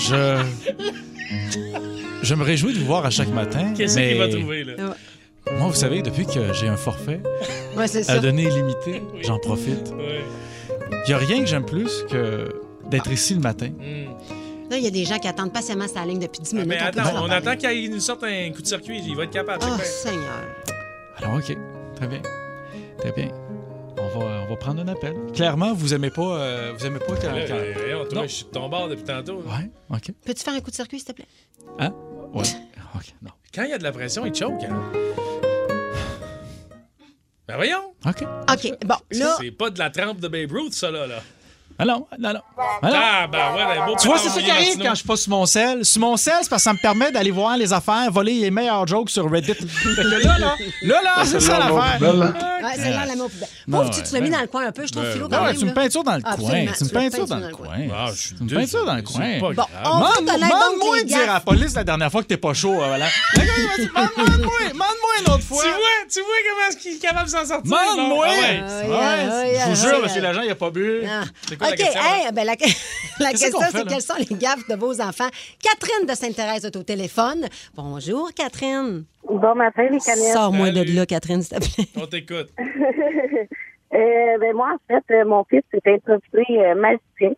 Je... 0.08 0.42
Je 2.22 2.34
me 2.34 2.42
réjouis 2.42 2.72
de 2.72 2.78
vous 2.78 2.86
voir 2.86 3.04
à 3.04 3.10
chaque 3.10 3.28
matin. 3.28 3.74
Qu'est-ce 3.76 3.96
mais 3.96 4.08
qu'il 4.10 4.18
va 4.18 4.28
trouver, 4.28 4.64
là? 4.64 4.74
Moi, 5.52 5.68
vous 5.68 5.74
savez, 5.74 6.00
depuis 6.00 6.24
que 6.24 6.54
j'ai 6.54 6.68
un 6.68 6.78
forfait 6.78 7.20
Ouais, 7.76 7.86
c'est 7.88 8.00
à 8.00 8.14
ça. 8.14 8.18
donner 8.20 8.44
illimité, 8.44 9.02
j'en 9.20 9.38
profite. 9.38 9.90
Ouais. 9.98 10.24
Il 10.92 11.08
n'y 11.08 11.12
a 11.12 11.18
rien 11.18 11.40
que 11.40 11.46
j'aime 11.46 11.66
plus 11.66 12.04
que 12.10 12.48
d'être 12.90 13.12
ici 13.12 13.34
le 13.34 13.40
matin. 13.40 13.70
Là, 14.70 14.78
il 14.78 14.84
y 14.84 14.86
a 14.86 14.90
des 14.90 15.04
gens 15.04 15.18
qui 15.18 15.28
attendent 15.28 15.52
patiemment 15.52 15.88
sa 15.88 16.06
ligne 16.06 16.20
depuis 16.20 16.40
10 16.40 16.54
minutes. 16.54 16.68
Mais 16.68 16.78
on 16.82 16.86
attends, 16.86 17.10
on 17.24 17.28
parler. 17.28 17.34
attend 17.50 17.56
qu'il 17.56 17.90
nous 17.90 18.00
sorte 18.00 18.24
un 18.24 18.50
coup 18.50 18.62
de 18.62 18.66
circuit. 18.66 19.02
Il 19.06 19.14
va 19.14 19.24
être 19.24 19.30
capable. 19.30 19.62
Oh. 19.66 19.80
Seigneur. 19.82 20.40
Alors, 21.18 21.34
OK. 21.36 21.54
Très 22.00 22.08
bien. 22.08 22.22
Très 22.98 23.12
bien. 23.12 23.28
On 23.98 24.18
va, 24.18 24.24
on 24.24 24.46
va 24.48 24.56
prendre 24.56 24.80
un 24.80 24.88
appel. 24.88 25.14
Clairement, 25.34 25.74
vous 25.74 25.92
aimez 25.92 26.08
pas, 26.10 26.22
euh, 26.40 26.72
vous 26.76 26.86
aimez 26.86 26.98
pas 26.98 27.14
quand... 27.20 27.32
Là, 27.32 27.46
quand- 27.46 27.54
euh, 27.54 27.72
voyons, 27.76 28.04
toi, 28.06 28.14
Non. 28.14 28.22
je 28.22 28.28
suis 28.28 28.44
de 28.46 28.50
ton 28.50 28.68
bord 28.70 28.88
depuis 28.88 29.04
tantôt. 29.04 29.42
là. 29.42 29.56
Ouais, 29.58 29.70
OK. 29.90 30.12
Peux-tu 30.24 30.42
faire 30.42 30.54
un 30.54 30.60
coup 30.60 30.70
de 30.70 30.74
circuit, 30.76 30.98
s'il 30.98 31.08
te 31.08 31.12
plaît? 31.12 31.26
Hein? 31.78 31.92
Ouais. 32.32 32.42
OK, 32.94 33.14
non. 33.22 33.30
Quand 33.54 33.64
il 33.64 33.70
y 33.70 33.72
a 33.74 33.78
de 33.78 33.82
la 33.82 33.92
pression, 33.92 34.24
il 34.24 34.34
choke. 34.34 34.62
Hein? 34.64 34.80
Ben 37.46 37.56
voyons. 37.56 37.92
OK. 38.06 38.22
OK, 38.50 38.86
bon, 38.86 38.94
là... 39.10 39.36
C'est 39.40 39.50
pas 39.50 39.70
de 39.70 39.78
la 39.78 39.90
trempe 39.90 40.20
de 40.20 40.28
Babe 40.28 40.52
Ruth, 40.52 40.72
ça, 40.72 40.90
là. 40.90 41.06
là. 41.06 41.20
Ah 41.80 41.84
non, 41.86 42.06
non, 42.18 42.32
non. 42.34 42.40
Ah. 42.58 42.88
Ah, 42.92 43.26
ben 43.26 43.38
ouais, 43.56 43.86
beau 43.86 43.96
Tu 43.98 44.06
vois, 44.06 44.18
c'est 44.18 44.28
ça 44.28 44.40
qui 44.40 44.50
arrive 44.50 44.76
quand 44.78 44.90
je 44.90 44.96
suis 44.96 45.06
pas 45.08 45.16
sur 45.16 45.30
mon 45.30 45.46
sel. 45.46 45.84
Sur 45.84 46.00
mon 46.02 46.16
sel, 46.16 46.34
c'est 46.42 46.50
parce 46.50 46.62
que 46.62 46.64
ça 46.64 46.72
me 46.74 46.78
permet 46.78 47.10
d'aller 47.10 47.30
voir 47.30 47.56
les 47.56 47.72
affaires, 47.72 48.10
voler 48.10 48.34
les 48.34 48.50
meilleurs 48.50 48.86
jokes 48.86 49.10
sur 49.10 49.30
Reddit. 49.30 49.54
Fait 49.54 49.62
que 49.64 50.00
là, 50.02 50.38
là, 50.38 50.54
là, 50.82 51.02
là, 51.02 51.24
c'est 51.24 51.40
ça 51.40 51.58
l'affaire. 51.58 51.98
Ouais, 52.00 52.72
c'est 52.76 52.90
là 52.90 53.06
la 53.06 53.14
Pauvre, 53.70 53.90
tu, 53.90 54.02
tu 54.02 54.12
l'as 54.14 54.20
mis 54.20 54.28
ben- 54.30 54.36
dans 54.36 54.40
le 54.42 54.46
coin 54.48 54.66
un 54.66 54.72
peu, 54.72 54.84
je 54.86 54.92
trouve, 54.92 55.04
Ben, 55.04 55.12
Philo, 55.12 55.28
ben 55.28 55.36
quand 55.38 55.42
Ah 55.44 55.46
ouais, 55.46 55.52
même. 55.52 55.54
c'est 55.54 55.60
une 55.62 55.66
là. 55.68 55.72
peinture 55.74 56.04
dans 56.04 56.12
le 56.16 56.22
coin. 56.22 56.32
Absolument, 56.32 56.72
C'est 56.74 56.80
une 56.80 56.88
tu 56.88 56.94
l'as 56.94 57.00
peinture 57.00 57.18
peinture 57.20 57.26
dans 57.36 57.46
le 57.46 57.54
coin. 57.54 57.68
Ah, 57.94 58.06
une 58.40 58.46
désolé, 58.46 58.60
peinture 58.66 58.84
dans 58.86 58.94
le 58.96 59.02
coin. 59.02 59.20
pas 59.20 59.38
Bon, 59.40 59.52
grave. 59.52 59.68
on 59.84 59.90
va 59.90 59.98
Mande- 59.98 60.10
reconnaître 60.10 60.40
donc 60.40 60.60
Mande-moi 60.70 60.96
les 60.96 61.02
de 61.04 61.08
dire 61.08 61.30
à 61.30 61.34
la 61.34 61.40
police 61.40 61.74
la 61.74 61.84
dernière 61.84 62.10
fois 62.10 62.22
que 62.22 62.26
t'es 62.26 62.36
pas 62.36 62.52
chaud, 62.54 62.74
euh, 62.82 62.86
voilà. 62.88 63.06
Mande-moi, 63.94 64.26
mande-moi 64.74 65.12
une 65.26 65.32
autre 65.32 65.42
fois. 65.44 65.62
Tu 65.62 65.68
vois, 65.68 65.78
tu 66.12 66.20
vois 66.20 66.34
comment 66.48 66.68
est-ce 66.68 66.76
qu'il 66.76 66.92
est 66.96 66.98
capable 66.98 67.26
de 67.26 67.30
s'en 67.30 67.44
sortir? 67.44 67.70
Mande-moi. 67.70 68.26
Ah 68.28 68.32
ouais. 68.32 68.62
Ah, 68.62 68.88
Ouais, 68.90 69.52
yeah, 69.52 69.64
Je 69.64 69.70
vous 69.70 69.76
jure, 69.88 70.02
monsieur 70.02 70.20
l'agent, 70.20 70.40
il 70.42 70.50
a 70.50 70.54
pas 70.54 70.70
bu. 70.70 71.02
Quoi 71.70 71.76
la 71.76 71.84
OK, 71.84 71.92
question, 71.92 72.00
hey, 72.02 72.32
ben, 72.32 72.44
la, 72.44 72.54
la 73.20 73.30
question, 73.30 73.58
c'est 73.70 73.86
quelles 73.86 74.02
sont 74.02 74.14
les 74.18 74.36
gaffes 74.36 74.68
de 74.68 74.74
vos 74.74 75.00
enfants? 75.00 75.28
Catherine 75.62 76.06
de 76.06 76.14
Sainte-Thérèse 76.14 76.64
est 76.64 76.76
au 76.76 76.82
téléphone. 76.82 77.46
Bonjour, 77.74 78.30
Catherine. 78.34 79.04
Bon 79.28 79.54
matin, 79.54 79.88
les 79.90 80.00
canettes. 80.00 80.32
Sors-moi 80.32 80.70
de 80.70 80.94
là, 80.94 81.06
Catherine, 81.06 81.42
s'il 81.42 81.58
te 81.58 81.74
plaît. 81.74 81.88
On 81.96 82.06
t'écoute. 82.06 82.48
Euh, 83.92 84.38
ben 84.38 84.54
moi, 84.54 84.76
en 84.76 84.78
fait, 84.86 85.02
euh, 85.12 85.24
mon 85.24 85.42
fils 85.50 85.62
s'est 85.72 85.82
introduit 85.84 86.58
euh, 86.58 86.76
magicien. 86.76 87.34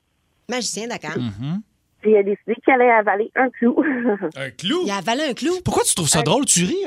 Magicien, 0.51 0.87
d'accord. 0.87 1.17
Mm. 1.17 1.63
Puis 2.03 2.11
il 2.11 2.17
a 2.17 2.23
décidé 2.25 2.55
qu'il 2.65 2.75
allait 2.75 2.91
avaler 2.91 3.31
un 3.37 3.49
clou. 3.51 3.77
Un 4.37 4.51
clou? 4.51 4.83
Il 4.85 4.91
a 4.91 4.97
avalé 4.97 5.23
un 5.31 5.35
clou. 5.35 5.53
Pourquoi 5.65 5.85
tu 5.85 5.95
trouves 5.95 6.09
ça 6.09 6.23
drôle? 6.23 6.45
Tu 6.45 6.65
ris? 6.65 6.85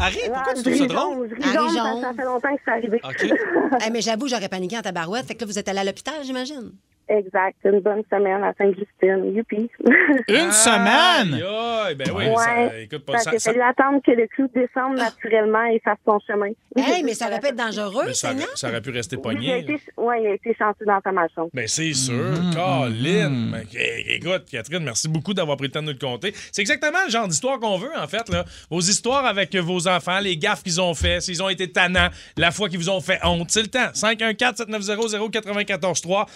Harry, 0.00 0.18
pourquoi 0.26 0.54
tu 0.54 0.62
trouves 0.62 0.74
ça 0.74 0.86
drôle? 0.86 1.30
je 1.38 2.00
ça 2.00 2.12
fait 2.14 2.24
longtemps 2.24 2.54
que 2.54 2.60
c'est 2.64 2.70
arrivé. 2.72 3.00
OK. 3.04 3.32
Eh, 3.86 3.90
mais 3.90 4.00
j'avoue, 4.00 4.26
j'aurais 4.28 4.48
paniqué 4.48 4.76
en 4.78 4.82
tabarouette. 4.82 5.26
Fait 5.26 5.34
que 5.34 5.40
là, 5.40 5.46
vous 5.46 5.58
êtes 5.58 5.68
allé 5.68 5.80
à 5.80 5.84
l'hôpital, 5.84 6.14
j'imagine. 6.24 6.72
Exact. 7.08 7.56
Une 7.64 7.80
bonne 7.80 8.02
semaine 8.12 8.42
à 8.44 8.52
Sainte-Justine. 8.58 9.34
Youpi. 9.34 9.70
Une 10.28 10.52
semaine? 10.52 11.34
Aïe, 11.42 11.94
ben 11.94 12.08
oui, 12.14 12.26
Ouais. 12.28 12.34
ça, 12.44 12.78
écoute 12.80 13.04
pas 13.04 13.18
Ça 13.18 13.24
ça. 13.24 13.30
qu'il 13.30 13.36
a 13.38 13.40
fallu 13.40 13.60
attendre 13.62 14.00
que 14.04 14.10
le 14.12 14.26
clou 14.26 14.48
descende 14.54 14.96
naturellement 14.96 15.64
et 15.66 15.80
fasse 15.84 15.98
son 16.04 16.18
chemin. 16.26 16.50
Hey, 16.76 17.02
mais 17.02 17.14
ça 17.14 17.28
aurait 17.28 17.40
pu 17.40 17.46
être 17.46 17.56
dangereux, 17.56 18.12
ça, 18.12 18.34
ça 18.54 18.68
aurait 18.68 18.82
pu 18.82 18.90
rester 18.90 19.16
Oui, 19.16 19.22
il 19.40 19.50
a 19.50 19.54
pogné. 19.54 19.58
été, 19.60 19.80
ouais, 19.96 20.22
il 20.22 20.26
a 20.26 20.34
été 20.34 20.54
chanceux 20.58 20.84
dans 20.84 21.00
sa 21.02 21.10
malchance. 21.10 21.48
Ben 21.54 21.66
c'est 21.66 21.94
sûr, 21.94 22.14
Mm-hmm. 22.14 22.54
Colin. 22.54 23.30
Ben, 23.52 23.64
é- 23.74 24.16
écoute, 24.16 24.44
Catherine, 24.50 24.84
merci 24.84 25.08
beaucoup 25.08 25.32
d'avoir 25.32 25.56
pris 25.56 25.68
le 25.68 25.72
temps 25.72 25.80
de 25.80 25.86
nous 25.86 25.92
le 25.92 25.98
conter. 25.98 26.34
C'est 26.52 26.60
exactement 26.60 26.98
le 27.06 27.10
genre 27.10 27.26
d'histoire 27.28 27.58
qu'on 27.60 27.78
veut, 27.78 27.88
en 27.96 28.06
fait. 28.06 28.28
Là. 28.28 28.44
Vos 28.70 28.80
histoires 28.80 29.24
avec 29.24 29.56
vos 29.56 29.88
enfants, 29.88 30.18
les 30.20 30.36
gaffes 30.36 30.62
qu'ils 30.62 30.78
ont 30.80 30.92
fait, 30.94 31.20
s'ils 31.22 31.42
ont 31.42 31.48
été 31.48 31.70
tannants, 31.72 32.08
la 32.36 32.50
fois 32.50 32.68
qu'ils 32.68 32.78
vous 32.78 32.90
ont 32.90 33.00
fait 33.00 33.18
honte. 33.24 33.50
C'est 33.50 33.62
le 33.62 33.68
temps. 33.68 33.88
514-790-0943. 33.94 36.26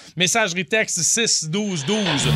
Texte 0.64 1.00
61212. 1.02 2.28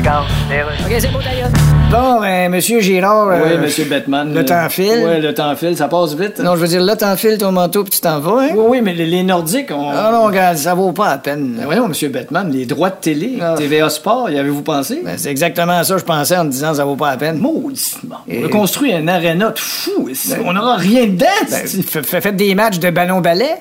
OK, 0.00 0.96
c'est 0.98 1.12
beau, 1.12 1.18
d'ailleurs. 1.22 1.50
Bon, 1.90 2.20
ben, 2.20 2.50
monsieur 2.50 2.80
Girard. 2.80 3.26
Oui, 3.28 3.52
euh, 3.52 3.60
monsieur 3.60 3.84
Batman. 3.84 4.32
Le 4.32 4.44
temps 4.44 4.68
file. 4.70 5.02
Oui, 5.04 5.20
le 5.20 5.34
temps 5.34 5.54
file, 5.56 5.76
ça 5.76 5.88
passe 5.88 6.14
vite. 6.14 6.38
Non, 6.38 6.54
je 6.54 6.60
veux 6.60 6.68
dire, 6.68 6.80
là, 6.80 6.96
t'enfiles 6.96 7.36
ton 7.36 7.52
manteau 7.52 7.82
puis 7.82 7.90
tu 7.90 8.00
t'en 8.00 8.18
vas, 8.20 8.42
hein? 8.44 8.48
Oui, 8.54 8.64
oui, 8.68 8.80
mais 8.80 8.94
les, 8.94 9.04
les 9.06 9.22
Nordiques 9.22 9.70
ont. 9.72 9.90
Ah 9.90 10.10
non, 10.12 10.24
regarde, 10.24 10.56
ça 10.56 10.72
vaut 10.74 10.92
pas 10.92 11.10
la 11.10 11.18
peine. 11.18 11.54
Ben 11.58 11.64
voyons, 11.66 11.88
monsieur 11.88 12.08
Batman, 12.08 12.50
les 12.50 12.64
droits 12.64 12.90
de 12.90 12.96
télé, 13.00 13.38
Ah. 13.42 13.54
TVA 13.58 13.90
Sport, 13.90 14.30
y 14.30 14.38
avez-vous 14.38 14.62
pensé? 14.62 15.02
Ben, 15.04 15.14
c'est 15.18 15.30
exactement 15.30 15.82
ça 15.84 15.94
que 15.94 16.00
je 16.00 16.04
pensais 16.06 16.36
en 16.36 16.44
disant 16.44 16.72
ça 16.74 16.84
vaut 16.84 16.96
pas 16.96 17.10
la 17.10 17.16
peine. 17.16 17.38
Maudissement. 17.38 18.20
Et- 18.28 18.42
On 18.42 18.46
a 18.46 18.48
construit 18.48 18.92
un 18.94 19.06
aréna 19.08 19.50
de 19.50 19.58
fou. 19.58 20.08
ici. 20.08 20.32
on 20.44 20.52
n'aura 20.52 20.76
rien 20.76 21.06
dedans. 21.06 21.26
Ben, 21.50 21.66
faites 22.20 22.36
des 22.36 22.54
matchs 22.54 22.78
de 22.78 22.88
ballon-ballet? 22.90 23.56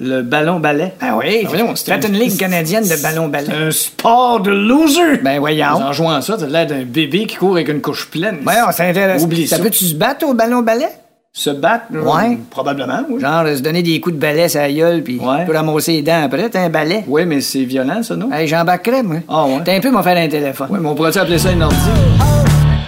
Le 0.00 0.22
ballon 0.22 0.60
ballet. 0.60 0.94
Ah 1.00 1.16
oui, 1.16 1.40
Ben 1.42 1.48
voyons, 1.48 1.74
faites 1.74 2.06
une 2.06 2.14
ligue 2.14 2.36
canadienne 2.36 2.84
de 2.86 3.02
ballon-ballet. 3.02 3.48
Un 3.52 3.70
sport 3.72 4.38
de 4.40 4.50
loser. 4.52 5.18
Ben 5.24 5.40
voyons. 5.40 5.66
En 5.66 5.92
jouant 5.92 6.12
à 6.12 6.22
ça, 6.22 6.36
t'as 6.38 6.46
l'air 6.46 6.68
d'un 6.68 6.84
bébé 6.84 7.26
qui 7.26 7.34
court 7.34 7.54
avec 7.54 7.68
une 7.68 7.80
couche 7.80 8.08
pleine. 8.08 8.38
Voyons, 8.44 8.66
c'est 8.70 8.88
intéressant. 8.88 9.24
Oublie 9.24 9.48
ça. 9.48 9.58
peut-tu 9.58 9.84
se 9.84 9.94
battre 9.96 10.24
au 10.26 10.34
ballon-ballet? 10.34 10.88
Se 11.32 11.50
battre? 11.50 11.86
là, 11.90 12.00
Ouais. 12.00 12.38
Probablement, 12.48 13.00
oui. 13.10 13.20
Genre, 13.20 13.44
se 13.56 13.60
donner 13.60 13.82
des 13.82 13.98
coups 14.00 14.14
de 14.14 14.20
balai 14.20 14.48
sur 14.48 14.60
la 14.60 14.72
gueule, 14.72 15.02
puis 15.02 15.18
Ouais. 15.20 15.44
tu 15.44 15.50
ramasser 15.52 15.92
les 15.92 16.02
dents 16.02 16.22
après, 16.24 16.48
t'as 16.48 16.62
un 16.62 16.68
balai. 16.70 17.02
Oui, 17.08 17.26
mais 17.26 17.40
c'est 17.40 17.64
violent, 17.64 18.02
ça, 18.04 18.14
non? 18.14 18.30
Hey, 18.32 18.46
j'embarquerais, 18.46 19.02
moi. 19.02 19.16
Ah 19.28 19.46
ouais? 19.46 19.60
T'as 19.64 19.74
un 19.74 19.80
peu 19.80 19.90
m'en 19.90 20.02
faire 20.04 20.16
un 20.16 20.28
téléphone. 20.28 20.68
Oui, 20.70 20.78
mais 20.80 20.88
on 20.88 20.94
pourrait 20.94 21.16
appeler 21.18 21.38
ça 21.38 21.50
une 21.50 21.62
ordi? 21.64 21.76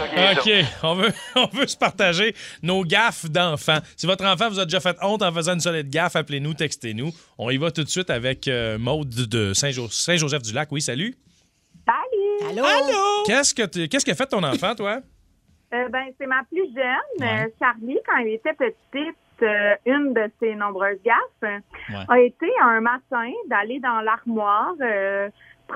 OK, 0.04 0.50
on 0.82 0.94
veut, 0.94 1.12
on 1.36 1.46
veut 1.46 1.66
se 1.66 1.76
partager 1.76 2.34
nos 2.62 2.82
gaffes 2.84 3.26
d'enfants. 3.30 3.78
Si 3.96 4.06
votre 4.06 4.24
enfant 4.24 4.48
vous 4.48 4.58
a 4.60 4.64
déjà 4.64 4.80
fait 4.80 4.96
honte 5.02 5.22
en 5.22 5.32
faisant 5.32 5.54
une 5.54 5.60
solide 5.60 5.90
gaffe, 5.90 6.16
appelez-nous, 6.16 6.54
textez-nous. 6.54 7.10
On 7.38 7.50
y 7.50 7.56
va 7.56 7.70
tout 7.70 7.84
de 7.84 7.88
suite 7.88 8.10
avec 8.10 8.48
euh, 8.48 8.78
Maude 8.78 9.08
de 9.08 9.52
Saint-Jo- 9.54 9.88
Saint-Joseph-du-Lac. 9.90 10.70
Oui, 10.72 10.80
salut. 10.82 11.14
Salut! 11.86 12.50
Allô? 12.50 12.64
Allô? 12.64 13.22
Qu'est-ce 13.26 13.54
que 13.54 13.66
tu- 13.66 13.88
qu'est-ce 13.88 14.04
qu'a 14.04 14.14
fait 14.14 14.26
ton 14.26 14.42
enfant, 14.42 14.74
toi? 14.74 15.00
Euh, 15.72 15.88
ben, 15.88 16.06
c'est 16.18 16.26
ma 16.26 16.42
plus 16.50 16.66
jeune, 16.74 17.22
euh, 17.22 17.46
Charlie, 17.60 17.96
quand 18.04 18.16
elle 18.20 18.30
était 18.32 18.54
petite, 18.54 19.14
euh, 19.42 19.76
une 19.86 20.12
de 20.12 20.28
ses 20.40 20.56
nombreuses 20.56 20.98
gaffes 21.04 21.62
a 22.08 22.18
été 22.18 22.46
un 22.60 22.80
matin 22.80 23.30
d'aller 23.48 23.78
dans 23.78 24.00
l'armoire, 24.00 24.72
euh, 24.80 25.28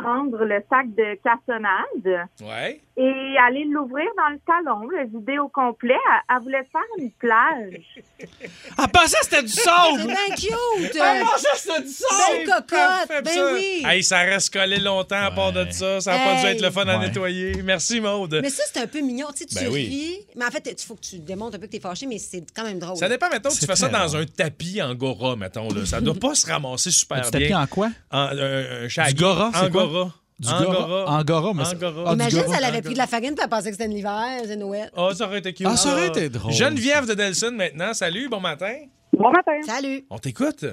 prendre 0.02 0.44
le 0.44 0.62
sac 0.70 0.87
de 0.94 1.18
cassonade 1.22 2.28
Ouais. 2.42 2.80
et 2.96 3.37
aller 3.46 3.64
l'ouvrir 3.64 4.07
dans 4.16 4.30
le 4.30 4.38
salon, 4.46 4.88
le 4.88 5.07
vider 5.07 5.38
au 5.38 5.48
complet. 5.48 5.94
Elle, 5.94 6.37
elle 6.37 6.42
voulait 6.42 6.66
faire 6.70 6.83
une 6.98 7.11
plage. 7.12 7.83
Ah, 8.78 8.88
pensais 8.88 9.16
que 9.18 9.24
c'était 9.24 9.42
du 9.42 9.48
sable! 9.52 9.98
C'est 9.98 10.07
bien 10.07 10.35
cute! 10.37 10.96
Ah, 11.00 11.18
non, 11.20 11.26
ça, 11.37 11.48
c'est 11.57 11.83
du 11.83 11.88
sable! 11.90 12.38
Belle 12.38 12.46
cocotte! 12.46 13.24
Ben 13.24 13.26
ça. 13.33 13.52
oui! 13.52 13.83
Hey, 13.85 14.02
ça 14.02 14.18
reste 14.20 14.52
collé 14.52 14.78
longtemps 14.78 15.20
à 15.22 15.30
part 15.30 15.52
de 15.52 15.66
ça. 15.70 16.00
Ça 16.00 16.16
n'a 16.16 16.24
pas 16.24 16.40
dû 16.40 16.46
être 16.46 16.62
le 16.62 16.70
fun 16.70 16.87
à 16.87 16.98
nettoyer. 16.98 17.62
Merci, 17.62 18.00
Maude. 18.00 18.38
Mais 18.42 18.48
ça, 18.50 18.62
c'est 18.72 18.80
un 18.80 18.87
peu 18.87 19.00
mignon. 19.00 19.26
Tu 19.37 19.44
sais, 19.44 19.46
tu 19.46 19.54
Ben 19.57 19.72
oui. 19.72 19.87
ris. 19.87 20.26
Mais 20.37 20.44
en 20.46 20.50
fait, 20.50 20.74
il 20.80 20.85
faut 20.87 20.94
que 20.94 21.00
tu 21.02 21.18
démontres 21.18 21.57
un 21.57 21.59
peu 21.59 21.66
que 21.66 21.72
t'es 21.72 21.80
fâché, 21.80 22.07
mais 22.07 22.18
c'est 22.18 22.44
quand 22.54 22.64
même 22.64 22.78
drôle. 22.78 22.96
Ça 22.96 23.09
dépend, 23.09 23.28
mettons, 23.28 23.50
que 23.50 23.59
tu 23.59 23.66
fais 23.66 23.76
ça 23.76 23.88
dans 23.88 24.16
un 24.16 24.24
tapis 24.24 24.80
angora, 24.83 25.37
mettons. 25.37 25.68
Là. 25.68 25.85
Ça 25.85 26.00
doit 26.00 26.14
pas 26.14 26.35
se 26.35 26.46
ramasser 26.46 26.90
super 26.90 27.18
Un 27.18 27.20
bien. 27.20 27.30
petit 27.30 27.38
tapis 27.42 27.54
en 27.54 27.66
quoi? 27.66 27.90
En, 28.11 28.28
euh, 28.33 28.87
un 28.87 28.88
shaggy. 28.88 29.14
Du 29.14 29.22
Gora, 29.22 29.50
c'est 29.54 29.70
quoi? 29.70 29.84
Angora. 29.85 30.11
Du 30.38 30.49
Gora? 30.49 31.05
Angora, 31.18 31.55
mais 31.55 31.62
Angora. 31.75 32.05
Ah, 32.07 32.14
du 32.14 32.20
Imagine 32.23 32.40
Gora. 32.42 32.53
si 32.53 32.59
elle 32.59 32.64
avait 32.64 32.83
pris 32.83 32.92
de 32.94 32.99
la 32.99 33.07
farine 33.07 33.35
puis 33.35 33.44
elle 33.44 33.49
pensait 33.51 33.70
que 33.70 33.77
c'était 33.77 33.88
l'hiver, 33.88 34.40
c'est 34.44 34.57
Noël. 34.57 34.90
Ah, 34.97 35.11
ça 35.14 35.27
aurait 35.27 35.38
été 35.38 35.53
cute. 35.55 35.66
Ah, 35.70 35.77
ça 35.77 35.92
aurait 35.92 36.09
été 36.09 36.29
drôle. 36.29 36.53
Geneviève 36.53 37.07
de 37.07 37.14
Delson, 37.14 37.53
maintenant. 37.53 37.94
Salut, 37.94 38.29
bon 38.29 38.40
matin. 38.40 38.75
Bon 39.12 39.31
matin. 39.31 39.61
Salut. 39.62 40.05
On 40.11 40.18
t'écoute. 40.18 40.64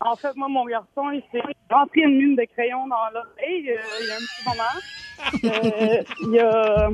En 0.00 0.14
fait, 0.16 0.34
moi, 0.36 0.48
mon 0.48 0.64
garçon, 0.66 1.10
il 1.12 1.22
s'est 1.32 1.42
rentré 1.70 2.00
une 2.02 2.16
mine 2.18 2.36
de 2.36 2.44
crayon 2.54 2.86
dans 2.86 2.96
l'oreille 3.12 3.70
euh, 3.70 4.00
il 4.00 4.06
y 4.06 4.10
a 4.10 4.14
un 4.14 4.18
petit 4.18 4.44
moment. 4.48 4.74
Euh, 5.44 6.02
il 6.22 6.30
y 6.34 6.40
a... 6.40 6.88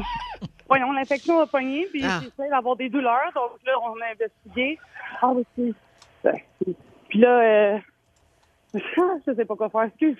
Voyons, 0.66 0.92
l'infection 0.92 1.40
a 1.40 1.46
pogné, 1.46 1.86
puis 1.92 2.02
Ah. 2.04 2.20
il 2.22 2.28
essaie 2.28 2.48
d'avoir 2.50 2.76
des 2.76 2.88
douleurs. 2.88 3.30
Donc 3.34 3.50
là, 3.66 3.72
on 3.82 4.00
a 4.00 4.12
investigué. 4.12 4.78
Ah, 5.20 5.32
c'est... 5.56 6.34
Puis 7.10 7.18
là, 7.18 7.40
euh... 7.74 7.78
je 8.74 9.34
sais 9.34 9.44
pas 9.44 9.56
quoi 9.56 9.68
faire. 9.68 9.82
Excuse. 9.84 10.16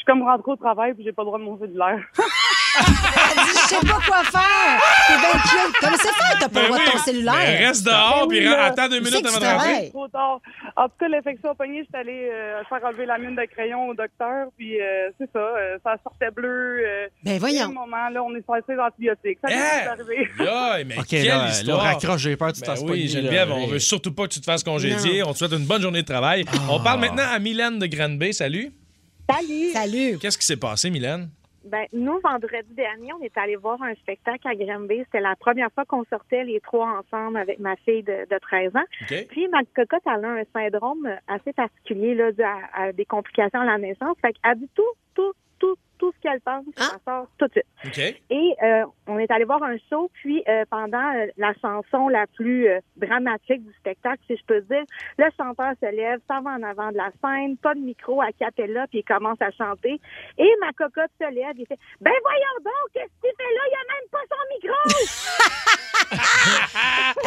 Je 0.00 0.02
suis 0.02 0.06
comme 0.06 0.22
rentrée 0.22 0.52
au 0.52 0.56
travail, 0.56 0.94
puis 0.94 1.04
j'ai 1.04 1.12
pas 1.12 1.20
le 1.22 1.26
droit 1.26 1.38
de 1.38 1.44
mon 1.44 1.58
cellulaire. 1.58 1.98
Elle 2.16 2.84
dit, 3.44 3.50
je 3.52 3.68
sais 3.68 3.86
pas 3.86 3.98
quoi 4.06 4.24
faire. 4.24 4.80
T'es 5.08 5.14
bien 5.18 5.40
cute. 5.42 5.74
Comment 5.78 5.96
c'est 6.00 6.08
faire? 6.14 6.36
T'as 6.40 6.48
pas 6.48 6.60
le 6.62 6.66
droit 6.68 6.78
de 6.78 6.90
ton 6.90 6.98
cellulaire. 6.98 7.34
Ben, 7.34 7.66
reste 7.66 7.84
dehors, 7.84 8.26
puis 8.26 8.46
attends 8.46 8.88
deux 8.88 9.00
minutes 9.00 9.26
avant 9.26 9.38
de 9.40 9.44
rentrer. 9.44 9.90
Trop 9.90 10.08
tard. 10.08 10.40
En 10.76 10.84
tout 10.88 10.94
cas, 11.00 11.08
l'infection 11.08 11.50
a 11.50 11.54
pogné. 11.54 11.82
J'étais 11.84 11.98
allée 11.98 12.30
euh, 12.32 12.62
faire 12.70 12.78
enlever 12.82 13.04
la 13.04 13.18
mine 13.18 13.36
de 13.36 13.44
crayon 13.44 13.88
au 13.88 13.94
docteur. 13.94 14.46
Puis 14.56 14.80
euh, 14.80 15.10
c'est 15.18 15.30
ça, 15.34 15.38
euh, 15.38 15.76
ça 15.84 15.96
sortait 16.02 16.30
bleu. 16.30 16.80
Euh, 16.86 17.08
Ben, 17.22 17.38
voyons. 17.38 17.64
À 17.64 17.68
un 17.68 17.72
moment, 17.72 18.08
là, 18.10 18.22
on 18.22 18.34
est 18.34 18.40
passé 18.46 18.74
d'antibiotiques. 18.74 19.38
Ça 19.44 19.48
vient 19.48 19.58
Hein? 19.60 19.84
d'arriver. 19.84 20.30
Aïe, 20.50 20.84
mais 20.86 20.98
OK, 20.98 21.06
quelle 21.10 21.26
là, 21.26 21.38
là, 21.44 21.48
histoire. 21.50 21.82
raccroche, 21.82 22.22
j'ai 22.22 22.36
peur 22.38 22.48
que 22.48 22.54
tu 22.54 22.60
te 22.62 22.66
Ben 22.66 22.72
fasses 22.72 22.80
oui, 22.84 22.88
pogner, 22.88 23.06
Geneviève, 23.08 23.52
on 23.52 23.66
veut 23.66 23.78
surtout 23.80 24.14
pas 24.14 24.22
que 24.28 24.32
tu 24.32 24.40
te 24.40 24.46
fasses 24.46 24.64
congédier. 24.64 25.22
On 25.24 25.32
te 25.34 25.38
souhaite 25.38 25.52
une 25.52 25.66
bonne 25.66 25.82
journée 25.82 26.00
de 26.00 26.06
travail. 26.06 26.46
On 26.70 26.78
Ah. 26.78 26.84
parle 26.84 27.00
maintenant 27.00 27.24
à 27.30 27.38
Mylène 27.38 27.78
de 27.78 27.84
Granby. 27.86 28.32
Salut. 28.32 28.72
Salut! 29.30 29.70
Salut! 29.72 30.18
Qu'est-ce 30.18 30.38
qui 30.38 30.46
s'est 30.46 30.56
passé, 30.56 30.90
Mylène? 30.90 31.28
Ben, 31.64 31.86
nous, 31.92 32.18
vendredi 32.20 32.74
dernier, 32.74 33.12
on 33.12 33.22
est 33.22 33.36
allé 33.36 33.54
voir 33.54 33.80
un 33.82 33.94
spectacle 33.94 34.48
à 34.48 34.54
Granby. 34.54 35.02
C'était 35.04 35.20
la 35.20 35.36
première 35.36 35.70
fois 35.72 35.84
qu'on 35.84 36.04
sortait 36.04 36.42
les 36.44 36.58
trois 36.60 36.98
ensemble 36.98 37.36
avec 37.36 37.60
ma 37.60 37.76
fille 37.76 38.02
de, 38.02 38.26
de 38.30 38.38
13 38.40 38.74
ans. 38.76 38.86
Puis, 39.28 39.46
ma 39.48 39.62
cocotte, 39.76 40.02
elle 40.06 40.24
a 40.24 40.30
un 40.30 40.42
syndrome 40.54 41.08
assez 41.28 41.52
particulier 41.52 42.14
là, 42.14 42.32
dû 42.32 42.42
à, 42.42 42.58
à 42.74 42.92
des 42.92 43.04
complications 43.04 43.60
à 43.60 43.66
la 43.66 43.78
naissance. 43.78 44.16
Fait 44.22 44.32
qu'elle 44.32 44.58
dit 44.58 44.70
tout, 44.74 44.82
tout, 45.14 45.32
tout, 45.60 45.76
tout 45.98 46.12
ce 46.16 46.20
qu'elle 46.20 46.40
pense. 46.40 46.64
Ça 46.76 46.96
sort 47.06 47.28
tout 47.38 47.46
de 47.46 47.52
suite. 47.52 47.66
OK. 47.84 47.98
Et 48.30 48.56
euh, 48.62 48.84
on 49.06 49.18
est 49.18 49.30
allé 49.30 49.44
voir 49.44 49.62
un 49.62 49.76
show, 49.88 50.10
puis 50.14 50.42
euh, 50.48 50.64
pendant 50.68 51.14
euh, 51.14 51.26
la 51.36 51.52
chanson 51.60 52.08
la 52.08 52.26
plus 52.26 52.68
euh, 52.68 52.80
dramatique 52.96 53.64
du 53.64 53.72
spectacle, 53.74 54.20
si 54.26 54.36
je 54.36 54.44
peux 54.44 54.60
dire, 54.62 54.84
le 55.18 55.26
chanteur 55.36 55.72
se 55.80 55.86
lève, 55.94 56.18
s'en 56.26 56.42
va 56.42 56.50
en 56.52 56.62
avant 56.62 56.90
de 56.90 56.96
la 56.96 57.10
scène, 57.22 57.56
pas 57.58 57.74
de 57.74 57.80
micro 57.80 58.20
à 58.20 58.32
capella, 58.32 58.86
puis 58.88 58.98
il 59.00 59.04
commence 59.04 59.40
à 59.40 59.50
chanter. 59.52 60.00
Et 60.38 60.50
ma 60.60 60.72
cocotte 60.72 61.12
se 61.20 61.30
lève, 61.30 61.54
il 61.56 61.66
fait 61.66 61.78
«Ben 62.00 62.12
voyons 62.22 62.58
donc, 62.64 62.92
qu'est-ce 62.92 63.20
qu'il 63.20 63.36
fait 63.36 63.54
là? 63.54 63.62
Il 63.70 63.74
a 63.74 63.84
même 63.94 64.08
pas 64.10 64.24
son 64.30 64.42
micro! 64.54 64.80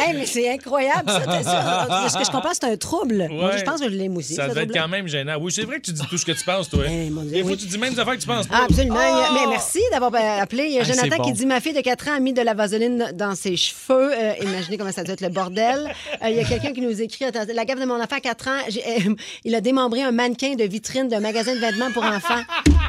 Hey, 0.06 0.14
mais 0.16 0.26
c'est 0.26 0.50
incroyable, 0.52 1.10
ça. 1.10 1.42
ça. 1.42 2.08
Ce 2.10 2.18
que 2.18 2.24
je 2.24 2.30
comprends, 2.30 2.50
c'est 2.52 2.64
un 2.64 2.76
trouble. 2.76 3.28
Moi, 3.30 3.56
je 3.56 3.62
pense 3.64 3.80
que 3.80 3.88
je 3.90 3.94
l'aime 3.96 4.16
aussi. 4.16 4.34
Ça 4.34 4.48
devait 4.48 4.64
être 4.64 4.72
quand 4.74 4.88
même 4.88 5.06
gênant. 5.08 5.36
Oui, 5.40 5.52
c'est 5.52 5.62
vrai 5.62 5.76
que 5.76 5.82
tu 5.86 5.92
dis 5.92 6.02
tout 6.08 6.18
ce 6.18 6.24
que 6.24 6.32
tu 6.32 6.44
penses, 6.44 6.68
toi. 6.68 6.84
Dieu, 6.86 7.10
Des 7.30 7.42
fois, 7.42 7.50
oui. 7.52 7.56
tu 7.56 7.66
dis 7.66 7.78
même 7.78 7.94
des 7.94 8.00
affaires 8.00 8.14
que 8.16 8.20
tu 8.20 8.26
penses 8.26 8.46
pas. 8.46 8.56
Ah, 8.60 8.64
absolument. 8.68 8.96
Oh! 8.98 9.32
Mais 9.34 9.46
merci 9.50 9.80
d'avoir 9.90 10.12
appelé. 10.40 10.64
Il 10.66 10.72
y 10.72 10.78
a 10.78 10.82
Ah, 10.82 10.84
Jonathan 10.84 11.16
bon. 11.18 11.24
qui 11.24 11.32
dit 11.32 11.46
Ma 11.46 11.60
fille 11.60 11.72
de 11.72 11.80
4 11.80 12.08
ans 12.08 12.14
a 12.16 12.20
mis 12.20 12.32
de 12.32 12.42
la 12.42 12.54
vaseline 12.54 13.12
dans 13.14 13.34
ses 13.34 13.56
cheveux. 13.56 14.12
Euh, 14.12 14.32
imaginez 14.42 14.76
comment 14.78 14.92
ça 14.92 15.04
doit 15.04 15.14
être 15.14 15.20
le 15.20 15.28
bordel. 15.30 15.90
Euh, 16.22 16.28
il 16.28 16.36
y 16.36 16.40
a 16.40 16.44
quelqu'un 16.44 16.72
qui 16.72 16.80
nous 16.80 17.00
écrit 17.00 17.24
La 17.54 17.64
gaffe 17.64 17.80
de 17.80 17.84
mon 17.86 17.96
enfant 17.96 18.16
à 18.16 18.20
4 18.20 18.48
ans, 18.48 18.58
j'ai- 18.68 18.82
euh, 19.08 19.14
il 19.44 19.54
a 19.54 19.60
démembré 19.60 20.02
un 20.02 20.12
mannequin 20.12 20.54
de 20.54 20.64
vitrine 20.64 21.08
d'un 21.08 21.20
magasin 21.20 21.54
de 21.54 21.60
vêtements 21.60 21.90
pour 21.92 22.04
enfants. 22.04 22.42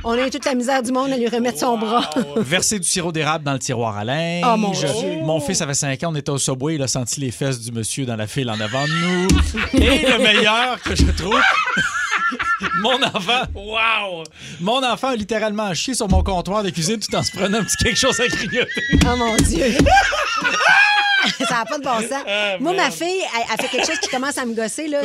On 0.04 0.12
a 0.12 0.28
eu 0.28 0.30
toute 0.30 0.46
la 0.46 0.54
misère 0.56 0.84
du 0.84 0.92
monde 0.92 1.12
à 1.12 1.18
lui 1.18 1.28
remettre 1.28 1.60
son 1.60 1.78
bras. 1.78 2.10
Verser 2.38 2.80
du 2.80 2.88
sirop 2.88 3.12
d'érable 3.12 3.44
dans 3.44 3.54
le 3.54 3.60
tiroir 3.60 3.98
à 3.98 4.04
linge. 4.04 4.44
Oh, 4.46 4.58
mon 4.58 4.72
Dieu. 4.72 4.88
Mon 5.24 5.40
fils 5.40 5.62
avait 5.62 5.74
5 5.74 6.04
ans, 6.04 6.10
on 6.12 6.16
était 6.16 6.30
au 6.30 6.38
Subway, 6.38 6.76
il 6.76 6.82
a 6.84 6.88
senti 7.06 7.22
les 7.22 7.30
fesses 7.30 7.60
du 7.60 7.72
monsieur 7.72 8.06
dans 8.08 8.16
la 8.16 8.26
file 8.26 8.50
en 8.50 8.60
avant 8.60 8.84
de 8.84 8.92
nous. 8.92 9.28
Et 9.74 10.08
le 10.08 10.18
meilleur 10.18 10.82
que 10.82 10.96
je 10.96 11.06
trouve, 11.12 11.40
mon 12.82 13.02
enfant. 13.04 13.44
Wow! 13.54 14.24
Mon 14.60 14.84
enfant 14.84 15.10
a 15.10 15.16
littéralement 15.16 15.72
chié 15.76 15.94
sur 15.94 16.10
mon 16.10 16.24
comptoir 16.24 16.64
de 16.64 16.72
cuisine 16.72 17.00
tout 17.00 17.16
en 17.16 17.22
se 17.22 17.32
prenant 17.32 17.60
un 17.60 17.64
petit 17.64 17.78
quelque 17.78 18.00
chose 18.00 18.20
à 18.20 18.28
grignoter. 18.28 18.82
Oh 19.06 19.16
mon 19.18 19.36
Dieu! 19.36 19.78
ça 21.48 21.56
n'a 21.56 21.66
pas 21.66 21.78
de 21.78 21.84
bon 21.84 22.00
sens. 22.02 22.24
Ah, 22.28 22.58
Moi, 22.60 22.74
ma 22.74 22.92
fille, 22.92 23.08
elle, 23.36 23.44
elle 23.54 23.62
fait 23.66 23.78
quelque 23.78 23.88
chose 23.88 24.00
qui 24.00 24.10
commence 24.10 24.38
à 24.38 24.46
me 24.46 24.54
gosser. 24.54 24.88
Là. 24.88 25.02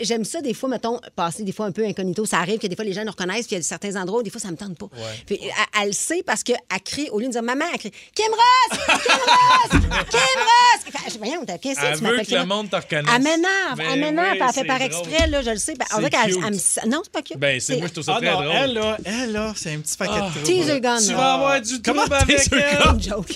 J'aime 0.00 0.24
ça, 0.24 0.40
des 0.40 0.54
fois, 0.54 0.68
mettons, 0.68 0.98
passer 1.16 1.42
des 1.42 1.52
fois 1.52 1.66
un 1.66 1.72
peu 1.72 1.84
incognito. 1.84 2.24
Ça 2.26 2.38
arrive 2.38 2.58
que 2.58 2.66
des 2.66 2.76
fois, 2.76 2.84
les 2.84 2.92
gens 2.92 3.04
nous 3.04 3.10
reconnaissent, 3.10 3.46
puis 3.46 3.56
il 3.56 3.58
y 3.58 3.60
a 3.60 3.62
certains 3.62 3.96
endroits 3.96 4.20
où 4.20 4.22
des 4.22 4.30
fois, 4.30 4.40
ça 4.40 4.50
me 4.50 4.56
tente 4.56 4.76
pas. 4.78 4.86
Puis, 5.26 5.38
elle, 5.80 5.88
le 5.88 5.92
sait 5.92 6.22
parce 6.24 6.42
qu'elle 6.42 6.56
crie, 6.84 7.08
au 7.10 7.18
lieu 7.20 7.26
de 7.26 7.32
dire 7.32 7.42
maman, 7.42 7.64
elle 7.72 7.78
crie 7.78 7.92
Kim 8.14 8.30
Ross! 8.30 8.78
Kim 9.02 9.12
Ross! 9.14 9.70
Kim 10.10 10.40
Ross! 10.40 11.12
Je- 11.12 11.18
Voyons, 11.18 11.44
t'as- 11.46 11.58
qu'est-ce 11.58 11.80
que 11.80 11.86
Elle 11.86 11.98
tu 11.98 12.04
veut 12.04 12.10
m'appelles 12.10 12.26
que 12.26 12.34
le 12.34 12.44
monde 12.46 12.70
te 12.70 12.76
reconnaisse. 12.76 13.12
Elle 13.14 13.22
m'énerve, 13.22 13.76
Ben 13.76 13.86
elle 13.92 14.00
m'énerve, 14.00 14.28
oui, 14.32 14.38
puis 14.38 14.46
elle 14.48 14.54
fait 14.54 14.64
par 14.64 14.82
exprès, 14.82 15.26
là, 15.28 15.42
je 15.42 15.50
le 15.50 15.56
sais. 15.56 15.74
Ben, 15.74 15.84
On 15.94 15.98
dirait 15.98 16.10
qu'elle 16.10 16.34
me 16.34 16.88
Non, 16.88 17.00
c'est 17.04 17.12
pas 17.12 17.22
cute. 17.22 17.38
Ben, 17.38 17.60
c'est 17.60 17.76
moi, 17.76 17.86
je 17.88 17.92
trouve 17.92 18.04
ça 18.04 18.14
Ah 18.16 18.20
très 18.20 18.30
drôle. 18.32 18.46
elle, 18.52 18.74
là, 18.74 18.96
elle, 19.04 19.32
là, 19.32 19.52
c'est 19.56 19.72
un 19.74 19.78
petit 19.78 19.96
paquet 19.96 20.12
Ah. 20.16 20.20
de 20.26 20.30
troubles. 20.30 20.46
Teaser 20.46 20.80
gun. 20.80 20.98
Tu 20.98 21.14
vas 21.14 21.34
avoir 21.34 21.60
du 21.60 21.82
Comment 21.82 22.02
trouble 22.02 22.16
avec 22.16 22.48
elle. 22.52 22.78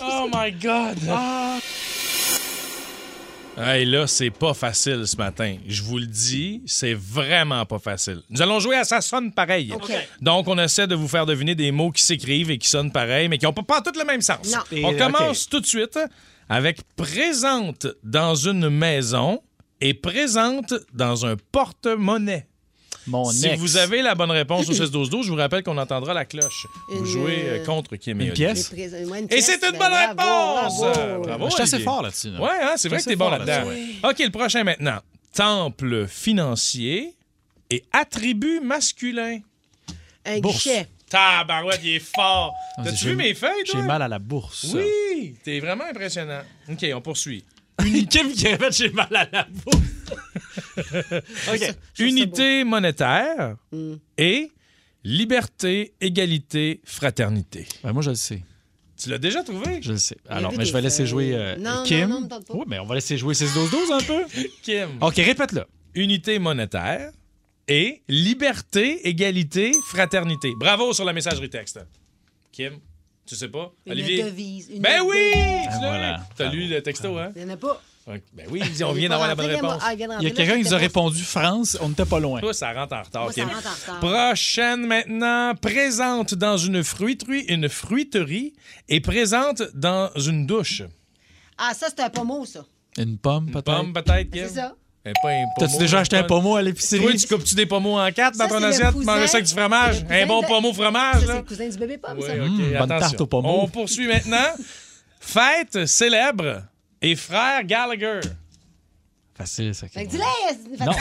Oh 0.03 0.29
my 0.35 0.53
God! 0.53 0.99
Hey, 3.59 3.87
là, 3.87 4.07
c'est 4.07 4.31
pas 4.31 4.53
facile 4.53 5.07
ce 5.07 5.17
matin. 5.17 5.57
Je 5.67 5.83
vous 5.83 5.97
le 5.97 6.07
dis, 6.07 6.63
c'est 6.67 6.93
vraiment 6.93 7.65
pas 7.65 7.79
facile. 7.79 8.21
Nous 8.29 8.43
allons 8.43 8.61
jouer 8.61 8.77
à 8.77 8.85
Ça 8.85 9.01
sonne 9.01 9.33
pareil. 9.33 9.73
Donc, 10.21 10.47
on 10.47 10.59
essaie 10.59 10.87
de 10.87 10.95
vous 10.95 11.09
faire 11.09 11.25
deviner 11.25 11.55
des 11.55 11.71
mots 11.71 11.91
qui 11.91 12.03
s'écrivent 12.03 12.51
et 12.51 12.59
qui 12.59 12.69
sonnent 12.69 12.93
pareil, 12.93 13.29
mais 13.29 13.39
qui 13.39 13.47
n'ont 13.47 13.55
pas, 13.55 13.63
pas 13.63 13.81
tous 13.81 13.99
le 13.99 14.05
même 14.05 14.21
sens. 14.21 14.53
Non. 14.53 14.61
Et, 14.73 14.85
On 14.85 14.95
commence 14.95 15.49
tout 15.49 15.61
de 15.61 15.67
suite 15.67 15.99
avec 16.51 16.81
présente 16.97 17.87
dans 18.03 18.35
une 18.35 18.69
maison 18.69 19.41
et 19.81 19.95
présente 19.95 20.75
dans 20.93 21.25
un 21.25 21.37
porte-monnaie. 21.51 22.47
Mon 23.07 23.25
Si 23.31 23.47
ex. 23.47 23.59
vous 23.59 23.77
avez 23.77 24.03
la 24.03 24.15
bonne 24.15 24.31
réponse 24.31 24.69
au 24.69 24.73
16-12-12, 24.73 25.23
je 25.25 25.31
vous 25.31 25.37
rappelle 25.37 25.63
qu'on 25.63 25.79
entendra 25.79 26.13
la 26.13 26.25
cloche. 26.25 26.67
Vous 26.91 26.99
Une, 27.01 27.05
jouez 27.05 27.45
euh, 27.45 27.59
euh, 27.61 27.65
contre 27.65 27.97
Kim 27.97 28.21
et 28.21 28.25
Une 28.25 28.31
Olivier. 28.31 28.47
pièce? 28.53 28.73
Une 28.73 29.27
Et 29.31 29.41
c'est 29.41 29.63
une 29.65 29.73
ben, 29.73 29.79
bonne 29.79 29.93
réponse! 29.93 30.79
bravo. 30.81 31.23
Bravo, 31.23 31.47
Je 31.49 31.55
suis 31.55 31.63
assez 31.63 31.79
fort 31.81 32.03
là-dessus. 32.03 32.31
là. 32.31 32.41
Ouais, 32.41 32.51
hein, 32.63 32.75
c'est 32.77 32.89
vrai 32.89 32.99
que 32.99 33.05
t'es 33.05 33.17
bon 33.17 33.29
là-dedans. 33.31 33.69
là-dessus, 33.69 33.97
OK, 34.03 34.19
le 34.19 34.31
prochain 34.31 34.65
maintenant. 34.65 34.99
Temple 35.35 36.07
financier 36.09 37.15
et 37.71 37.85
attribut 37.93 38.61
masculin. 38.61 39.39
Un 40.25 40.41
Bourse. 40.41 40.65
guichet. 40.65 40.89
Tabarouette, 41.09 41.81
il 41.85 41.97
est 41.97 41.99
fort. 42.01 42.53
Ah, 42.79 42.83
T'as-tu 42.85 42.97
j'ai- 42.97 43.11
vu 43.11 43.17
mes 43.17 43.35
feuilles, 43.35 43.63
toi? 43.67 43.81
J'ai 43.81 43.87
mal 43.87 44.03
à 44.03 44.09
la 44.09 44.19
bourse. 44.19 44.67
Oui, 44.75 45.37
t'es 45.45 45.61
vraiment 45.61 45.85
impressionnant. 45.89 46.41
OK, 46.69 46.85
on 46.95 47.01
poursuit. 47.01 47.45
Kim 48.11 48.33
qui 48.33 48.49
répète 48.49 48.77
j'ai 48.77 48.91
mal 48.91 49.09
à 49.15 49.29
la 49.33 49.47
bourse. 49.65 49.77
OK. 51.53 51.75
Unité 51.99 52.65
monétaire 52.65 53.57
Hmm. 53.73 53.97
et 54.19 54.51
liberté, 55.05 55.95
égalité, 56.01 56.81
fraternité. 56.85 57.67
Ben, 57.83 57.93
moi, 57.93 58.03
je 58.03 58.11
le 58.11 58.17
sais. 58.17 58.43
Tu 59.01 59.11
l'as 59.11 59.19
déjà 59.19 59.43
trouvé? 59.43 59.81
Je 59.83 59.93
le 59.93 59.99
sais. 59.99 60.17
Alors, 60.29 60.53
mais 60.57 60.65
je 60.65 60.73
vais 60.73 60.81
laisser 60.81 61.07
jouer 61.07 61.35
euh, 61.35 61.57
Non, 61.57 61.77
non, 61.77 61.83
Kim. 61.85 62.09
non, 62.09 62.27
pas. 62.27 62.41
Oui, 62.51 62.65
mais 62.67 62.79
on 62.79 62.87
va 62.87 62.95
laisser 62.95 63.19
jouer 63.19 63.35
6-12-12 63.35 63.93
un 63.93 64.01
peu. 64.01 64.25
Kim. 64.63 64.89
OK, 65.01 65.17
répète-le. 65.17 65.65
Unité 65.95 66.39
monétaire 66.39 67.11
et 67.69 68.03
liberté, 68.09 69.07
égalité, 69.09 69.73
fraternité. 69.89 70.53
Bravo 70.59 70.93
sur 70.93 71.05
la 71.05 71.13
messagerie 71.13 71.51
texte. 71.51 71.79
Kim, 72.53 72.79
tu 73.27 73.35
sais 73.37 73.49
pas? 73.49 73.73
Une 73.87 73.93
Olivier? 73.93 74.23
devise. 74.23 74.69
une 74.71 74.81
Ben 74.83 75.03
oui! 75.03 75.17
devise. 75.35 75.63
Tu 75.65 75.71
l'as 75.71 75.79
voilà. 75.79 76.17
eu? 76.17 76.35
T'as 76.37 76.49
lu 76.51 76.67
le 76.69 76.83
texto, 76.83 77.17
hein? 77.19 77.33
Il 77.37 77.45
n'y 77.45 77.51
en 77.51 77.55
a 77.55 77.57
pas. 77.57 77.81
Ben 78.07 78.47
oui, 78.51 78.63
on 78.85 78.93
vient 78.93 79.09
d'avoir 79.09 79.27
la 79.27 79.35
bonne 79.35 79.47
réponse. 79.47 79.83
Ah, 79.85 79.93
Il 79.93 79.99
y 79.99 80.05
a 80.05 80.31
quelqu'un 80.31 80.59
qui 80.59 80.63
nous 80.69 80.75
a 80.75 80.77
répondu 80.77 81.23
France, 81.25 81.77
on 81.81 81.89
n'était 81.89 82.05
pas 82.05 82.21
loin. 82.21 82.39
Toi, 82.39 82.55
ça 82.55 82.73
rentre 82.73 82.95
en 82.95 83.03
retard, 83.03 83.25
Moi, 83.25 83.33
ça 83.33 83.41
Kim. 83.41 83.51
rentre 83.51 83.67
en 83.67 83.95
retard. 83.95 84.29
Prochaine 84.29 84.87
maintenant, 84.87 85.55
présente 85.61 86.33
dans 86.35 86.57
une 86.57 86.85
fruiterie, 86.85 87.41
une 87.49 87.69
fruiterie 87.69 88.53
et 88.89 89.01
présente 89.01 89.63
dans 89.75 90.11
une 90.17 90.47
douche. 90.47 90.83
Ah, 91.59 91.73
ça, 91.75 91.89
c'est 91.89 92.01
un 92.01 92.11
pommeau, 92.11 92.45
ça. 92.45 92.65
Une 92.97 93.19
pomme, 93.19 93.47
Une 93.49 93.53
peut-être? 93.55 93.65
pomme 93.77 93.93
peut-être, 93.93 94.31
Kim? 94.31 94.45
C'est 94.47 94.55
ça. 94.55 94.77
Un 95.09 95.13
pain 95.13 95.21
pommeau. 95.23 95.49
T'as-tu 95.61 95.79
déjà 95.79 96.01
acheté 96.01 96.17
un 96.17 96.25
pommeau? 96.25 96.57
à 96.57 96.63
l'épicerie? 96.63 97.01
Toi, 97.03 97.13
tu 97.15 97.27
coupes-tu 97.29 97.55
des 97.55 97.67
pommeaux 97.67 97.99
en 97.99 98.11
quatre 98.11 98.37
dans 98.37 98.49
ton 98.49 98.63
assiette? 98.63 98.95
Manger 98.97 99.27
ça 99.29 99.37
avec 99.37 99.47
du 99.47 99.53
fromage? 99.55 100.05
Un 100.11 100.27
bon 100.27 100.43
de- 100.43 100.47
pommeau 100.47 100.73
fromage, 100.73 101.21
c'est 101.21 101.27
là? 101.27 101.37
le 101.37 101.43
cousin 101.43 101.69
du 101.69 101.79
bébé 101.79 101.99
pomme, 101.99 102.21
ça. 102.21 102.35
Mmh, 102.35 102.79
bonne 102.79 102.89
tarte 102.89 103.21
au 103.21 103.27
pommeau. 103.27 103.59
On 103.63 103.69
poursuit 103.69 104.09
maintenant. 104.09 104.49
Fête 105.21 105.87
célèbre 105.87 106.63
et 107.01 107.15
frère 107.17 107.63
Gallagher. 107.65 108.21
Facile, 109.37 109.75
ça. 109.75 109.87
Fait 109.89 110.07
que 110.07 110.11
dis-le! 110.11 110.85
Non, 110.85 110.93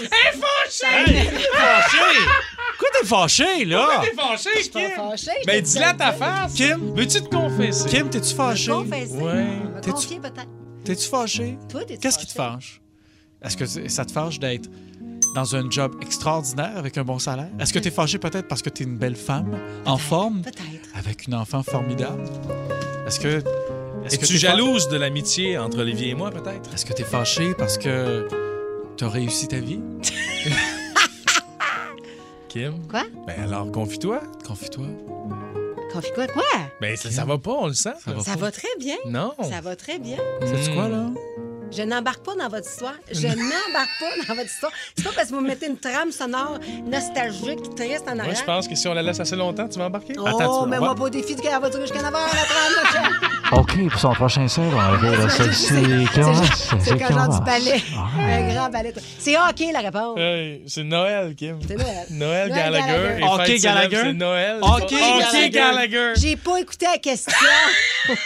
Hey, 0.00 0.40
fâché! 0.40 1.30
fâché! 1.52 1.98
Quoi 2.78 2.88
t'es 2.98 3.06
fâché, 3.06 3.64
là? 3.66 3.86
Pourquoi 3.86 4.04
t'es 4.08 4.16
fâché, 4.16 4.62
suis 4.62 4.70
pas 4.70 4.80
Kim? 4.80 4.90
fâché, 4.96 5.30
je 5.42 5.46
Ben, 5.46 5.62
te 5.62 5.66
dis-le 5.68 5.84
à 5.84 5.92
ta 5.94 6.12
face. 6.12 6.54
Kim? 6.54 6.94
Veux-tu 6.94 7.20
te 7.22 7.28
confesser? 7.28 7.88
Kim, 7.88 8.08
t'es-tu 8.08 8.34
fâché? 8.34 8.70
Confesser. 8.70 9.12
Ouais. 9.12 9.44
Me 9.74 9.80
confier 9.92 10.18
peut-être. 10.20 10.48
T'es-tu 10.90 11.08
fâché? 11.08 11.56
Toi, 11.68 11.84
t'es-tu 11.84 12.00
Qu'est-ce 12.00 12.18
qui 12.18 12.26
te 12.26 12.32
fâche? 12.32 12.80
Est-ce 13.42 13.56
que 13.56 13.88
ça 13.88 14.04
te 14.04 14.12
fâche 14.12 14.38
d'être 14.40 14.68
dans 15.34 15.54
un 15.54 15.70
job 15.70 15.94
extraordinaire 16.02 16.76
avec 16.76 16.98
un 16.98 17.04
bon 17.04 17.18
salaire? 17.20 17.48
Est-ce 17.60 17.72
que 17.72 17.78
t'es 17.78 17.90
fâché 17.92 18.18
peut-être 18.18 18.48
parce 18.48 18.60
que 18.62 18.68
t'es 18.70 18.82
une 18.84 18.98
belle 18.98 19.14
femme, 19.16 19.56
en 19.86 19.96
forme, 19.96 20.42
Peut-être. 20.42 20.88
avec 20.94 21.26
une 21.28 21.34
enfant 21.34 21.62
formidable? 21.62 22.24
Est-ce 23.06 23.20
que... 23.20 23.42
Est-ce 24.04 24.18
que 24.18 24.26
fa- 24.26 24.34
jalouse 24.36 24.88
de 24.88 24.96
l'amitié 24.96 25.58
entre 25.58 25.78
Olivier 25.80 26.08
et 26.10 26.14
moi, 26.14 26.30
peut-être? 26.30 26.72
Est-ce 26.74 26.84
que 26.84 26.92
t'es 26.92 27.04
fâché 27.04 27.54
parce 27.54 27.78
que 27.78 28.26
t'as 28.96 29.08
réussi 29.08 29.46
ta 29.46 29.58
vie? 29.60 29.80
Kim? 32.48 32.86
Quoi? 32.88 33.04
Ben 33.26 33.42
alors, 33.44 33.70
confie-toi. 33.70 34.20
Confie-toi. 34.46 34.86
Confie 35.92 36.12
quoi? 36.14 36.26
Quoi? 36.28 36.42
Ben, 36.80 36.96
ça, 36.96 37.10
ça 37.10 37.24
va 37.24 37.38
pas, 37.38 37.50
on 37.52 37.66
le 37.66 37.74
sent. 37.74 37.90
Ça 38.04 38.12
va 38.12 38.20
Ça 38.22 38.36
va 38.36 38.50
très 38.50 38.68
bien. 38.78 38.96
Non. 39.06 39.32
Ça 39.42 39.60
va 39.60 39.76
très 39.76 39.98
bien. 39.98 40.18
Sais-tu 40.42 40.74
quoi, 40.74 40.88
là? 40.88 41.10
Je 41.72 41.82
n'embarque 41.82 42.24
pas 42.24 42.34
dans 42.34 42.48
votre 42.48 42.68
histoire. 42.68 42.94
Je 43.12 43.26
n'embarque 43.28 43.90
pas 44.00 44.26
dans 44.28 44.34
votre 44.34 44.46
histoire. 44.50 44.72
C'est 44.96 45.04
pas 45.04 45.10
parce 45.14 45.28
que 45.28 45.34
vous 45.34 45.40
mettez 45.40 45.66
une 45.66 45.78
trame 45.78 46.10
sonore 46.10 46.58
nostalgique, 46.84 47.74
triste 47.76 48.04
en 48.08 48.14
Moi, 48.14 48.24
arrière. 48.24 48.36
je 48.36 48.44
pense 48.44 48.66
que 48.68 48.74
si 48.74 48.88
on 48.88 48.94
la 48.94 49.02
laisse 49.02 49.20
assez 49.20 49.36
longtemps, 49.36 49.68
tu 49.68 49.78
vas 49.78 49.86
embarquer. 49.86 50.14
Oh, 50.18 50.26
Attends, 50.26 50.64
tu 50.64 50.70
mais 50.70 50.78
moi, 50.78 50.94
pas 50.94 51.04
au 51.04 51.08
défi 51.10 51.34
du 51.36 51.42
gars, 51.42 51.52
elle 51.56 51.62
va 51.62 51.70
durer 51.70 51.82
jusqu'à 51.82 52.02
9 52.02 52.14
heures, 52.14 52.28
la 52.34 52.90
trame. 52.90 53.60
OK, 53.60 53.88
pour 53.90 54.00
son 54.00 54.12
prochain 54.14 54.46
sel, 54.48 54.64
on 54.64 54.70
va 54.70 54.88
regarder 54.96 55.28
C'est 55.28 55.52
celle-ci. 55.52 56.08
c'est 56.80 56.98
quand 56.98 57.08
genre 57.14 57.38
du 57.38 57.44
ballet. 57.44 57.82
Un 58.18 58.52
grand 58.54 58.68
ballet. 58.70 58.94
C'est 59.18 59.36
OK, 59.36 59.72
la 59.72 59.80
réponse. 59.80 60.18
Hey, 60.18 60.62
c'est 60.66 60.84
Noël, 60.84 61.34
Kim. 61.34 61.58
C'est 61.66 61.76
Noël. 61.76 62.06
Noël 62.10 62.48
Gallagher. 62.50 63.20
Célèbre, 63.20 63.62
Gallagher? 63.62 63.96
C'est 64.02 64.12
Noël. 64.12 64.60
Gallagher. 64.60 65.50
Gallagher. 65.50 66.12
J'ai 66.16 66.36
pas 66.36 66.58
écouté 66.60 66.86
la 66.90 66.98
question. 66.98 67.32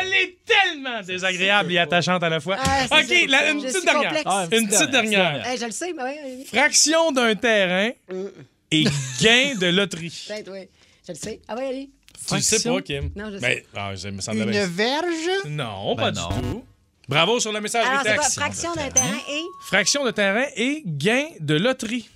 Elle 0.00 0.12
est 0.14 0.36
tellement 0.44 1.00
désagréable 1.02 1.72
et 1.72 1.78
attachante 1.78 2.22
à 2.22 2.28
la 2.28 2.40
fois. 2.40 2.56
Ah, 2.58 2.84
OK, 2.84 2.88
ça. 3.06 3.14
la- 3.28 3.50
une 3.50 3.60
petite 3.60 3.76
suis 3.76 3.84
dernière. 3.84 4.22
Ah, 4.24 4.46
Une 4.52 4.68
petite 4.68 4.90
dernière. 4.90 5.46
Hey, 5.46 5.58
je 5.58 5.64
le 5.66 5.70
sais, 5.70 5.92
mais 5.92 6.02
oui. 6.02 6.44
Fraction 6.46 7.12
d'un 7.12 7.34
terrain 7.34 7.90
et 8.70 8.84
gain 9.20 9.54
de 9.60 9.66
loterie. 9.66 10.24
Peut-être, 10.28 10.50
oui. 10.52 10.68
Je 11.06 11.12
le 11.12 11.18
sais. 11.18 11.40
Ah 11.48 11.54
oui, 11.58 11.64
allez. 11.64 11.90
Tu 12.28 12.34
le 12.36 12.40
sais 12.40 12.62
pas, 12.62 12.80
Kim? 12.82 13.10
Non, 13.16 13.30
je 13.32 13.38
Ben, 13.38 13.54
sais. 13.56 13.66
ah, 13.74 13.94
je 13.96 14.08
me 14.08 14.20
semblait 14.20 14.44
bien. 14.46 14.66
verge? 14.68 15.46
Non, 15.48 15.94
Ben 15.96 16.02
pas 16.04 16.10
non. 16.12 16.28
du 16.28 16.40
tout. 16.40 16.64
Bravo 17.08 17.40
sur 17.40 17.50
le 17.52 17.60
message 17.60 17.84
Alors, 17.84 18.02
quoi? 18.02 18.12
texte. 18.14 18.34
Fraction 18.38 18.72
d'un 18.74 18.88
terrain 18.90 19.18
et? 19.28 19.42
Fraction 19.66 20.04
de 20.04 20.10
terrain 20.12 20.46
et 20.56 20.82
gain 20.86 21.26
de 21.40 21.54
loterie. 21.56 22.08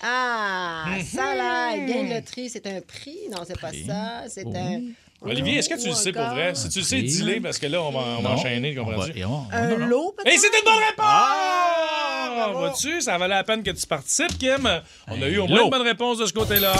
Ah, 0.00 0.84
Mhm. 0.88 1.02
ça 1.04 1.34
là, 1.34 1.76
gain 1.78 2.04
de 2.04 2.14
loterie, 2.14 2.50
c'est 2.50 2.66
un 2.66 2.80
prix? 2.80 3.18
Non, 3.30 3.38
c'est 3.46 3.58
pas 3.58 3.70
ça. 3.86 4.24
C'est 4.28 4.46
un. 4.46 4.80
Olivier, 5.26 5.58
est-ce 5.58 5.68
que 5.68 5.80
tu 5.80 5.88
le 5.88 5.94
sais 5.94 6.12
pour 6.12 6.24
vrai? 6.26 6.54
Si 6.54 6.68
tu 6.68 6.80
le 6.80 6.84
sais, 6.84 7.00
dis-le 7.02 7.40
parce 7.40 7.58
que 7.58 7.66
là, 7.66 7.80
on 7.82 7.90
va, 7.90 8.00
on 8.18 8.22
va 8.22 8.28
Non. 8.30 8.34
enchaîner, 8.36 8.74
comprends-tu? 8.74 9.22
Un 9.22 9.76
lot, 9.86 10.14
peut-être? 10.16 10.34
Et 10.34 10.38
c'est 10.38 10.48
une 10.48 10.64
bonne 10.64 10.74
réponse! 10.74 11.06
Ah. 11.06 12.50
Vois-tu, 12.52 13.00
ça 13.00 13.16
valait 13.16 13.34
la 13.34 13.44
peine 13.44 13.62
que 13.62 13.70
tu 13.70 13.86
participes, 13.86 14.36
Kim. 14.38 14.68
On 15.08 15.22
a 15.22 15.26
eu 15.26 15.38
au 15.38 15.46
moins 15.46 15.62
une 15.64 15.70
bonne 15.70 15.82
réponse 15.82 16.18
de 16.18 16.26
ce 16.26 16.32
côté-là. 16.32 16.72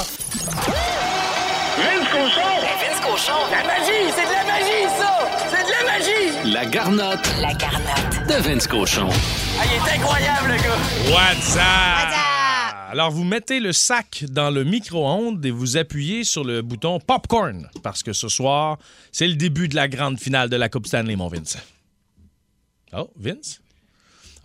Vince 1.76 2.09
Cochon! 2.12 2.61
Vince 2.80 3.01
Cochon. 3.01 3.32
La 3.51 3.64
magie! 3.64 4.12
C'est 4.14 4.26
de 4.26 4.32
la 4.32 4.45
magie, 4.45 4.84
ça! 4.99 5.18
C'est 5.51 5.64
de 5.64 5.70
la 5.70 5.84
magie! 5.92 6.53
La 6.53 6.64
garnotte 6.66 7.26
La 7.40 7.53
garnotte. 7.55 8.26
de 8.28 8.34
Vince 8.49 8.66
Cochon. 8.66 9.09
Ah, 9.59 9.64
il 9.64 9.72
est 9.74 9.97
incroyable, 9.97 10.49
le 10.53 10.57
gars! 10.57 11.14
What's 11.14 11.57
up? 11.57 12.34
Alors, 12.95 13.11
vous 13.11 13.24
mettez 13.24 13.59
le 13.59 13.72
sac 13.72 14.24
dans 14.28 14.53
le 14.53 14.62
micro-ondes 14.62 15.45
et 15.45 15.51
vous 15.51 15.76
appuyez 15.76 16.22
sur 16.22 16.45
le 16.45 16.62
bouton 16.62 17.01
popcorn 17.01 17.68
parce 17.82 18.05
que 18.05 18.12
ce 18.12 18.28
soir, 18.28 18.78
c'est 19.11 19.26
le 19.26 19.34
début 19.34 19.66
de 19.66 19.74
la 19.74 19.88
grande 19.88 20.20
finale 20.20 20.49
de 20.49 20.55
la 20.55 20.68
Coupe 20.68 20.86
Stanley, 20.86 21.16
mon 21.16 21.26
Vince. 21.26 21.59
Oh, 22.92 23.11
Vince? 23.16 23.61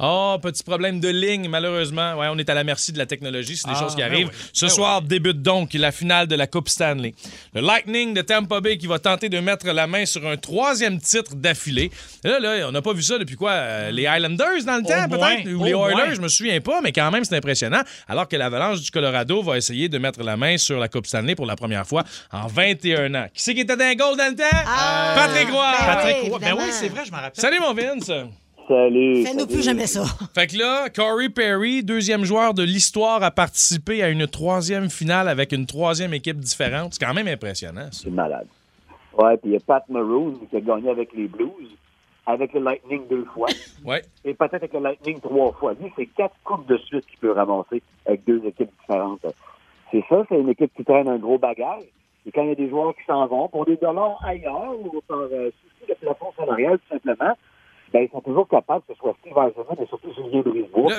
Oh, 0.01 0.37
petit 0.41 0.63
problème 0.63 0.99
de 0.99 1.09
ligne, 1.09 1.49
malheureusement. 1.49 2.13
Ouais, 2.15 2.27
on 2.31 2.37
est 2.37 2.49
à 2.49 2.53
la 2.53 2.63
merci 2.63 2.93
de 2.93 2.97
la 2.97 3.05
technologie, 3.05 3.57
c'est 3.57 3.67
des 3.67 3.73
Ah, 3.75 3.79
choses 3.81 3.95
qui 3.95 4.01
ben 4.01 4.11
arrivent. 4.11 4.27
oui. 4.29 4.49
Ce 4.53 4.65
Ben 4.65 4.71
soir 4.71 5.01
débute 5.01 5.41
donc 5.41 5.73
la 5.73 5.91
finale 5.91 6.27
de 6.27 6.35
la 6.35 6.47
Coupe 6.47 6.69
Stanley. 6.69 7.13
Le 7.53 7.61
Lightning 7.61 8.13
de 8.13 8.21
Tampa 8.21 8.61
Bay 8.61 8.77
qui 8.77 8.87
va 8.87 8.99
tenter 8.99 9.27
de 9.29 9.39
mettre 9.39 9.67
la 9.67 9.87
main 9.87 10.05
sur 10.05 10.25
un 10.27 10.37
troisième 10.37 10.99
titre 11.01 11.35
d'affilée. 11.35 11.91
Là, 12.23 12.39
là, 12.39 12.67
on 12.67 12.71
n'a 12.71 12.81
pas 12.81 12.93
vu 12.93 13.01
ça 13.03 13.17
depuis 13.17 13.35
quoi? 13.35 13.51
euh, 13.51 13.91
les 13.91 14.07
Highlanders 14.07 14.63
dans 14.65 14.77
le 14.77 14.83
temps, 14.83 15.09
peut-être? 15.09 15.47
Ou 15.53 15.63
les 15.65 15.73
moins. 15.73 15.89
Oilers, 15.89 16.15
je 16.15 16.21
me 16.21 16.27
souviens 16.29 16.61
pas, 16.61 16.79
mais 16.81 16.91
quand 16.93 17.11
même, 17.11 17.25
c'est 17.25 17.35
impressionnant. 17.35 17.81
Alors 18.07 18.27
que 18.27 18.35
l'Avalanche 18.37 18.81
du 18.81 18.91
Colorado 18.91 19.43
va 19.43 19.57
essayer 19.57 19.89
de 19.89 19.97
mettre 19.97 20.23
la 20.23 20.37
main 20.37 20.57
sur 20.57 20.79
la 20.79 20.87
Coupe 20.87 21.07
Stanley 21.07 21.35
pour 21.35 21.45
la 21.45 21.55
première 21.57 21.85
fois 21.85 22.03
en 22.31 22.47
21 22.47 23.13
ans. 23.15 23.25
Qui 23.33 23.41
c'est 23.43 23.53
qui 23.53 23.61
était 23.61 23.75
dans 23.75 23.89
le 23.89 23.95
goal 23.95 24.17
dans 24.17 24.29
le 24.29 24.35
temps? 24.35 24.43
Ah, 24.65 25.13
Patrick 25.15 25.49
Roy! 25.49 25.71
ben 25.77 25.85
Patrick 25.85 26.17
oui, 26.23 26.29
Roy. 26.29 26.39
Ben 26.39 26.55
oui, 26.57 26.63
c'est 26.71 26.87
vrai, 26.89 27.03
je 27.05 27.11
m'en 27.11 27.17
rappelle. 27.17 27.41
Salut, 27.41 27.59
mon 27.59 27.73
Vince! 27.73 28.11
Salut. 28.69 29.23
Fais-nous 29.25 29.47
plus 29.47 29.63
jamais 29.63 29.87
ça. 29.87 30.03
Fait 30.35 30.45
que 30.45 30.55
là, 30.55 30.89
Corey 30.89 31.29
Perry, 31.29 31.83
deuxième 31.83 32.23
joueur 32.23 32.53
de 32.53 32.61
l'histoire, 32.61 33.23
a 33.23 33.31
participé 33.31 34.03
à 34.03 34.09
une 34.09 34.27
troisième 34.27 34.89
finale 34.91 35.27
avec 35.27 35.51
une 35.53 35.65
troisième 35.65 36.13
équipe 36.13 36.37
différente. 36.37 36.93
C'est 36.93 37.03
quand 37.03 37.15
même 37.15 37.27
impressionnant, 37.27 37.87
ça. 37.91 38.01
C'est 38.03 38.11
malade. 38.11 38.45
Ouais, 39.17 39.37
puis 39.37 39.49
il 39.49 39.53
y 39.53 39.57
a 39.57 39.59
Pat 39.59 39.83
Maroon 39.89 40.35
qui 40.49 40.55
a 40.55 40.59
gagné 40.61 40.89
avec 40.91 41.11
les 41.13 41.27
Blues, 41.27 41.49
avec 42.27 42.53
le 42.53 42.59
Lightning 42.61 43.01
deux 43.09 43.25
fois, 43.33 43.47
Ouais. 43.85 44.03
et 44.23 44.35
peut-être 44.35 44.53
avec 44.53 44.71
le 44.73 44.79
Lightning 44.81 45.19
trois 45.19 45.51
fois. 45.53 45.73
Lui, 45.73 45.91
c'est 45.95 46.05
quatre 46.05 46.35
coupes 46.43 46.67
de 46.67 46.77
suite 46.77 47.07
qu'il 47.07 47.17
peut 47.17 47.31
ramasser 47.31 47.81
avec 48.05 48.23
deux 48.25 48.39
équipes 48.45 48.69
différentes. 48.81 49.25
C'est 49.91 50.03
ça, 50.07 50.23
c'est 50.29 50.39
une 50.39 50.49
équipe 50.49 50.71
qui 50.77 50.85
traîne 50.85 51.09
un 51.09 51.17
gros 51.17 51.39
bagage. 51.39 51.81
Et 52.27 52.31
quand 52.31 52.43
il 52.43 52.49
y 52.49 52.51
a 52.51 52.55
des 52.55 52.69
joueurs 52.69 52.93
qui 52.95 53.01
s'en 53.07 53.25
vont 53.25 53.47
pour 53.47 53.65
des 53.65 53.77
dollars 53.77 54.23
ailleurs 54.23 54.75
ou 54.79 55.01
par 55.07 55.17
euh, 55.17 55.49
souci 55.49 55.89
de 55.89 55.95
plafond 55.95 56.27
salarial, 56.37 56.77
tout 56.77 56.93
simplement, 56.99 57.33
ben, 57.91 58.01
ils 58.03 58.09
sont 58.11 58.21
toujours 58.21 58.47
capables, 58.47 58.81
que 58.87 58.93
ce 58.93 58.99
soit 58.99 59.15
Steve 59.21 59.33
Eisenman 59.33 59.77
et 59.81 59.87
surtout 59.87 60.09
Julien 60.15 60.43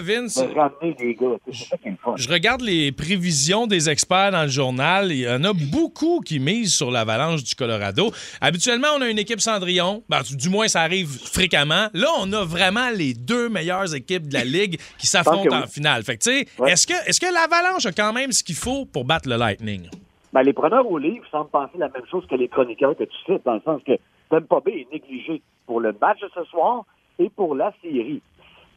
Vince- 0.03 0.43
de 0.43 0.55
ramener 0.55 0.95
des 0.95 1.15
gars. 1.15 1.37
C'est 1.47 1.55
ça 1.55 1.77
qui 1.77 1.89
est 1.89 1.91
le 1.93 1.97
fun. 1.97 2.15
Je 2.17 2.29
regarde 2.29 2.63
les 2.63 2.93
prévisions 2.93 3.67
des 3.67 3.89
experts 3.89 4.33
dans 4.33 4.43
le 4.43 4.49
journal. 4.49 5.13
Il 5.13 5.21
y 5.21 5.29
en 5.29 5.45
a 5.45 5.53
beaucoup 5.53 6.21
qui 6.21 6.39
misent 6.41 6.75
sur 6.75 6.91
l'avalanche 6.91 7.45
du 7.45 7.55
Colorado. 7.55 8.11
Habituellement, 8.41 8.89
on 8.99 9.03
a 9.03 9.09
une 9.09 9.19
équipe 9.19 9.41
Cendrillon. 9.41 10.03
Ben, 10.09 10.21
du 10.31 10.49
moins, 10.49 10.69
ça 10.69 10.81
arrive 10.83 11.09
fréquemment. 11.09 11.89
Là, 11.95 12.09
on 12.21 12.33
a 12.33 12.45
vraiment 12.45 12.91
les 12.95 13.15
deux 13.15 13.49
meilleures 13.49 13.95
équipes 13.95 14.29
de 14.29 14.35
la 14.35 14.45
Ligue 14.45 14.79
qui 14.99 15.07
s'affrontent 15.07 15.49
oui. 15.51 15.63
en 15.65 15.67
finale. 15.67 16.03
Fait 16.03 16.17
que, 16.17 16.25
tu 16.25 16.31
sais, 16.31 16.47
est-ce 16.67 16.87
que, 16.87 17.09
est-ce 17.09 17.21
que 17.21 17.33
l'avalanche 17.33 17.87
a 17.87 17.93
quand 17.93 18.13
même 18.13 18.33
ce 18.33 18.43
qu'il 18.43 18.57
faut 18.57 18.85
pour 18.87 19.05
battre 19.05 19.29
le 19.29 19.37
Lightning? 19.37 19.89
Ben, 20.33 20.43
les 20.43 20.53
preneurs 20.53 20.89
au 20.89 20.99
livre 20.99 21.25
semblent 21.31 21.51
penser 21.51 21.79
la 21.79 21.89
même 21.89 22.07
chose 22.11 22.25
que 22.29 22.37
les 22.37 22.49
chroniqueurs 22.49 22.97
que 22.97 23.05
tu 23.05 23.17
cites, 23.27 23.45
dans 23.45 23.55
le 23.55 23.63
sens 23.65 23.81
que 23.87 23.93
Tampa 24.31 24.61
Bay 24.61 24.81
est 24.81 24.93
négligé 24.93 25.43
pour 25.67 25.81
le 25.81 25.95
match 26.01 26.21
de 26.21 26.29
ce 26.35 26.45
soir 26.45 26.85
et 27.19 27.29
pour 27.29 27.55
la 27.55 27.73
série. 27.83 28.23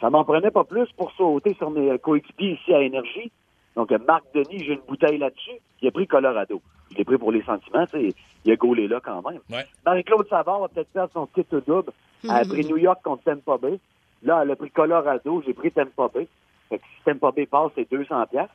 Ça 0.01 0.10
m'en 0.10 0.26
prenait 0.26 0.51
pas 0.51 0.66
plus 0.66 0.91
pour 0.97 1.12
sauter 1.14 1.54
sur 1.54 1.70
mes 1.70 1.97
coéquipiers 1.99 2.60
ici 2.60 2.74
à 2.74 2.82
Énergie. 2.82 3.32
Donc, 3.76 3.91
Marc 4.06 4.24
Denis, 4.34 4.64
j'ai 4.66 4.74
une 4.74 4.82
bouteille 4.88 5.18
là-dessus. 5.18 5.60
Il 5.82 5.88
a 5.88 5.91
pris 5.91 6.08
Colorado. 6.08 6.62
Je 6.91 6.97
l'ai 6.97 7.06
pris 7.06 7.18
pour 7.18 7.32
les 7.32 7.41
sentiments, 7.43 7.86
tu 7.88 8.10
sais. 8.10 8.16
Il 8.45 8.51
a 8.51 8.56
gaulé 8.56 8.88
là 8.88 8.99
quand 9.04 9.28
même. 9.28 9.39
Ouais. 9.49 9.66
Marie-Claude 9.86 10.28
Savard 10.28 10.60
va 10.60 10.68
peut-être 10.68 10.89
perdre 10.89 11.14
son 11.14 11.28
titre 11.28 11.62
double. 11.66 11.91
Elle 12.24 12.32
a 12.32 12.45
pris 12.45 12.66
New 12.66 12.78
York 12.78 12.99
contre 13.04 13.24
Tampa 13.24 13.58
Bay. 13.58 13.80
Là, 14.22 14.41
elle 14.43 14.51
a 14.51 14.56
pris 14.56 14.70
Colorado. 14.70 15.41
J'ai 15.45 15.54
pris 15.54 15.72
Tampa 15.72 16.10
Bay. 16.14 16.28
Fait 16.70 16.80
que 16.80 16.84
si 16.84 17.04
Tampa 17.06 17.32
Bay 17.32 17.45
passe, 17.45 17.72
c'est 17.76 17.89
200 17.89 18.26
pièces. 18.28 18.49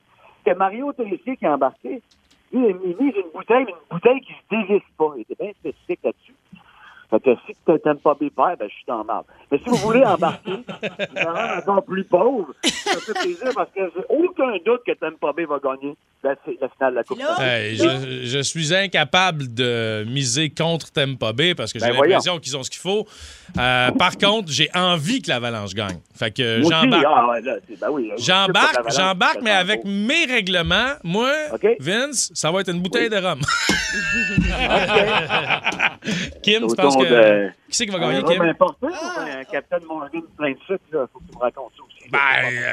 Que 0.44 0.54
Mario 0.54 0.92
Tessier 0.92 1.36
qui 1.36 1.46
a 1.46 1.54
embarqué, 1.54 2.02
lui, 2.52 2.66
il 2.68 2.70
a 2.70 3.02
mis 3.02 3.12
j'ai 3.12 3.20
une 3.20 3.30
bouteille, 3.34 3.64
mais 3.64 3.72
une 3.72 3.88
bouteille 3.90 4.20
qui 4.20 4.32
se 4.32 4.56
désiste 4.56 4.86
pas. 4.96 5.12
Il 5.16 5.22
était 5.22 5.34
bien 5.42 5.52
spécifique 5.52 6.00
là-dessus. 6.04 6.34
Fait 7.10 7.20
que 7.20 7.30
si 7.46 7.54
tu 7.66 7.80
t'aimes 7.80 7.96
pas 7.98 8.14
Bay 8.20 8.28
ben, 8.36 8.54
je 8.60 8.66
suis 8.74 8.84
dans 8.86 9.02
marde. 9.02 9.24
Mais 9.50 9.56
si 9.58 9.64
vous 9.70 9.76
voulez 9.76 10.04
embarquer, 10.04 10.52
vous 10.56 11.22
en 11.26 11.32
rendre 11.32 11.58
encore 11.62 11.84
plus 11.84 12.04
pauvre, 12.04 12.48
ça 12.62 12.94
me 12.96 13.00
fait 13.00 13.14
plaisir 13.14 13.48
parce 13.54 13.70
que 13.74 13.80
j'ai 13.96 14.04
aucun 14.10 14.52
doute 14.66 14.82
que 14.86 14.92
Tampa 14.92 15.32
Bay 15.32 15.46
va 15.46 15.58
gagner 15.58 15.94
la, 16.22 16.34
la 16.60 16.68
finale 16.68 16.90
de 16.90 16.96
la 16.96 17.04
Coupe. 17.04 17.18
Hey, 17.38 17.76
je, 17.76 18.24
je 18.24 18.38
suis 18.40 18.74
incapable 18.74 19.54
de 19.54 20.04
miser 20.06 20.50
contre 20.50 20.92
Tampa 20.92 21.32
Bay 21.32 21.54
parce 21.54 21.72
que 21.72 21.78
j'ai 21.78 21.86
Ben, 21.86 21.94
l'impression 21.94 22.38
qu'ils 22.38 22.56
ont 22.58 22.62
ce 22.62 22.68
qu'il 22.70 22.80
faut. 22.80 23.06
Euh, 23.58 23.90
par 23.92 24.18
contre, 24.18 24.52
j'ai 24.52 24.68
envie 24.74 25.22
que 25.22 25.30
l'Avalanche 25.30 25.72
gagne. 25.72 26.00
Fait 26.14 26.30
que 26.30 26.60
j'embarque. 26.62 27.06
ah, 27.08 27.28
ouais, 27.30 27.40
ben 27.42 27.88
oui, 27.90 28.12
J'embarque, 28.18 28.90
j'embarque, 28.94 29.40
mais 29.42 29.52
avec 29.52 29.82
beau. 29.82 29.88
mes 29.90 30.26
règlements, 30.26 30.92
moi, 31.04 31.32
Vince, 31.80 32.30
ça 32.34 32.50
va 32.50 32.60
être 32.60 32.70
une 32.70 32.82
bouteille 32.82 33.08
de 33.08 33.16
rhum. 33.16 33.40
Kim, 36.42 36.66
tu 36.66 36.74
penses 36.76 36.96
que. 37.04 37.48
Qui 37.48 37.54
c'est 37.70 37.86
qui 37.86 37.92
va 37.92 37.98
gagner, 37.98 38.18
Un 38.18 38.22
Kim? 38.22 38.40
rhum 38.40 38.48
importé 38.48 38.86
ou 38.86 39.20
un 39.20 39.44
Captain 39.44 39.78
Morgan 39.86 40.22
plein 40.36 40.52
de 40.52 40.58
sucre, 40.66 40.84
là? 40.92 41.06
Faut 41.12 41.18
que 41.20 41.24
tu 41.30 41.36
me 41.36 41.40
racontes 41.42 41.72
ça 41.76 41.82
aussi. 41.84 41.97
Ben, 42.10 42.18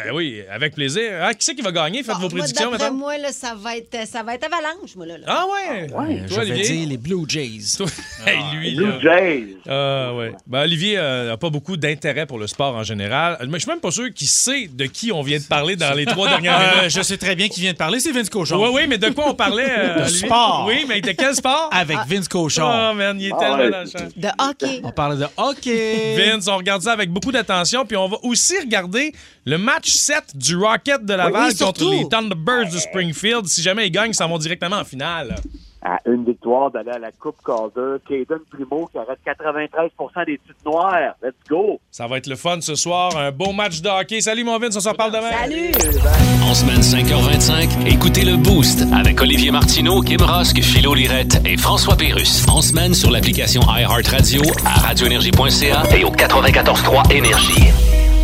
euh, 0.07 0.11
oui, 0.13 0.41
avec 0.51 0.73
plaisir. 0.75 1.11
Ah, 1.21 1.33
qui 1.33 1.43
c'est 1.45 1.55
qui 1.55 1.61
va 1.61 1.71
gagner? 1.71 2.03
Faites 2.03 2.15
vos 2.15 2.21
Moi, 2.21 2.29
prédictions, 2.39 2.71
d'après 2.71 2.85
maintenant. 2.85 2.97
moi, 2.99 3.17
là, 3.17 3.31
ça 3.31 3.53
va 3.55 3.75
être, 3.77 4.07
ça 4.07 4.23
va 4.23 4.35
être 4.35 4.45
avalanche, 4.45 4.95
moi, 4.95 5.05
là. 5.05 5.17
là. 5.17 5.25
Ah 5.27 5.45
ouais? 5.51 5.87
Je 5.87 6.33
Toi, 6.33 6.43
vais 6.43 6.51
Olivier? 6.51 6.77
dire 6.77 6.89
les 6.89 6.97
Blue 6.97 7.25
Jays. 7.27 7.77
Hey, 8.25 8.39
lui, 8.57 8.75
Blue 8.75 8.85
là. 8.87 8.99
Jays. 9.01 9.43
Ah, 9.69 10.13
ouais. 10.15 10.31
Ben, 10.47 10.61
Olivier 10.61 10.97
euh, 10.97 11.27
n'a 11.29 11.37
pas 11.37 11.49
beaucoup 11.49 11.77
d'intérêt 11.77 12.25
pour 12.25 12.39
le 12.39 12.47
sport 12.47 12.75
en 12.75 12.83
général. 12.83 13.37
Mais 13.47 13.53
je 13.59 13.63
suis 13.63 13.69
même 13.71 13.79
pas 13.79 13.91
sûr 13.91 14.11
qu'il 14.13 14.27
sait 14.27 14.67
de 14.71 14.85
qui 14.85 15.11
on 15.11 15.21
vient 15.21 15.37
de 15.37 15.43
parler 15.43 15.75
dans 15.75 15.93
les 15.93 16.05
trois 16.05 16.27
dernières 16.29 16.59
Euh, 16.65 16.75
minutes. 16.77 16.91
je 16.95 17.01
sais 17.01 17.17
très 17.17 17.35
bien 17.35 17.47
qui 17.49 17.59
vient 17.61 17.73
de 17.73 17.77
parler, 17.77 17.99
c'est 17.99 18.11
Vince 18.11 18.29
Cochon. 18.29 18.63
Oui, 18.63 18.69
oui, 18.73 18.87
mais 18.87 18.97
de 18.97 19.09
quoi 19.09 19.29
on 19.29 19.35
parlait? 19.35 19.67
euh, 19.69 19.95
De 19.97 20.01
Olivier? 20.03 20.27
sport. 20.27 20.65
Oui, 20.67 20.85
mais 20.87 21.01
de 21.01 21.11
quel 21.11 21.35
sport? 21.35 21.69
Avec 21.71 21.97
Vince 22.07 22.27
Cochon. 22.27 22.63
Oh, 22.65 22.93
man, 22.95 23.19
il 23.19 23.27
est 23.27 23.31
Ah, 23.33 23.37
tellement 23.39 23.57
ouais. 23.57 23.69
dans 23.71 23.81
le 23.81 23.85
champ. 23.89 24.07
De 24.15 24.27
hockey. 24.39 24.81
On 24.83 24.91
parle 24.91 25.19
de 25.19 25.25
hockey. 25.37 26.15
Vince, 26.17 26.47
on 26.47 26.57
regarde 26.57 26.81
ça 26.81 26.93
avec 26.93 27.09
beaucoup 27.11 27.31
d'attention. 27.31 27.85
Puis 27.85 27.97
on 27.97 28.07
va 28.07 28.17
aussi 28.23 28.57
regarder 28.59 29.11
le 29.45 29.57
match 29.57 29.89
7 29.91 30.35
du 30.35 30.57
Rocket 30.57 31.05
de 31.05 31.13
Laval 31.13 31.49
Oui, 31.51 31.57
contre 31.57 31.91
les 31.91 32.07
Thunderbirds 32.09 32.71
de 32.71 32.77
Springfield. 32.79 33.45
Si 33.45 33.61
jamais 33.61 33.87
ils 33.87 33.91
gagnent, 33.91 34.11
ils 34.11 34.15
s'en 34.15 34.27
vont 34.27 34.37
directement 34.39 34.77
en 34.77 34.83
finale. 34.83 35.35
À 35.87 35.99
une 36.07 36.25
victoire 36.25 36.71
d'aller 36.71 36.89
à 36.89 36.97
la 36.97 37.11
Coupe 37.11 37.35
Calder, 37.45 37.97
Caden 38.09 38.39
Primo 38.49 38.89
qui 38.91 38.97
arrête 38.97 39.19
93% 39.23 40.25
des 40.25 40.39
titres 40.39 40.55
noirs. 40.65 41.13
Let's 41.21 41.35
go! 41.47 41.79
Ça 41.91 42.07
va 42.07 42.17
être 42.17 42.25
le 42.25 42.35
fun 42.35 42.59
ce 42.59 42.73
soir. 42.73 43.15
Un 43.15 43.31
beau 43.31 43.51
match 43.53 43.81
de 43.81 43.89
hockey. 43.89 44.19
Salut, 44.19 44.43
mon 44.43 44.57
Vince, 44.57 44.75
on 44.77 44.79
s'en 44.79 44.93
reparle 44.93 45.11
demain. 45.11 45.29
Salut! 45.29 45.71
En 46.41 46.55
semaine 46.55 46.81
5h25, 46.81 47.87
écoutez 47.87 48.25
le 48.25 48.35
Boost 48.37 48.83
avec 48.95 49.21
Olivier 49.21 49.51
Martineau, 49.51 50.01
Kim 50.01 50.21
Rosk, 50.23 50.59
Philo 50.59 50.95
Lirette 50.95 51.39
et 51.45 51.55
François 51.55 51.95
Pérus. 51.95 52.47
En 52.49 52.63
semaine 52.63 52.95
sur 52.95 53.11
l'application 53.11 53.61
iHeartRadio, 53.61 54.41
à 54.65 54.79
radioénergie.ca 54.87 55.83
et 55.95 56.03
au 56.03 56.09
94.3 56.09 57.13
Énergie. 57.13 58.14